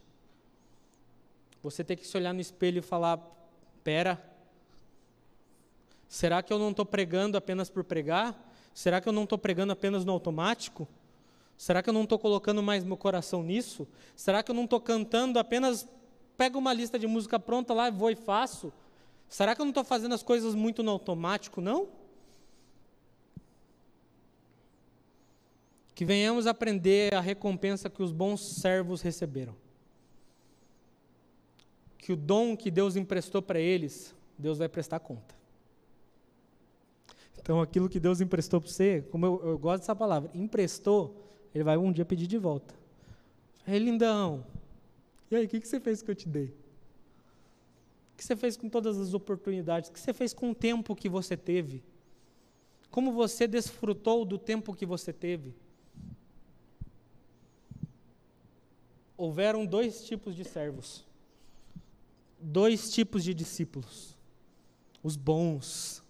Você 1.63 1.83
tem 1.83 1.97
que 1.97 2.07
se 2.07 2.15
olhar 2.15 2.35
no 2.35 2.43
espelho 2.43 2.81
e 2.81 2.83
falar: 2.83 3.17
pera, 3.83 4.23
será 6.07 6.43
que 6.43 6.53
eu 6.53 6.59
não 6.59 6.73
estou 6.73 6.85
pregando 6.85 7.39
apenas 7.39 7.71
por 7.71 7.85
pregar? 7.85 8.39
Será 8.75 9.01
que 9.01 9.09
eu 9.09 9.15
não 9.15 9.25
estou 9.25 9.39
pregando 9.39 9.73
apenas 9.73 10.05
no 10.05 10.13
automático? 10.13 10.87
Será 11.65 11.83
que 11.83 11.89
eu 11.89 11.95
não 11.95 12.03
estou 12.03 12.19
colocando 12.19 12.63
mais 12.63 12.85
meu 12.85 12.95
coração 12.95 13.43
nisso? 13.43 13.89
Será 14.15 14.43
que 14.43 14.51
eu 14.51 14.55
não 14.55 14.65
estou 14.65 14.79
cantando 14.79 15.39
apenas 15.39 15.89
pego 16.37 16.59
uma 16.59 16.75
lista 16.75 16.99
de 16.99 17.07
música 17.07 17.39
pronta 17.41 17.73
lá, 17.73 17.89
vou 17.89 18.11
e 18.11 18.15
faço? 18.15 18.71
Será 19.31 19.55
que 19.55 19.63
eu 19.63 19.65
não 19.65 19.71
estou 19.71 19.83
fazendo 19.83 20.15
as 20.15 20.23
coisas 20.23 20.55
muito 20.55 20.83
no 20.83 20.91
automático, 20.91 21.63
não? 21.63 21.89
Que 25.95 26.05
venhamos 26.05 26.47
aprender 26.47 27.15
a 27.15 27.21
recompensa 27.23 27.89
que 27.89 28.03
os 28.03 28.13
bons 28.13 28.43
servos 28.43 29.01
receberam. 29.01 29.57
Que 31.97 32.13
o 32.13 32.17
dom 32.17 32.59
que 32.59 32.71
Deus 32.71 32.95
emprestou 32.95 33.41
para 33.41 33.59
eles, 33.59 34.15
Deus 34.37 34.59
vai 34.59 34.69
prestar 34.69 35.01
conta. 35.01 35.35
Então, 37.39 37.63
aquilo 37.63 37.89
que 37.89 37.99
Deus 37.99 38.21
emprestou 38.21 38.61
para 38.61 38.69
você, 38.69 39.01
como 39.11 39.25
eu, 39.25 39.41
eu 39.47 39.59
gosto 39.59 39.81
dessa 39.81 39.97
palavra, 39.97 40.31
emprestou, 40.35 41.24
ele 41.55 41.65
vai 41.65 41.77
um 41.77 41.93
dia 41.93 42.05
pedir 42.05 42.27
de 42.27 42.39
volta. 42.39 42.75
Ei, 43.67 43.79
lindão, 43.79 44.45
e 45.35 45.37
aí, 45.37 45.47
o 45.47 45.49
que, 45.49 45.61
que 45.61 45.67
você 45.67 45.81
fez 45.81 46.01
que 46.01 46.11
eu 46.11 46.15
te 46.15 46.29
dei? 46.29 46.47
O 48.13 48.17
que 48.17 48.25
você 48.25 48.37
fez 48.37 48.57
com 48.57 48.69
todas 48.69 48.99
as 48.99 49.15
oportunidades? 49.15 49.91
O 49.91 49.93
que 49.93 49.99
você 49.99 50.13
fez 50.13 50.33
com 50.33 50.51
o 50.51 50.55
tempo 50.55 50.95
que 50.95 51.09
você 51.09 51.37
teve? 51.37 51.83
Como 52.89 53.13
você 53.13 53.49
desfrutou 53.49 54.25
do 54.25 54.39
tempo 54.39 54.75
que 54.75 54.87
você 54.87 55.13
teve? 55.13 55.53
Houveram 59.17 59.67
dois 59.67 60.05
tipos 60.05 60.37
de 60.37 60.45
servos, 60.45 61.05
dois 62.41 62.93
tipos 62.93 63.25
de 63.25 63.35
discípulos. 63.35 64.17
Os 65.03 65.17
bons, 65.17 66.01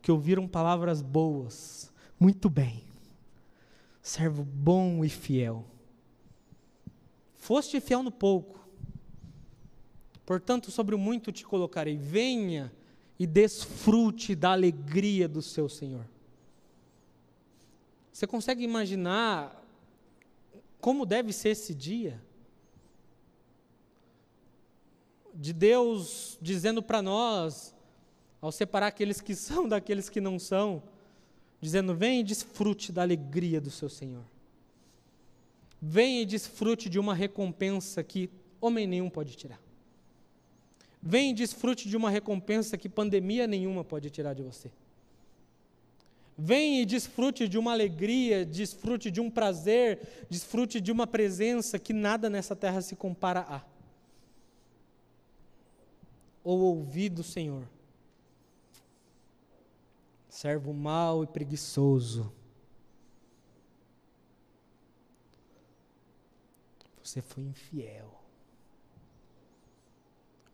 que 0.00 0.10
ouviram 0.10 0.48
palavras 0.48 1.02
boas, 1.02 1.92
muito 2.18 2.48
bem. 2.48 2.89
Servo 4.10 4.42
bom 4.42 5.04
e 5.04 5.08
fiel. 5.08 5.64
Foste 7.36 7.80
fiel 7.80 8.02
no 8.02 8.10
pouco, 8.10 8.60
Portanto, 10.30 10.70
sobre 10.70 10.94
o 10.94 10.98
muito 10.98 11.32
te 11.32 11.44
colocarei. 11.44 11.96
Venha 11.96 12.72
e 13.18 13.26
desfrute 13.26 14.36
da 14.36 14.52
alegria 14.52 15.26
do 15.26 15.42
seu 15.42 15.68
Senhor. 15.68 16.06
Você 18.12 18.28
consegue 18.28 18.62
imaginar 18.62 19.60
como 20.80 21.04
deve 21.04 21.32
ser 21.32 21.48
esse 21.48 21.74
dia? 21.74 22.22
De 25.34 25.52
Deus 25.52 26.38
dizendo 26.40 26.80
para 26.80 27.02
nós, 27.02 27.74
ao 28.40 28.52
separar 28.52 28.86
aqueles 28.86 29.20
que 29.20 29.34
são 29.34 29.66
daqueles 29.68 30.08
que 30.08 30.20
não 30.20 30.38
são, 30.38 30.80
dizendo: 31.60 31.94
Venha 31.94 32.20
e 32.20 32.24
desfrute 32.24 32.92
da 32.92 33.02
alegria 33.02 33.60
do 33.60 33.70
seu 33.70 33.88
Senhor. 33.88 34.24
Venha 35.80 36.22
e 36.22 36.26
desfrute 36.26 36.88
de 36.88 36.98
uma 36.98 37.14
recompensa 37.14 38.02
que 38.02 38.30
homem 38.60 38.86
nenhum 38.86 39.08
pode 39.08 39.34
tirar. 39.34 39.60
Vem 41.02 41.30
e 41.30 41.34
desfrute 41.34 41.88
de 41.88 41.96
uma 41.96 42.10
recompensa 42.10 42.76
que 42.76 42.88
pandemia 42.88 43.46
nenhuma 43.46 43.82
pode 43.82 44.10
tirar 44.10 44.34
de 44.34 44.42
você. 44.42 44.70
Vem 46.36 46.80
e 46.80 46.86
desfrute 46.86 47.48
de 47.48 47.58
uma 47.58 47.72
alegria, 47.72 48.44
desfrute 48.44 49.10
de 49.10 49.20
um 49.20 49.30
prazer, 49.30 50.26
desfrute 50.28 50.80
de 50.80 50.92
uma 50.92 51.06
presença 51.06 51.78
que 51.78 51.92
nada 51.92 52.30
nessa 52.30 52.56
terra 52.56 52.80
se 52.80 52.96
compara 52.96 53.40
a. 53.40 53.62
Ou 56.42 56.60
ouvir 56.60 57.10
do 57.10 57.22
Senhor. 57.22 57.64
Servo 60.30 60.72
mau 60.72 61.24
e 61.24 61.26
preguiçoso. 61.26 62.32
Você 67.02 67.20
foi 67.20 67.42
infiel. 67.42 68.14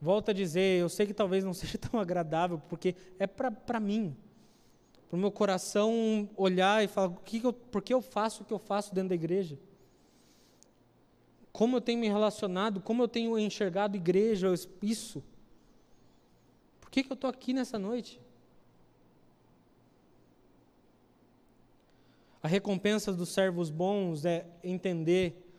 Volto 0.01 0.31
a 0.31 0.33
dizer, 0.33 0.81
eu 0.81 0.89
sei 0.89 1.07
que 1.07 1.13
talvez 1.13 1.45
não 1.45 1.53
seja 1.55 1.77
tão 1.77 2.01
agradável, 2.01 2.59
porque 2.71 2.97
é 3.19 3.27
para 3.27 3.79
mim, 3.79 4.17
para 5.11 5.17
o 5.17 5.21
meu 5.21 5.31
coração 5.31 6.27
olhar 6.39 6.83
e 6.83 6.89
falar, 6.89 7.15
que 7.17 7.39
que 7.39 7.47
eu, 7.47 7.53
por 7.53 7.83
que 7.83 7.93
eu 7.93 8.01
faço 8.01 8.43
o 8.43 8.47
que 8.47 8.55
eu 8.55 8.59
faço 8.59 8.95
dentro 8.95 9.11
da 9.11 9.15
igreja? 9.15 9.59
Como 11.53 11.77
eu 11.77 11.83
tenho 11.83 12.01
me 12.01 12.09
relacionado, 12.09 12.81
como 12.81 13.03
eu 13.03 13.09
tenho 13.09 13.39
enxergado 13.39 13.95
igreja, 13.95 14.49
isso? 14.81 15.23
Por 16.81 16.91
que, 16.91 17.03
que 17.03 17.13
eu 17.13 17.15
estou 17.15 17.29
aqui 17.29 17.53
nessa 17.53 17.79
noite? 17.79 18.25
A 22.47 22.49
recompensa 22.49 23.13
dos 23.13 23.31
servos 23.31 23.71
bons 23.71 24.25
é 24.25 24.47
entender 24.63 25.51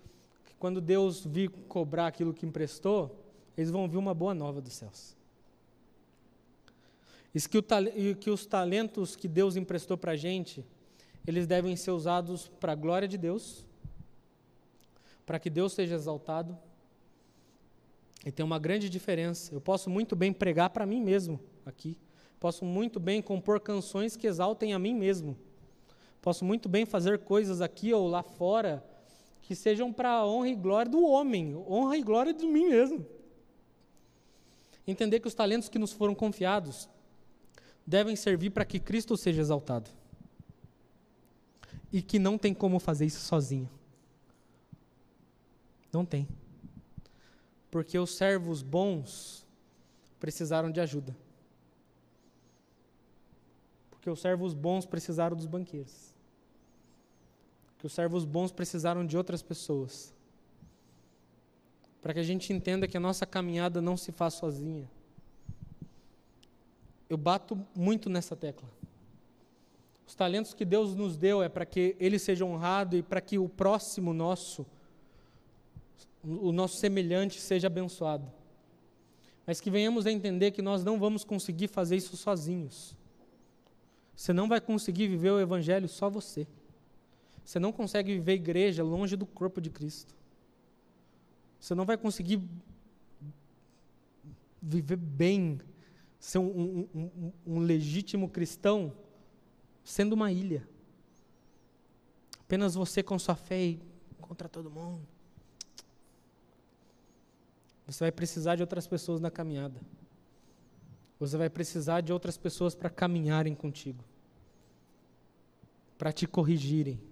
que 0.46 0.56
quando 0.56 0.80
Deus 0.80 1.26
vir 1.26 1.50
cobrar 1.68 2.08
aquilo 2.08 2.34
que 2.34 2.46
emprestou, 2.46 3.30
eles 3.58 3.70
vão 3.70 3.82
ouvir 3.82 3.98
uma 3.98 4.14
boa 4.14 4.34
nova 4.34 4.62
dos 4.62 4.72
céus. 4.72 5.14
O, 7.36 8.16
que 8.16 8.30
os 8.30 8.46
talentos 8.46 9.18
que 9.18 9.28
Deus 9.28 9.58
emprestou 9.58 9.98
para 9.98 10.14
a 10.14 10.16
gente, 10.16 10.66
eles 11.28 11.46
devem 11.46 11.76
ser 11.76 11.92
usados 11.92 12.48
para 12.58 12.72
a 12.72 12.76
glória 12.76 13.06
de 13.06 13.18
Deus, 13.18 13.66
para 15.26 15.40
que 15.40 15.50
Deus 15.50 15.74
seja 15.74 15.96
exaltado, 15.96 16.58
E 18.26 18.32
tem 18.32 18.46
uma 18.46 18.60
grande 18.60 18.90
diferença. 18.90 19.54
Eu 19.54 19.60
posso 19.60 19.90
muito 19.90 20.16
bem 20.16 20.32
pregar 20.32 20.70
para 20.70 20.86
mim 20.86 21.02
mesmo 21.02 21.38
aqui. 21.66 21.98
Posso 22.40 22.64
muito 22.64 22.98
bem 22.98 23.22
compor 23.22 23.60
canções 23.60 24.16
que 24.16 24.26
exaltem 24.26 24.74
a 24.74 24.80
mim 24.80 24.96
mesmo. 24.96 25.38
Posso 26.28 26.44
muito 26.44 26.68
bem 26.68 26.86
fazer 26.86 27.20
coisas 27.20 27.62
aqui 27.62 27.94
ou 27.94 28.06
lá 28.06 28.22
fora 28.22 28.84
que 29.42 29.56
sejam 29.56 29.94
para 29.94 30.10
a 30.10 30.28
honra 30.28 30.50
e 30.50 30.56
glória 30.56 30.92
do 30.92 31.02
homem, 31.06 31.56
honra 31.56 31.98
e 31.98 32.04
glória 32.04 32.34
de 32.34 32.46
mim 32.46 32.68
mesmo. 32.68 33.08
Entender 34.86 35.22
que 35.22 35.28
os 35.30 35.34
talentos 35.34 35.70
que 35.70 35.80
nos 35.80 35.94
foram 35.94 36.14
confiados 36.14 36.90
devem 37.86 38.14
servir 38.18 38.50
para 38.50 38.66
que 38.66 38.78
Cristo 38.78 39.16
seja 39.16 39.40
exaltado. 39.40 39.90
E 41.94 42.02
que 42.02 42.20
não 42.20 42.38
tem 42.38 42.54
como 42.54 42.78
fazer 42.78 43.06
isso 43.06 43.22
sozinho. 43.22 43.70
Não 45.94 46.04
tem. 46.04 46.28
Porque 47.72 47.98
os 47.98 48.18
servos 48.18 48.62
bons 48.62 49.48
precisaram 50.20 50.70
de 50.70 50.82
ajuda. 50.82 51.16
Porque 53.90 54.10
os 54.10 54.20
servos 54.20 54.54
bons 54.54 54.86
precisaram 54.86 55.34
dos 55.34 55.46
banqueiros 55.46 56.17
que 57.78 57.86
os 57.86 57.94
servos 57.94 58.26
bons 58.26 58.52
precisaram 58.52 59.06
de 59.06 59.18
outras 59.18 59.42
pessoas. 59.42 60.14
Para 62.02 62.14
que 62.14 62.20
a 62.20 62.24
gente 62.24 62.52
entenda 62.52 62.88
que 62.88 62.98
a 62.98 63.00
nossa 63.00 63.26
caminhada 63.26 63.82
não 63.82 63.96
se 63.96 64.12
faz 64.12 64.34
sozinha. 64.34 64.90
Eu 67.10 67.18
bato 67.18 67.58
muito 67.76 68.10
nessa 68.10 68.36
tecla. 68.36 68.68
Os 70.08 70.16
talentos 70.16 70.54
que 70.54 70.66
Deus 70.66 70.96
nos 70.96 71.18
deu 71.18 71.44
é 71.44 71.50
para 71.50 71.66
que 71.66 71.96
Ele 72.00 72.18
seja 72.18 72.46
honrado 72.46 72.96
e 72.96 73.04
para 73.04 73.22
que 73.22 73.38
o 73.38 73.48
próximo 73.48 74.14
nosso, 74.14 74.66
o 76.24 76.52
nosso 76.52 76.78
semelhante, 76.78 77.40
seja 77.42 77.68
abençoado. 77.68 78.32
Mas 79.46 79.62
que 79.62 79.70
venhamos 79.70 80.06
a 80.06 80.12
entender 80.12 80.52
que 80.52 80.62
nós 80.62 80.84
não 80.84 81.00
vamos 81.00 81.24
conseguir 81.24 81.68
fazer 81.68 81.98
isso 81.98 82.18
sozinhos. 82.18 82.96
Você 84.16 84.34
não 84.34 84.48
vai 84.48 84.60
conseguir 84.60 85.08
viver 85.08 85.32
o 85.32 85.40
Evangelho 85.40 85.88
só 85.88 86.10
você. 86.10 86.48
Você 87.48 87.60
não 87.60 87.72
consegue 87.72 88.14
viver 88.16 88.34
igreja 88.34 88.84
longe 88.84 89.16
do 89.16 89.26
corpo 89.26 89.62
de 89.62 89.70
Cristo. 89.70 90.14
Você 91.58 91.74
não 91.74 91.86
vai 91.86 91.98
conseguir 91.98 92.42
viver 94.62 94.98
bem, 94.98 95.62
ser 96.20 96.40
um, 96.40 96.46
um, 96.46 96.90
um, 96.94 97.32
um 97.46 97.60
legítimo 97.60 98.28
cristão, 98.28 98.92
sendo 99.82 100.12
uma 100.12 100.30
ilha. 100.30 100.68
Apenas 102.42 102.76
você 102.76 103.02
com 103.02 103.18
sua 103.18 103.36
fé 103.36 103.64
e 103.68 103.80
contra 104.20 104.50
todo 104.50 104.70
mundo. 104.70 105.08
Você 107.86 108.04
vai 108.04 108.12
precisar 108.12 108.58
de 108.58 108.62
outras 108.62 108.86
pessoas 108.86 109.22
na 109.22 109.32
caminhada. 109.32 109.80
Você 111.18 111.38
vai 111.38 111.50
precisar 111.50 112.02
de 112.02 112.12
outras 112.12 112.38
pessoas 112.38 112.76
para 112.76 112.90
caminharem 112.90 113.56
contigo, 113.56 114.04
para 115.98 116.12
te 116.12 116.28
corrigirem, 116.28 117.07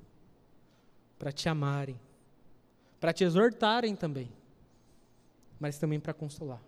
para 1.17 1.31
te 1.31 1.47
amarem, 1.47 1.99
para 2.99 3.13
te 3.13 3.23
exortarem 3.23 3.95
também, 3.95 4.29
mas 5.59 5.77
também 5.77 5.99
para 5.99 6.13
consolar. 6.13 6.61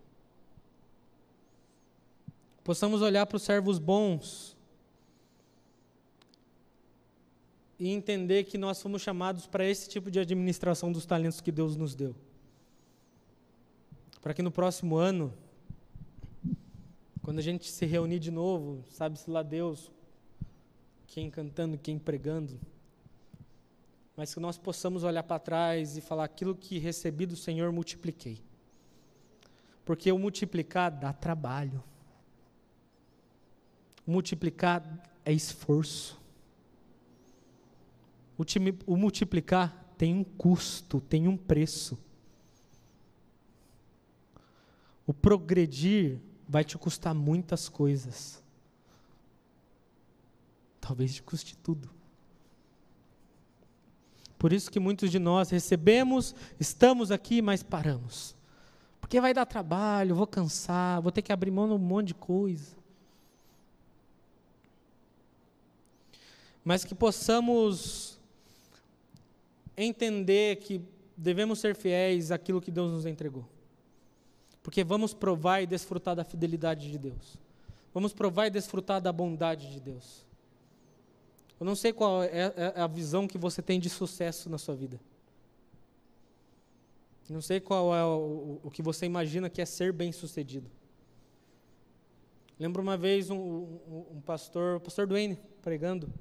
Possamos 2.63 3.01
olhar 3.01 3.25
para 3.25 3.37
os 3.37 3.43
servos 3.43 3.79
bons 3.79 4.57
e 7.79 7.89
entender 7.89 8.43
que 8.43 8.57
nós 8.57 8.81
fomos 8.81 9.01
chamados 9.01 9.45
para 9.45 9.65
esse 9.65 9.87
tipo 9.87 10.09
de 10.09 10.19
administração 10.19 10.91
dos 10.91 11.05
talentos 11.05 11.39
que 11.39 11.51
Deus 11.51 11.75
nos 11.75 11.95
deu. 11.95 12.15
Para 14.21 14.33
que 14.33 14.41
no 14.41 14.51
próximo 14.51 14.97
ano, 14.97 15.33
quando 17.21 17.39
a 17.39 17.41
gente 17.41 17.69
se 17.69 17.85
reunir 17.85 18.19
de 18.19 18.31
novo, 18.31 18.83
sabe-se 18.89 19.29
lá 19.29 19.43
Deus, 19.43 19.91
quem 21.07 21.29
cantando, 21.29 21.77
quem 21.77 21.97
pregando, 21.97 22.59
mas 24.17 24.33
que 24.33 24.39
nós 24.39 24.57
possamos 24.57 25.03
olhar 25.03 25.21
para 25.21 25.37
trás 25.37 25.95
e 25.95 26.01
falar 26.01 26.23
aquilo 26.23 26.55
que 26.55 26.79
recebi 26.79 27.27
do 27.27 27.35
Senhor, 27.35 27.71
multipliquei. 27.71 28.41
Porque 29.85 30.11
o 30.11 30.17
multiplicar 30.17 30.89
dá 30.89 31.13
trabalho. 31.13 31.83
O 34.07 34.11
multiplicar 34.11 34.83
é 35.23 35.31
esforço. 35.31 36.19
O 38.87 38.97
multiplicar 38.97 39.93
tem 39.95 40.15
um 40.15 40.23
custo, 40.23 40.99
tem 40.99 41.27
um 41.27 41.37
preço. 41.37 41.97
O 45.05 45.13
progredir 45.13 46.19
vai 46.49 46.63
te 46.63 46.75
custar 46.75 47.13
muitas 47.13 47.69
coisas. 47.69 48.43
Talvez 50.81 51.13
te 51.13 51.21
custe 51.21 51.55
tudo. 51.55 51.96
Por 54.37 54.53
isso 54.53 54.69
que 54.69 54.79
muitos 54.79 55.09
de 55.09 55.17
nós 55.17 55.49
recebemos, 55.49 56.35
estamos 56.59 57.11
aqui, 57.11 57.41
mas 57.41 57.63
paramos. 57.63 58.35
Porque 59.01 59.19
vai 59.19 59.33
dar 59.33 59.45
trabalho, 59.45 60.15
vou 60.15 60.27
cansar, 60.27 61.01
vou 61.01 61.11
ter 61.11 61.21
que 61.21 61.31
abrir 61.31 61.49
mão 61.49 61.67
de 61.67 61.73
um 61.73 61.77
monte 61.77 62.07
de 62.07 62.13
coisa. 62.13 62.75
Mas 66.63 66.83
que 66.83 66.93
possamos 66.93 68.19
entender 69.75 70.57
que 70.57 70.81
devemos 71.15 71.59
ser 71.59 71.75
fiéis 71.75 72.31
àquilo 72.31 72.61
que 72.61 72.69
Deus 72.69 72.91
nos 72.91 73.05
entregou. 73.05 73.47
Porque 74.61 74.83
vamos 74.83 75.13
provar 75.13 75.61
e 75.61 75.65
desfrutar 75.65 76.15
da 76.15 76.25
fidelidade 76.25 76.91
de 76.91 76.97
Deus. 76.97 77.39
Vamos 77.93 78.11
provar 78.11 78.47
e 78.47 78.49
desfrutar 78.49 78.99
da 79.01 79.13
bondade 79.13 79.71
de 79.71 79.79
Deus. 79.79 80.26
Eu 81.59 81.65
não 81.65 81.75
sei 81.75 81.91
qual 81.91 82.23
é, 82.23 82.27
é, 82.27 82.73
é 82.75 82.81
a 82.81 82.87
visão 82.87 83.27
que 83.27 83.37
você 83.37 83.61
tem 83.61 83.79
de 83.79 83.89
sucesso 83.89 84.49
na 84.49 84.57
sua 84.57 84.75
vida. 84.75 84.99
Não 87.29 87.41
sei 87.41 87.59
qual 87.59 87.93
é 87.93 88.03
o, 88.05 88.59
o 88.63 88.71
que 88.71 88.81
você 88.81 89.05
imagina 89.05 89.49
que 89.49 89.61
é 89.61 89.65
ser 89.65 89.91
bem-sucedido. 89.91 90.69
Lembro 92.59 92.81
uma 92.81 92.95
vez 92.95 93.29
um, 93.29 93.37
um, 93.37 94.05
um, 94.13 94.21
pastor, 94.21 94.77
o 94.77 94.79
pastor 94.79 95.07
Duane, 95.07 95.37
pregando. 95.61 96.11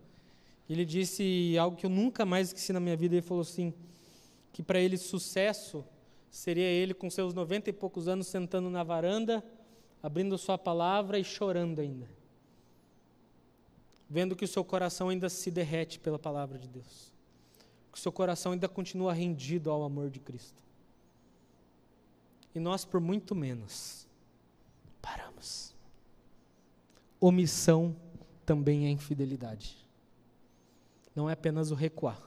Ele 0.69 0.85
disse 0.85 1.57
algo 1.59 1.77
que 1.77 1.87
eu 1.87 1.91
nunca 1.91 2.25
mais 2.25 2.49
esqueci 2.49 2.73
na 2.73 2.81
minha 2.81 2.97
vida. 2.97 3.15
Ele 3.15 3.23
falou 3.23 3.43
assim: 3.43 3.73
que 4.53 4.63
para 4.63 4.81
ele 4.81 4.97
sucesso 4.97 5.85
seria 6.31 6.67
ele 6.67 6.93
com 6.93 7.09
seus 7.09 7.33
noventa 7.33 7.71
e 7.71 7.73
poucos 7.73 8.09
anos 8.09 8.27
sentando 8.27 8.69
na 8.69 8.83
varanda, 8.83 9.45
abrindo 10.03 10.37
sua 10.37 10.59
palavra 10.59 11.19
e 11.19 11.25
chorando 11.25 11.81
ainda 11.81 12.16
vendo 14.09 14.37
que 14.37 14.45
o 14.45 14.49
seu 14.49 14.65
coração 14.65 15.09
ainda 15.09 15.29
se 15.29 15.51
derrete 15.51 15.99
pela 15.99 16.19
palavra 16.19 16.59
de 16.59 16.69
Deus, 16.69 17.13
que 17.93 17.99
o 17.99 18.01
seu 18.01 18.13
coração 18.13 18.53
ainda 18.53 18.69
continua 18.69 19.13
rendido 19.13 19.71
ao 19.71 19.83
amor 19.83 20.11
de 20.11 20.21
Cristo. 20.21 20.63
E 22.55 22.61
nós, 22.61 22.85
por 22.85 23.01
muito 23.01 23.35
menos, 23.35 24.07
paramos. 25.03 25.75
Omissão 27.21 27.95
também 28.47 28.87
é 28.87 28.91
infidelidade. 28.91 29.77
Não 31.15 31.29
é 31.29 31.33
apenas 31.33 31.71
o 31.71 31.75
recuar. 31.75 32.21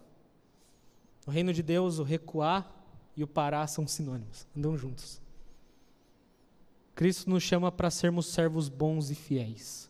No 1.25 1.33
reino 1.33 1.53
de 1.53 1.63
Deus, 1.63 1.99
o 1.99 2.03
recuar 2.03 2.69
e 3.15 3.23
o 3.23 3.27
parar 3.27 3.65
são 3.67 3.87
sinônimos, 3.87 4.47
andam 4.55 4.77
juntos. 4.77 5.21
Cristo 6.93 7.29
nos 7.29 7.41
chama 7.41 7.71
para 7.71 7.89
sermos 7.89 8.27
servos 8.27 8.67
bons 8.67 9.09
e 9.09 9.15
fiéis 9.15 9.88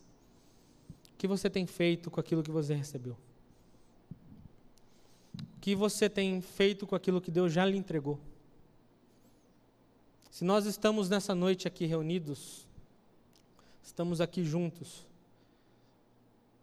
que 1.20 1.28
você 1.28 1.50
tem 1.50 1.66
feito 1.66 2.10
com 2.10 2.18
aquilo 2.18 2.42
que 2.42 2.50
você 2.50 2.72
recebeu? 2.72 3.14
O 5.34 5.60
que 5.60 5.76
você 5.76 6.08
tem 6.08 6.40
feito 6.40 6.86
com 6.86 6.94
aquilo 6.94 7.20
que 7.20 7.30
Deus 7.30 7.52
já 7.52 7.62
lhe 7.66 7.76
entregou? 7.76 8.18
Se 10.30 10.46
nós 10.46 10.64
estamos 10.64 11.10
nessa 11.10 11.34
noite 11.34 11.68
aqui 11.68 11.84
reunidos, 11.84 12.66
estamos 13.82 14.18
aqui 14.22 14.42
juntos, 14.42 15.06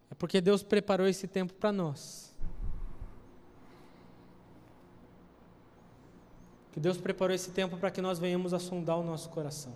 é 0.10 0.16
porque 0.16 0.42
Deus 0.42 0.64
preparou 0.64 1.08
esse 1.08 1.28
tempo 1.28 1.54
para 1.54 1.72
nós. 1.72 2.34
Que 6.72 6.80
Deus 6.80 6.98
preparou 6.98 7.36
esse 7.36 7.52
tempo 7.52 7.78
para 7.78 7.92
que 7.92 8.02
nós 8.02 8.18
venhamos 8.18 8.56
a 8.56 8.60
sondar 8.60 8.98
o 8.98 9.04
nosso 9.04 9.30
coração. 9.30 9.76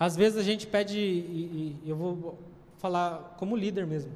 Às 0.00 0.16
vezes 0.16 0.38
a 0.38 0.42
gente 0.42 0.66
pede, 0.66 0.98
e, 0.98 1.78
e 1.84 1.90
eu 1.90 1.96
vou 1.96 2.38
falar 2.84 3.34
como 3.38 3.56
líder 3.56 3.86
mesmo. 3.86 4.12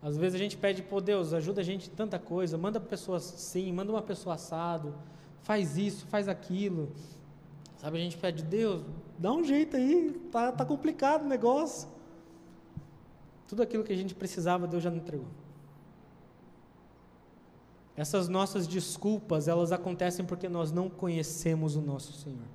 Às 0.00 0.16
vezes 0.16 0.34
a 0.34 0.38
gente 0.38 0.56
pede, 0.56 0.82
pô, 0.82 0.98
Deus, 0.98 1.34
ajuda 1.34 1.60
a 1.60 1.64
gente 1.64 1.90
em 1.90 1.92
tanta 1.92 2.18
coisa, 2.18 2.56
manda 2.56 2.80
pessoas 2.80 3.22
sim, 3.22 3.70
manda 3.70 3.92
uma 3.92 4.00
pessoa 4.00 4.36
assado, 4.36 4.94
faz 5.42 5.76
isso, 5.76 6.06
faz 6.06 6.26
aquilo. 6.26 6.90
Sabe, 7.76 7.98
a 7.98 8.00
gente 8.00 8.16
pede, 8.16 8.42
Deus, 8.42 8.82
dá 9.18 9.30
um 9.30 9.44
jeito 9.44 9.76
aí, 9.76 10.18
tá, 10.32 10.52
tá 10.52 10.64
complicado 10.64 11.26
o 11.26 11.28
negócio. 11.28 11.86
Tudo 13.46 13.62
aquilo 13.62 13.84
que 13.84 13.92
a 13.92 13.96
gente 13.96 14.14
precisava, 14.14 14.66
Deus 14.66 14.82
já 14.82 14.88
nos 14.88 15.00
entregou. 15.00 15.28
Essas 17.94 18.26
nossas 18.26 18.66
desculpas, 18.66 19.48
elas 19.48 19.70
acontecem 19.70 20.24
porque 20.24 20.48
nós 20.48 20.72
não 20.72 20.88
conhecemos 20.88 21.76
o 21.76 21.82
nosso 21.82 22.14
Senhor. 22.14 22.48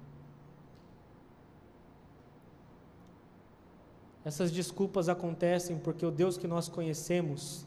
Essas 4.24 4.52
desculpas 4.52 5.08
acontecem 5.08 5.78
porque 5.78 6.06
o 6.06 6.12
Deus 6.12 6.38
que 6.38 6.48
nós 6.48 6.68
conhecemos 6.68 7.66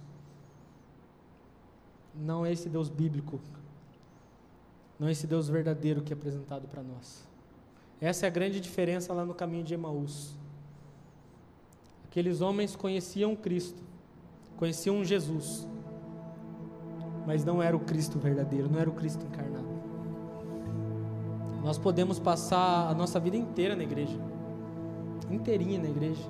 não 2.14 2.44
é 2.44 2.52
esse 2.52 2.68
Deus 2.68 2.88
bíblico, 2.88 3.40
não 4.98 5.08
é 5.08 5.12
esse 5.12 5.26
Deus 5.26 5.48
verdadeiro 5.48 6.02
que 6.02 6.12
é 6.12 6.16
apresentado 6.16 6.68
para 6.68 6.82
nós. 6.82 7.26
Essa 8.00 8.26
é 8.26 8.28
a 8.28 8.30
grande 8.30 8.60
diferença 8.60 9.12
lá 9.12 9.24
no 9.24 9.34
caminho 9.34 9.64
de 9.64 9.74
Emaús. 9.74 10.34
Aqueles 12.06 12.40
homens 12.40 12.76
conheciam 12.76 13.34
Cristo, 13.34 13.82
conheciam 14.56 15.02
Jesus, 15.02 15.66
mas 17.26 17.44
não 17.44 17.62
era 17.62 17.74
o 17.76 17.80
Cristo 17.80 18.18
verdadeiro, 18.18 18.68
não 18.70 18.78
era 18.78 18.90
o 18.90 18.92
Cristo 18.92 19.24
encarnado. 19.24 19.72
Nós 21.62 21.78
podemos 21.78 22.18
passar 22.18 22.90
a 22.90 22.94
nossa 22.94 23.18
vida 23.18 23.36
inteira 23.36 23.74
na 23.74 23.84
igreja, 23.84 24.18
inteirinha 25.30 25.78
na 25.78 25.88
igreja, 25.88 26.28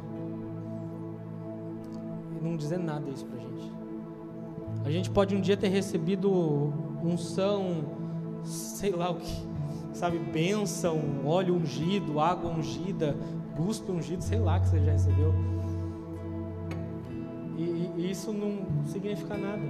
não 2.42 2.56
dizer 2.56 2.78
nada 2.78 3.08
isso 3.10 3.24
pra 3.24 3.38
gente. 3.38 3.72
A 4.84 4.90
gente 4.90 5.10
pode 5.10 5.34
um 5.34 5.40
dia 5.40 5.56
ter 5.56 5.68
recebido 5.68 6.72
unção, 7.02 7.84
sei 8.44 8.90
lá 8.90 9.10
o 9.10 9.16
que, 9.16 9.32
sabe, 9.92 10.18
bênção, 10.18 11.00
óleo 11.24 11.54
ungido, 11.54 12.18
água 12.18 12.50
ungida, 12.50 13.16
guspe 13.56 13.90
ungido, 13.92 14.22
sei 14.22 14.38
lá 14.38 14.58
que 14.58 14.68
você 14.68 14.80
já 14.80 14.92
recebeu. 14.92 15.34
E, 17.56 17.90
e 17.96 18.10
isso 18.10 18.32
não 18.32 18.84
significa 18.86 19.36
nada. 19.36 19.62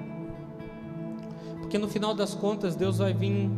Porque 1.61 1.79
no 1.79 1.89
final 1.89 2.15
das 2.15 2.35
contas, 2.35 2.75
Deus 2.75 2.99
vai 2.99 3.13
vir 3.13 3.51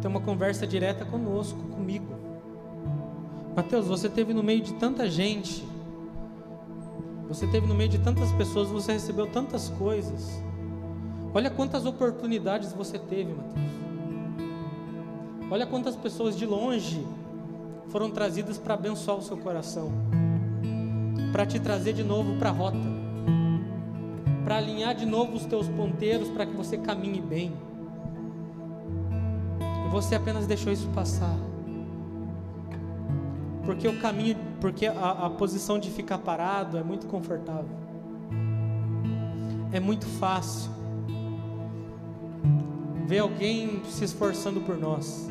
ter 0.00 0.08
uma 0.08 0.20
conversa 0.20 0.66
direta 0.66 1.04
conosco, 1.04 1.58
comigo. 1.74 2.14
Mateus, 3.56 3.86
você 3.86 4.08
teve 4.08 4.34
no 4.34 4.42
meio 4.42 4.60
de 4.60 4.74
tanta 4.74 5.08
gente, 5.08 5.64
você 7.34 7.48
teve 7.48 7.66
no 7.66 7.74
meio 7.74 7.90
de 7.90 7.98
tantas 7.98 8.30
pessoas, 8.30 8.68
você 8.68 8.92
recebeu 8.92 9.26
tantas 9.26 9.68
coisas. 9.70 10.40
Olha 11.34 11.50
quantas 11.50 11.84
oportunidades 11.84 12.72
você 12.72 12.96
teve, 12.96 13.32
Mateus. 13.34 13.72
Olha 15.50 15.66
quantas 15.66 15.96
pessoas 15.96 16.36
de 16.36 16.46
longe 16.46 17.04
foram 17.88 18.08
trazidas 18.08 18.56
para 18.56 18.74
abençoar 18.74 19.18
o 19.18 19.22
seu 19.22 19.36
coração, 19.36 19.90
para 21.32 21.44
te 21.44 21.58
trazer 21.58 21.92
de 21.92 22.04
novo 22.04 22.36
para 22.38 22.50
a 22.50 22.52
rota, 22.52 22.78
para 24.44 24.58
alinhar 24.58 24.94
de 24.94 25.04
novo 25.04 25.34
os 25.34 25.44
teus 25.44 25.68
ponteiros 25.68 26.28
para 26.28 26.46
que 26.46 26.56
você 26.56 26.78
caminhe 26.78 27.20
bem. 27.20 27.52
E 29.86 29.90
você 29.90 30.14
apenas 30.14 30.46
deixou 30.46 30.72
isso 30.72 30.88
passar. 30.90 31.36
Porque 33.64 33.88
o 33.88 33.98
caminho, 34.00 34.36
porque 34.60 34.86
a, 34.86 35.26
a 35.26 35.30
posição 35.30 35.78
de 35.78 35.90
ficar 35.90 36.18
parado 36.18 36.76
é 36.76 36.82
muito 36.82 37.06
confortável. 37.06 37.84
É 39.72 39.80
muito 39.80 40.06
fácil 40.06 40.70
ver 43.06 43.18
alguém 43.18 43.82
se 43.84 44.04
esforçando 44.04 44.60
por 44.60 44.76
nós. 44.76 45.30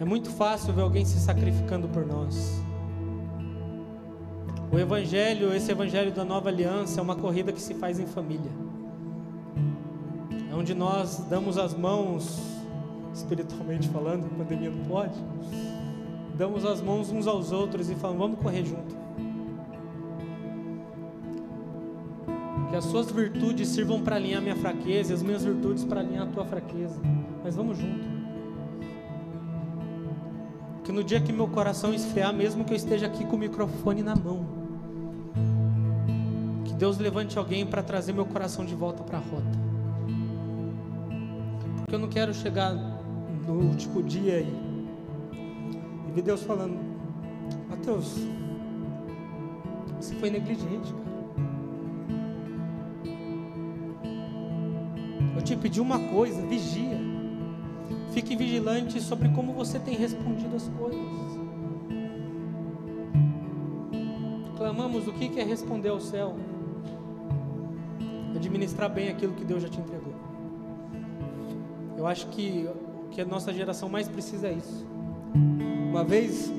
É 0.00 0.04
muito 0.04 0.30
fácil 0.30 0.72
ver 0.72 0.82
alguém 0.82 1.04
se 1.04 1.18
sacrificando 1.18 1.88
por 1.88 2.06
nós. 2.06 2.62
O 4.70 4.78
Evangelho, 4.78 5.52
esse 5.54 5.72
Evangelho 5.72 6.12
da 6.12 6.24
nova 6.24 6.48
aliança, 6.48 7.00
é 7.00 7.02
uma 7.02 7.16
corrida 7.16 7.52
que 7.52 7.60
se 7.60 7.74
faz 7.74 7.98
em 7.98 8.06
família. 8.06 8.50
É 10.50 10.54
onde 10.54 10.74
nós 10.74 11.18
damos 11.28 11.58
as 11.58 11.74
mãos, 11.74 12.40
espiritualmente 13.14 13.88
falando, 13.88 14.26
a 14.26 14.28
pandemia 14.28 14.70
não 14.70 14.84
pode, 14.84 15.18
damos 16.38 16.64
as 16.64 16.80
mãos 16.80 17.10
uns 17.10 17.26
aos 17.26 17.52
outros 17.52 17.90
e 17.90 17.94
falamos: 17.96 18.22
vamos 18.22 18.40
correr 18.40 18.64
junto. 18.64 18.96
Que 22.70 22.76
as 22.76 22.84
suas 22.84 23.10
virtudes 23.10 23.68
sirvam 23.68 24.02
para 24.02 24.16
alinhar 24.16 24.40
minha 24.40 24.56
fraqueza 24.56 25.12
e 25.12 25.14
as 25.14 25.22
minhas 25.22 25.44
virtudes 25.44 25.84
para 25.84 26.00
alinhar 26.00 26.28
a 26.28 26.30
tua 26.30 26.44
fraqueza. 26.44 27.00
Mas 27.42 27.56
vamos 27.56 27.76
junto 27.76 28.18
que 30.88 30.92
no 30.92 31.04
dia 31.04 31.20
que 31.20 31.30
meu 31.34 31.46
coração 31.46 31.92
esfriar, 31.92 32.32
mesmo 32.32 32.64
que 32.64 32.72
eu 32.72 32.76
esteja 32.76 33.04
aqui 33.04 33.22
com 33.26 33.36
o 33.36 33.38
microfone 33.38 34.02
na 34.02 34.16
mão, 34.16 34.46
que 36.64 36.72
Deus 36.72 36.96
levante 36.96 37.36
alguém 37.36 37.66
para 37.66 37.82
trazer 37.82 38.14
meu 38.14 38.24
coração 38.24 38.64
de 38.64 38.74
volta 38.74 39.02
para 39.04 39.18
a 39.18 39.20
rota. 39.20 39.58
Porque 41.76 41.94
eu 41.94 41.98
não 41.98 42.08
quero 42.08 42.32
chegar 42.32 42.72
no 43.46 43.68
último 43.68 44.02
dia 44.02 44.40
e, 44.40 44.67
e 46.08 46.12
ver 46.12 46.22
Deus 46.22 46.42
falando: 46.42 46.78
Mateus, 47.68 48.16
você 50.00 50.14
foi 50.14 50.30
negligente, 50.30 50.92
cara. 50.92 51.08
Eu 55.36 55.42
te 55.42 55.56
pedi 55.56 55.80
uma 55.80 55.98
coisa, 55.98 56.40
vigia. 56.42 56.98
Fique 58.12 58.34
vigilante 58.34 59.00
sobre 59.00 59.28
como 59.28 59.52
você 59.52 59.78
tem 59.78 59.94
respondido 59.94 60.56
as 60.56 60.68
coisas. 60.70 61.38
Clamamos 64.56 65.06
o 65.06 65.12
que 65.12 65.38
é 65.38 65.44
responder 65.44 65.90
ao 65.90 66.00
céu? 66.00 66.34
Administrar 68.34 68.90
bem 68.90 69.08
aquilo 69.08 69.34
que 69.34 69.44
Deus 69.44 69.62
já 69.62 69.68
te 69.68 69.78
entregou. 69.78 70.14
Eu 71.96 72.06
acho 72.06 72.26
que 72.28 72.68
o 73.04 73.08
que 73.08 73.20
a 73.20 73.24
nossa 73.24 73.52
geração 73.52 73.88
mais 73.88 74.08
precisa 74.08 74.48
é 74.48 74.52
isso. 74.52 74.86
Uma 75.88 76.04
vez, 76.04 76.52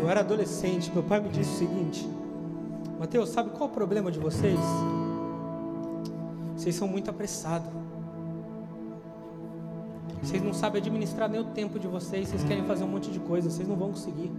eu 0.00 0.08
era 0.08 0.20
adolescente, 0.20 0.92
meu 0.92 1.02
pai 1.02 1.18
me 1.18 1.30
disse 1.30 1.50
o 1.50 1.58
seguinte: 1.58 2.08
Mateus, 2.98 3.30
sabe 3.30 3.50
qual 3.50 3.68
é 3.68 3.72
o 3.72 3.74
problema 3.74 4.10
de 4.10 4.18
vocês? 4.18 4.60
Vocês 6.54 6.74
são 6.74 6.86
muito 6.86 7.08
apressados. 7.08 7.70
Vocês 10.22 10.42
não 10.42 10.52
sabem 10.52 10.82
administrar 10.82 11.30
nem 11.30 11.40
o 11.40 11.44
tempo 11.44 11.78
de 11.78 11.88
vocês, 11.88 12.28
vocês 12.28 12.44
querem 12.44 12.62
fazer 12.66 12.84
um 12.84 12.88
monte 12.88 13.10
de 13.10 13.18
coisa, 13.20 13.48
vocês 13.48 13.66
não 13.66 13.76
vão 13.76 13.88
conseguir. 13.88 14.30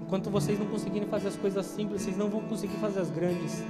Enquanto 0.00 0.30
vocês 0.30 0.56
não 0.58 0.66
conseguirem 0.66 1.08
fazer 1.08 1.28
as 1.28 1.36
coisas 1.36 1.66
simples, 1.66 2.02
vocês 2.02 2.16
não 2.16 2.28
vão 2.30 2.42
conseguir 2.42 2.76
fazer 2.76 3.00
as 3.00 3.10
grandes. 3.10 3.64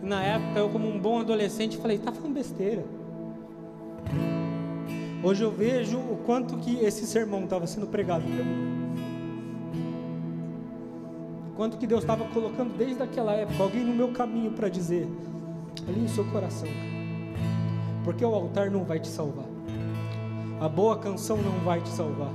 E 0.00 0.06
na 0.06 0.22
época, 0.22 0.60
eu, 0.60 0.68
como 0.68 0.88
um 0.88 1.00
bom 1.00 1.18
adolescente, 1.18 1.76
falei: 1.76 1.98
tá 1.98 2.12
falando 2.12 2.34
besteira. 2.34 2.84
Hoje 5.24 5.42
eu 5.42 5.50
vejo 5.50 5.96
o 5.96 6.18
quanto 6.26 6.58
que 6.58 6.84
esse 6.84 7.06
sermão 7.06 7.44
estava 7.44 7.66
sendo 7.66 7.86
pregado 7.86 8.24
para 8.24 8.44
mim. 8.44 8.94
Quanto 11.56 11.78
que 11.78 11.86
Deus 11.86 12.02
estava 12.02 12.26
colocando 12.26 12.76
desde 12.76 13.02
aquela 13.02 13.32
época 13.32 13.62
alguém 13.62 13.82
no 13.82 13.94
meu 13.94 14.08
caminho 14.08 14.50
para 14.50 14.68
dizer: 14.68 15.08
ali 15.88 16.00
no 16.00 16.08
seu 16.10 16.26
coração, 16.26 16.68
cara. 16.68 18.04
Porque 18.04 18.22
o 18.22 18.34
altar 18.34 18.70
não 18.70 18.84
vai 18.84 19.00
te 19.00 19.08
salvar. 19.08 19.46
A 20.60 20.68
boa 20.68 20.98
canção 20.98 21.38
não 21.38 21.58
vai 21.64 21.80
te 21.80 21.88
salvar. 21.88 22.32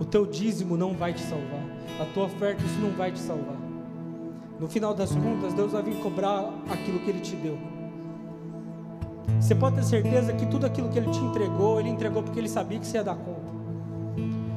O 0.00 0.04
teu 0.06 0.24
dízimo 0.24 0.78
não 0.78 0.94
vai 0.94 1.12
te 1.12 1.20
salvar. 1.20 1.62
A 2.00 2.06
tua 2.14 2.24
oferta, 2.24 2.64
isso 2.64 2.80
não 2.80 2.92
vai 2.92 3.12
te 3.12 3.18
salvar. 3.18 3.58
No 4.58 4.66
final 4.66 4.94
das 4.94 5.14
contas, 5.14 5.52
Deus 5.52 5.72
vai 5.72 5.82
vir 5.82 6.00
cobrar 6.00 6.50
aquilo 6.70 7.00
que 7.00 7.10
Ele 7.10 7.20
te 7.20 7.36
deu. 7.36 7.58
Você 9.38 9.54
pode 9.54 9.76
ter 9.76 9.84
certeza 9.84 10.32
que 10.32 10.46
tudo 10.46 10.64
aquilo 10.64 10.88
que 10.88 10.98
Ele 10.98 11.10
te 11.10 11.18
entregou, 11.18 11.78
Ele 11.78 11.90
entregou 11.90 12.22
porque 12.22 12.38
Ele 12.38 12.48
sabia 12.48 12.78
que 12.78 12.86
você 12.86 12.96
ia 12.96 13.04
dar 13.04 13.16
conta. 13.16 13.50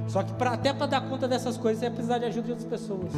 Só 0.07 0.23
que 0.23 0.33
pra, 0.33 0.51
até 0.51 0.71
para 0.71 0.85
dar 0.85 1.01
conta 1.09 1.27
dessas 1.27 1.57
coisas, 1.57 1.79
você 1.79 1.87
vai 1.87 1.95
precisar 1.95 2.17
de 2.17 2.25
ajuda 2.25 2.45
de 2.45 2.51
outras 2.51 2.69
pessoas. 2.69 3.11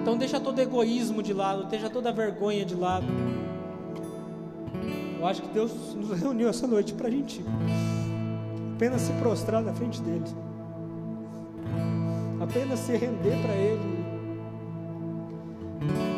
Então 0.00 0.16
deixa 0.16 0.38
todo 0.40 0.58
egoísmo 0.58 1.22
de 1.22 1.32
lado, 1.32 1.64
deixa 1.64 1.90
toda 1.90 2.12
vergonha 2.12 2.64
de 2.64 2.74
lado. 2.74 3.06
Eu 5.18 5.26
acho 5.26 5.42
que 5.42 5.48
Deus 5.48 5.94
nos 5.94 6.10
reuniu 6.20 6.48
essa 6.48 6.66
noite 6.66 6.94
para 6.94 7.08
a 7.08 7.10
gente 7.10 7.44
apenas 8.76 9.00
se 9.00 9.12
prostrar 9.14 9.62
na 9.62 9.72
frente 9.72 10.02
dele, 10.02 10.24
apenas 12.38 12.78
se 12.80 12.92
render 12.94 13.40
para 13.42 13.54
Ele. 13.54 14.04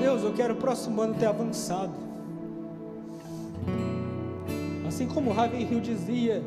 Deus, 0.01 0.25
eu 0.25 0.33
quero 0.33 0.55
o 0.55 0.57
próximo 0.57 1.01
ano 1.01 1.15
ter 1.15 1.27
avançado. 1.27 2.08
Assim 4.99 5.07
como 5.07 5.31
Raven 5.31 5.63
Hill 5.63 5.81
dizia 5.81 6.43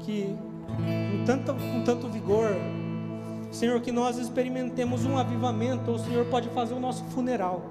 que 0.00 0.36
com 0.66 1.24
tanto, 1.24 1.54
com 1.54 1.82
tanto 1.82 2.08
vigor, 2.08 2.50
Senhor, 3.50 3.80
que 3.80 3.90
nós 3.90 4.18
experimentemos 4.18 5.06
um 5.06 5.16
avivamento, 5.16 5.90
o 5.90 5.98
Senhor 5.98 6.26
pode 6.26 6.50
fazer 6.50 6.74
o 6.74 6.78
nosso 6.78 7.02
funeral. 7.04 7.64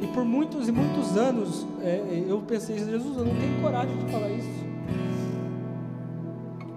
E 0.00 0.06
por 0.06 0.24
muitos 0.24 0.68
e 0.68 0.70
muitos 0.70 1.16
anos 1.16 1.66
é, 1.82 2.24
eu 2.28 2.40
pensei, 2.42 2.78
Jesus, 2.78 3.18
eu 3.18 3.24
não 3.24 3.34
tenho 3.34 3.60
coragem 3.60 3.96
de 3.96 4.12
falar 4.12 4.30
isso. 4.30 4.64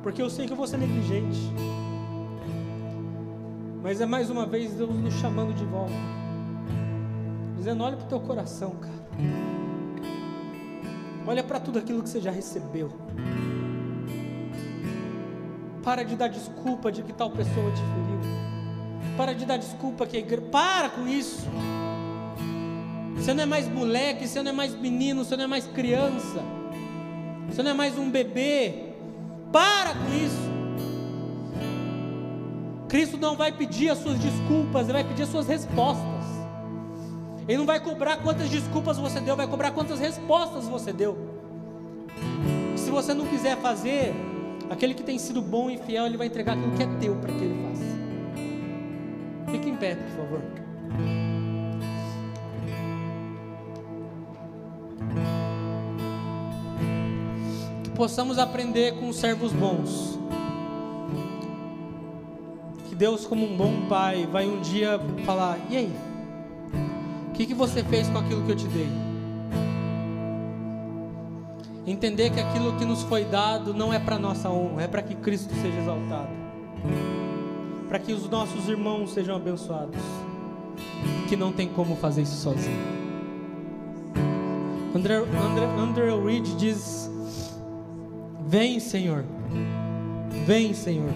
Porque 0.01 0.23
eu 0.23 0.31
sei 0.31 0.47
que 0.47 0.53
eu 0.53 0.57
vou 0.57 0.65
ser 0.65 0.79
negligente. 0.79 1.53
Mas 3.83 4.01
é 4.01 4.07
mais 4.07 4.31
uma 4.31 4.47
vez 4.47 4.73
Deus 4.73 4.89
nos 4.95 5.13
chamando 5.13 5.53
de 5.53 5.63
volta. 5.63 5.93
Dizendo, 7.55 7.83
olha 7.83 7.97
para 7.97 8.05
o 8.07 8.09
teu 8.09 8.19
coração, 8.19 8.71
cara. 8.71 9.68
Olha 11.29 11.43
para 11.43 11.59
tudo 11.59 11.77
aquilo 11.77 12.01
que 12.01 12.09
você 12.09 12.19
já 12.19 12.31
recebeu. 12.31 12.91
Para 15.83 16.01
de 16.01 16.15
dar 16.15 16.27
desculpa 16.27 16.91
de 16.91 17.03
que 17.03 17.13
tal 17.13 17.29
pessoa 17.29 17.69
te 17.69 17.81
feriu. 17.81 19.15
Para 19.15 19.33
de 19.33 19.45
dar 19.45 19.57
desculpa 19.57 20.07
que 20.07 20.17
a 20.17 20.19
igreja. 20.19 20.41
Para 20.51 20.89
com 20.89 21.07
isso. 21.07 21.45
Você 23.15 23.31
não 23.31 23.43
é 23.43 23.45
mais 23.45 23.69
moleque, 23.69 24.27
você 24.27 24.41
não 24.41 24.49
é 24.49 24.55
mais 24.55 24.73
menino, 24.73 25.23
você 25.23 25.37
não 25.37 25.43
é 25.43 25.47
mais 25.47 25.67
criança. 25.67 26.41
Você 27.47 27.61
não 27.61 27.69
é 27.69 27.73
mais 27.75 27.95
um 27.95 28.09
bebê. 28.09 28.95
Para 29.51 29.93
com 29.93 30.11
isso. 30.11 30.49
Cristo 32.87 33.19
não 33.19 33.37
vai 33.37 33.51
pedir 33.51 33.89
as 33.89 33.99
suas 33.99 34.17
desculpas, 34.17 34.85
Ele 34.85 34.93
vai 34.93 35.03
pedir 35.03 35.21
as 35.21 35.29
suas 35.29 35.47
respostas. 35.47 36.38
Ele 37.49 37.57
não 37.57 37.65
vai 37.65 37.79
cobrar 37.79 38.17
quantas 38.17 38.47
desculpas 38.47 38.99
você 38.99 39.19
deu, 39.19 39.35
vai 39.35 39.47
cobrar 39.47 39.71
quantas 39.71 39.99
respostas 39.99 40.65
você 40.65 40.93
deu. 40.93 41.17
Se 42.77 42.91
você 42.91 43.11
não 43.11 43.25
quiser 43.25 43.57
fazer, 43.57 44.13
aquele 44.69 44.93
que 44.93 45.01
tem 45.01 45.17
sido 45.17 45.41
bom 45.41 45.67
e 45.67 45.79
fiel, 45.79 46.05
ele 46.05 46.15
vai 46.15 46.27
entregar 46.27 46.55
aquilo 46.55 46.71
que 46.77 46.83
é 46.83 46.87
teu 46.99 47.15
para 47.15 47.33
que 47.33 47.43
ele 47.43 47.67
faça. 47.67 49.51
Fique 49.51 49.67
em 49.67 49.75
pé, 49.75 49.95
por 49.95 50.09
favor. 50.11 50.41
Que 57.83 57.89
possamos 57.89 58.37
aprender 58.37 58.99
com 58.99 59.09
os 59.09 59.15
servos 59.15 59.51
bons. 59.51 60.19
Que 62.87 62.93
Deus, 62.93 63.25
como 63.25 63.43
um 63.43 63.57
bom 63.57 63.87
pai, 63.89 64.27
vai 64.31 64.45
um 64.45 64.61
dia 64.61 64.99
falar: 65.25 65.57
e 65.71 65.77
aí? 65.77 66.08
Que, 67.39 67.45
que 67.45 67.53
você 67.53 67.81
fez 67.85 68.09
com 68.09 68.17
aquilo 68.17 68.43
que 68.43 68.51
eu 68.51 68.55
te 68.57 68.67
dei? 68.67 68.89
Entender 71.87 72.31
que 72.31 72.39
aquilo 72.41 72.77
que 72.77 72.83
nos 72.83 73.03
foi 73.03 73.23
dado 73.23 73.73
não 73.73 73.93
é 73.93 73.97
para 73.97 74.19
nossa 74.19 74.49
honra, 74.49 74.81
é 74.83 74.87
para 74.89 75.01
que 75.01 75.15
Cristo 75.15 75.53
seja 75.53 75.79
exaltado. 75.79 76.27
Para 77.87 77.97
que 77.97 78.11
os 78.11 78.29
nossos 78.29 78.67
irmãos 78.67 79.13
sejam 79.13 79.37
abençoados, 79.37 79.95
que 81.29 81.37
não 81.37 81.53
tem 81.53 81.69
como 81.69 81.95
fazer 81.95 82.23
isso 82.23 82.35
sozinho. 82.35 82.77
André, 84.93 85.15
André, 85.15 85.65
André 85.65 86.21
Reed 86.21 86.45
diz: 86.57 87.09
Vem, 88.45 88.81
Senhor, 88.81 89.23
vem, 90.45 90.73
Senhor, 90.73 91.13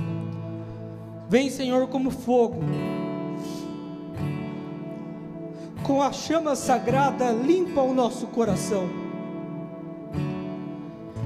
vem, 1.28 1.50
Senhor, 1.50 1.86
como 1.88 2.10
fogo, 2.10 2.62
com 5.84 6.02
a 6.02 6.12
chama 6.14 6.56
sagrada, 6.56 7.32
limpa 7.32 7.82
o 7.82 7.94
nosso 7.94 8.28
coração, 8.28 8.90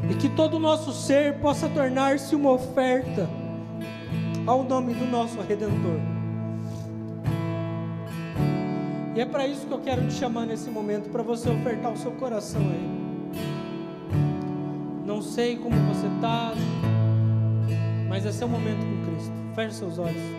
e 0.10 0.16
que 0.16 0.28
todo 0.30 0.56
o 0.56 0.60
nosso 0.60 0.92
ser 0.92 1.36
possa 1.40 1.70
tornar-se 1.70 2.36
uma 2.36 2.52
oferta 2.52 3.30
ao 4.46 4.64
nome 4.64 4.94
do 4.94 5.06
nosso 5.06 5.40
Redentor. 5.42 6.00
E 9.16 9.20
é 9.20 9.26
para 9.26 9.48
isso 9.48 9.66
que 9.66 9.74
eu 9.74 9.80
quero 9.80 10.08
te 10.08 10.14
chamar 10.14 10.46
nesse 10.46 10.70
momento, 10.70 11.10
para 11.10 11.24
você 11.24 11.50
ofertar 11.50 11.92
o 11.92 11.98
seu 11.98 12.12
coração 12.12 12.62
a 12.62 12.66
Ele. 12.66 12.98
Não 15.06 15.22
sei 15.22 15.58
como 15.58 15.76
você 15.94 16.08
está, 16.08 16.54
mas 18.08 18.26
esse 18.26 18.42
é 18.44 18.46
o 18.46 18.50
momento 18.50 18.80
com 18.80 19.12
Cristo. 19.12 19.34
Feche 19.56 19.76
seus 19.76 19.98
olhos. 19.98 20.37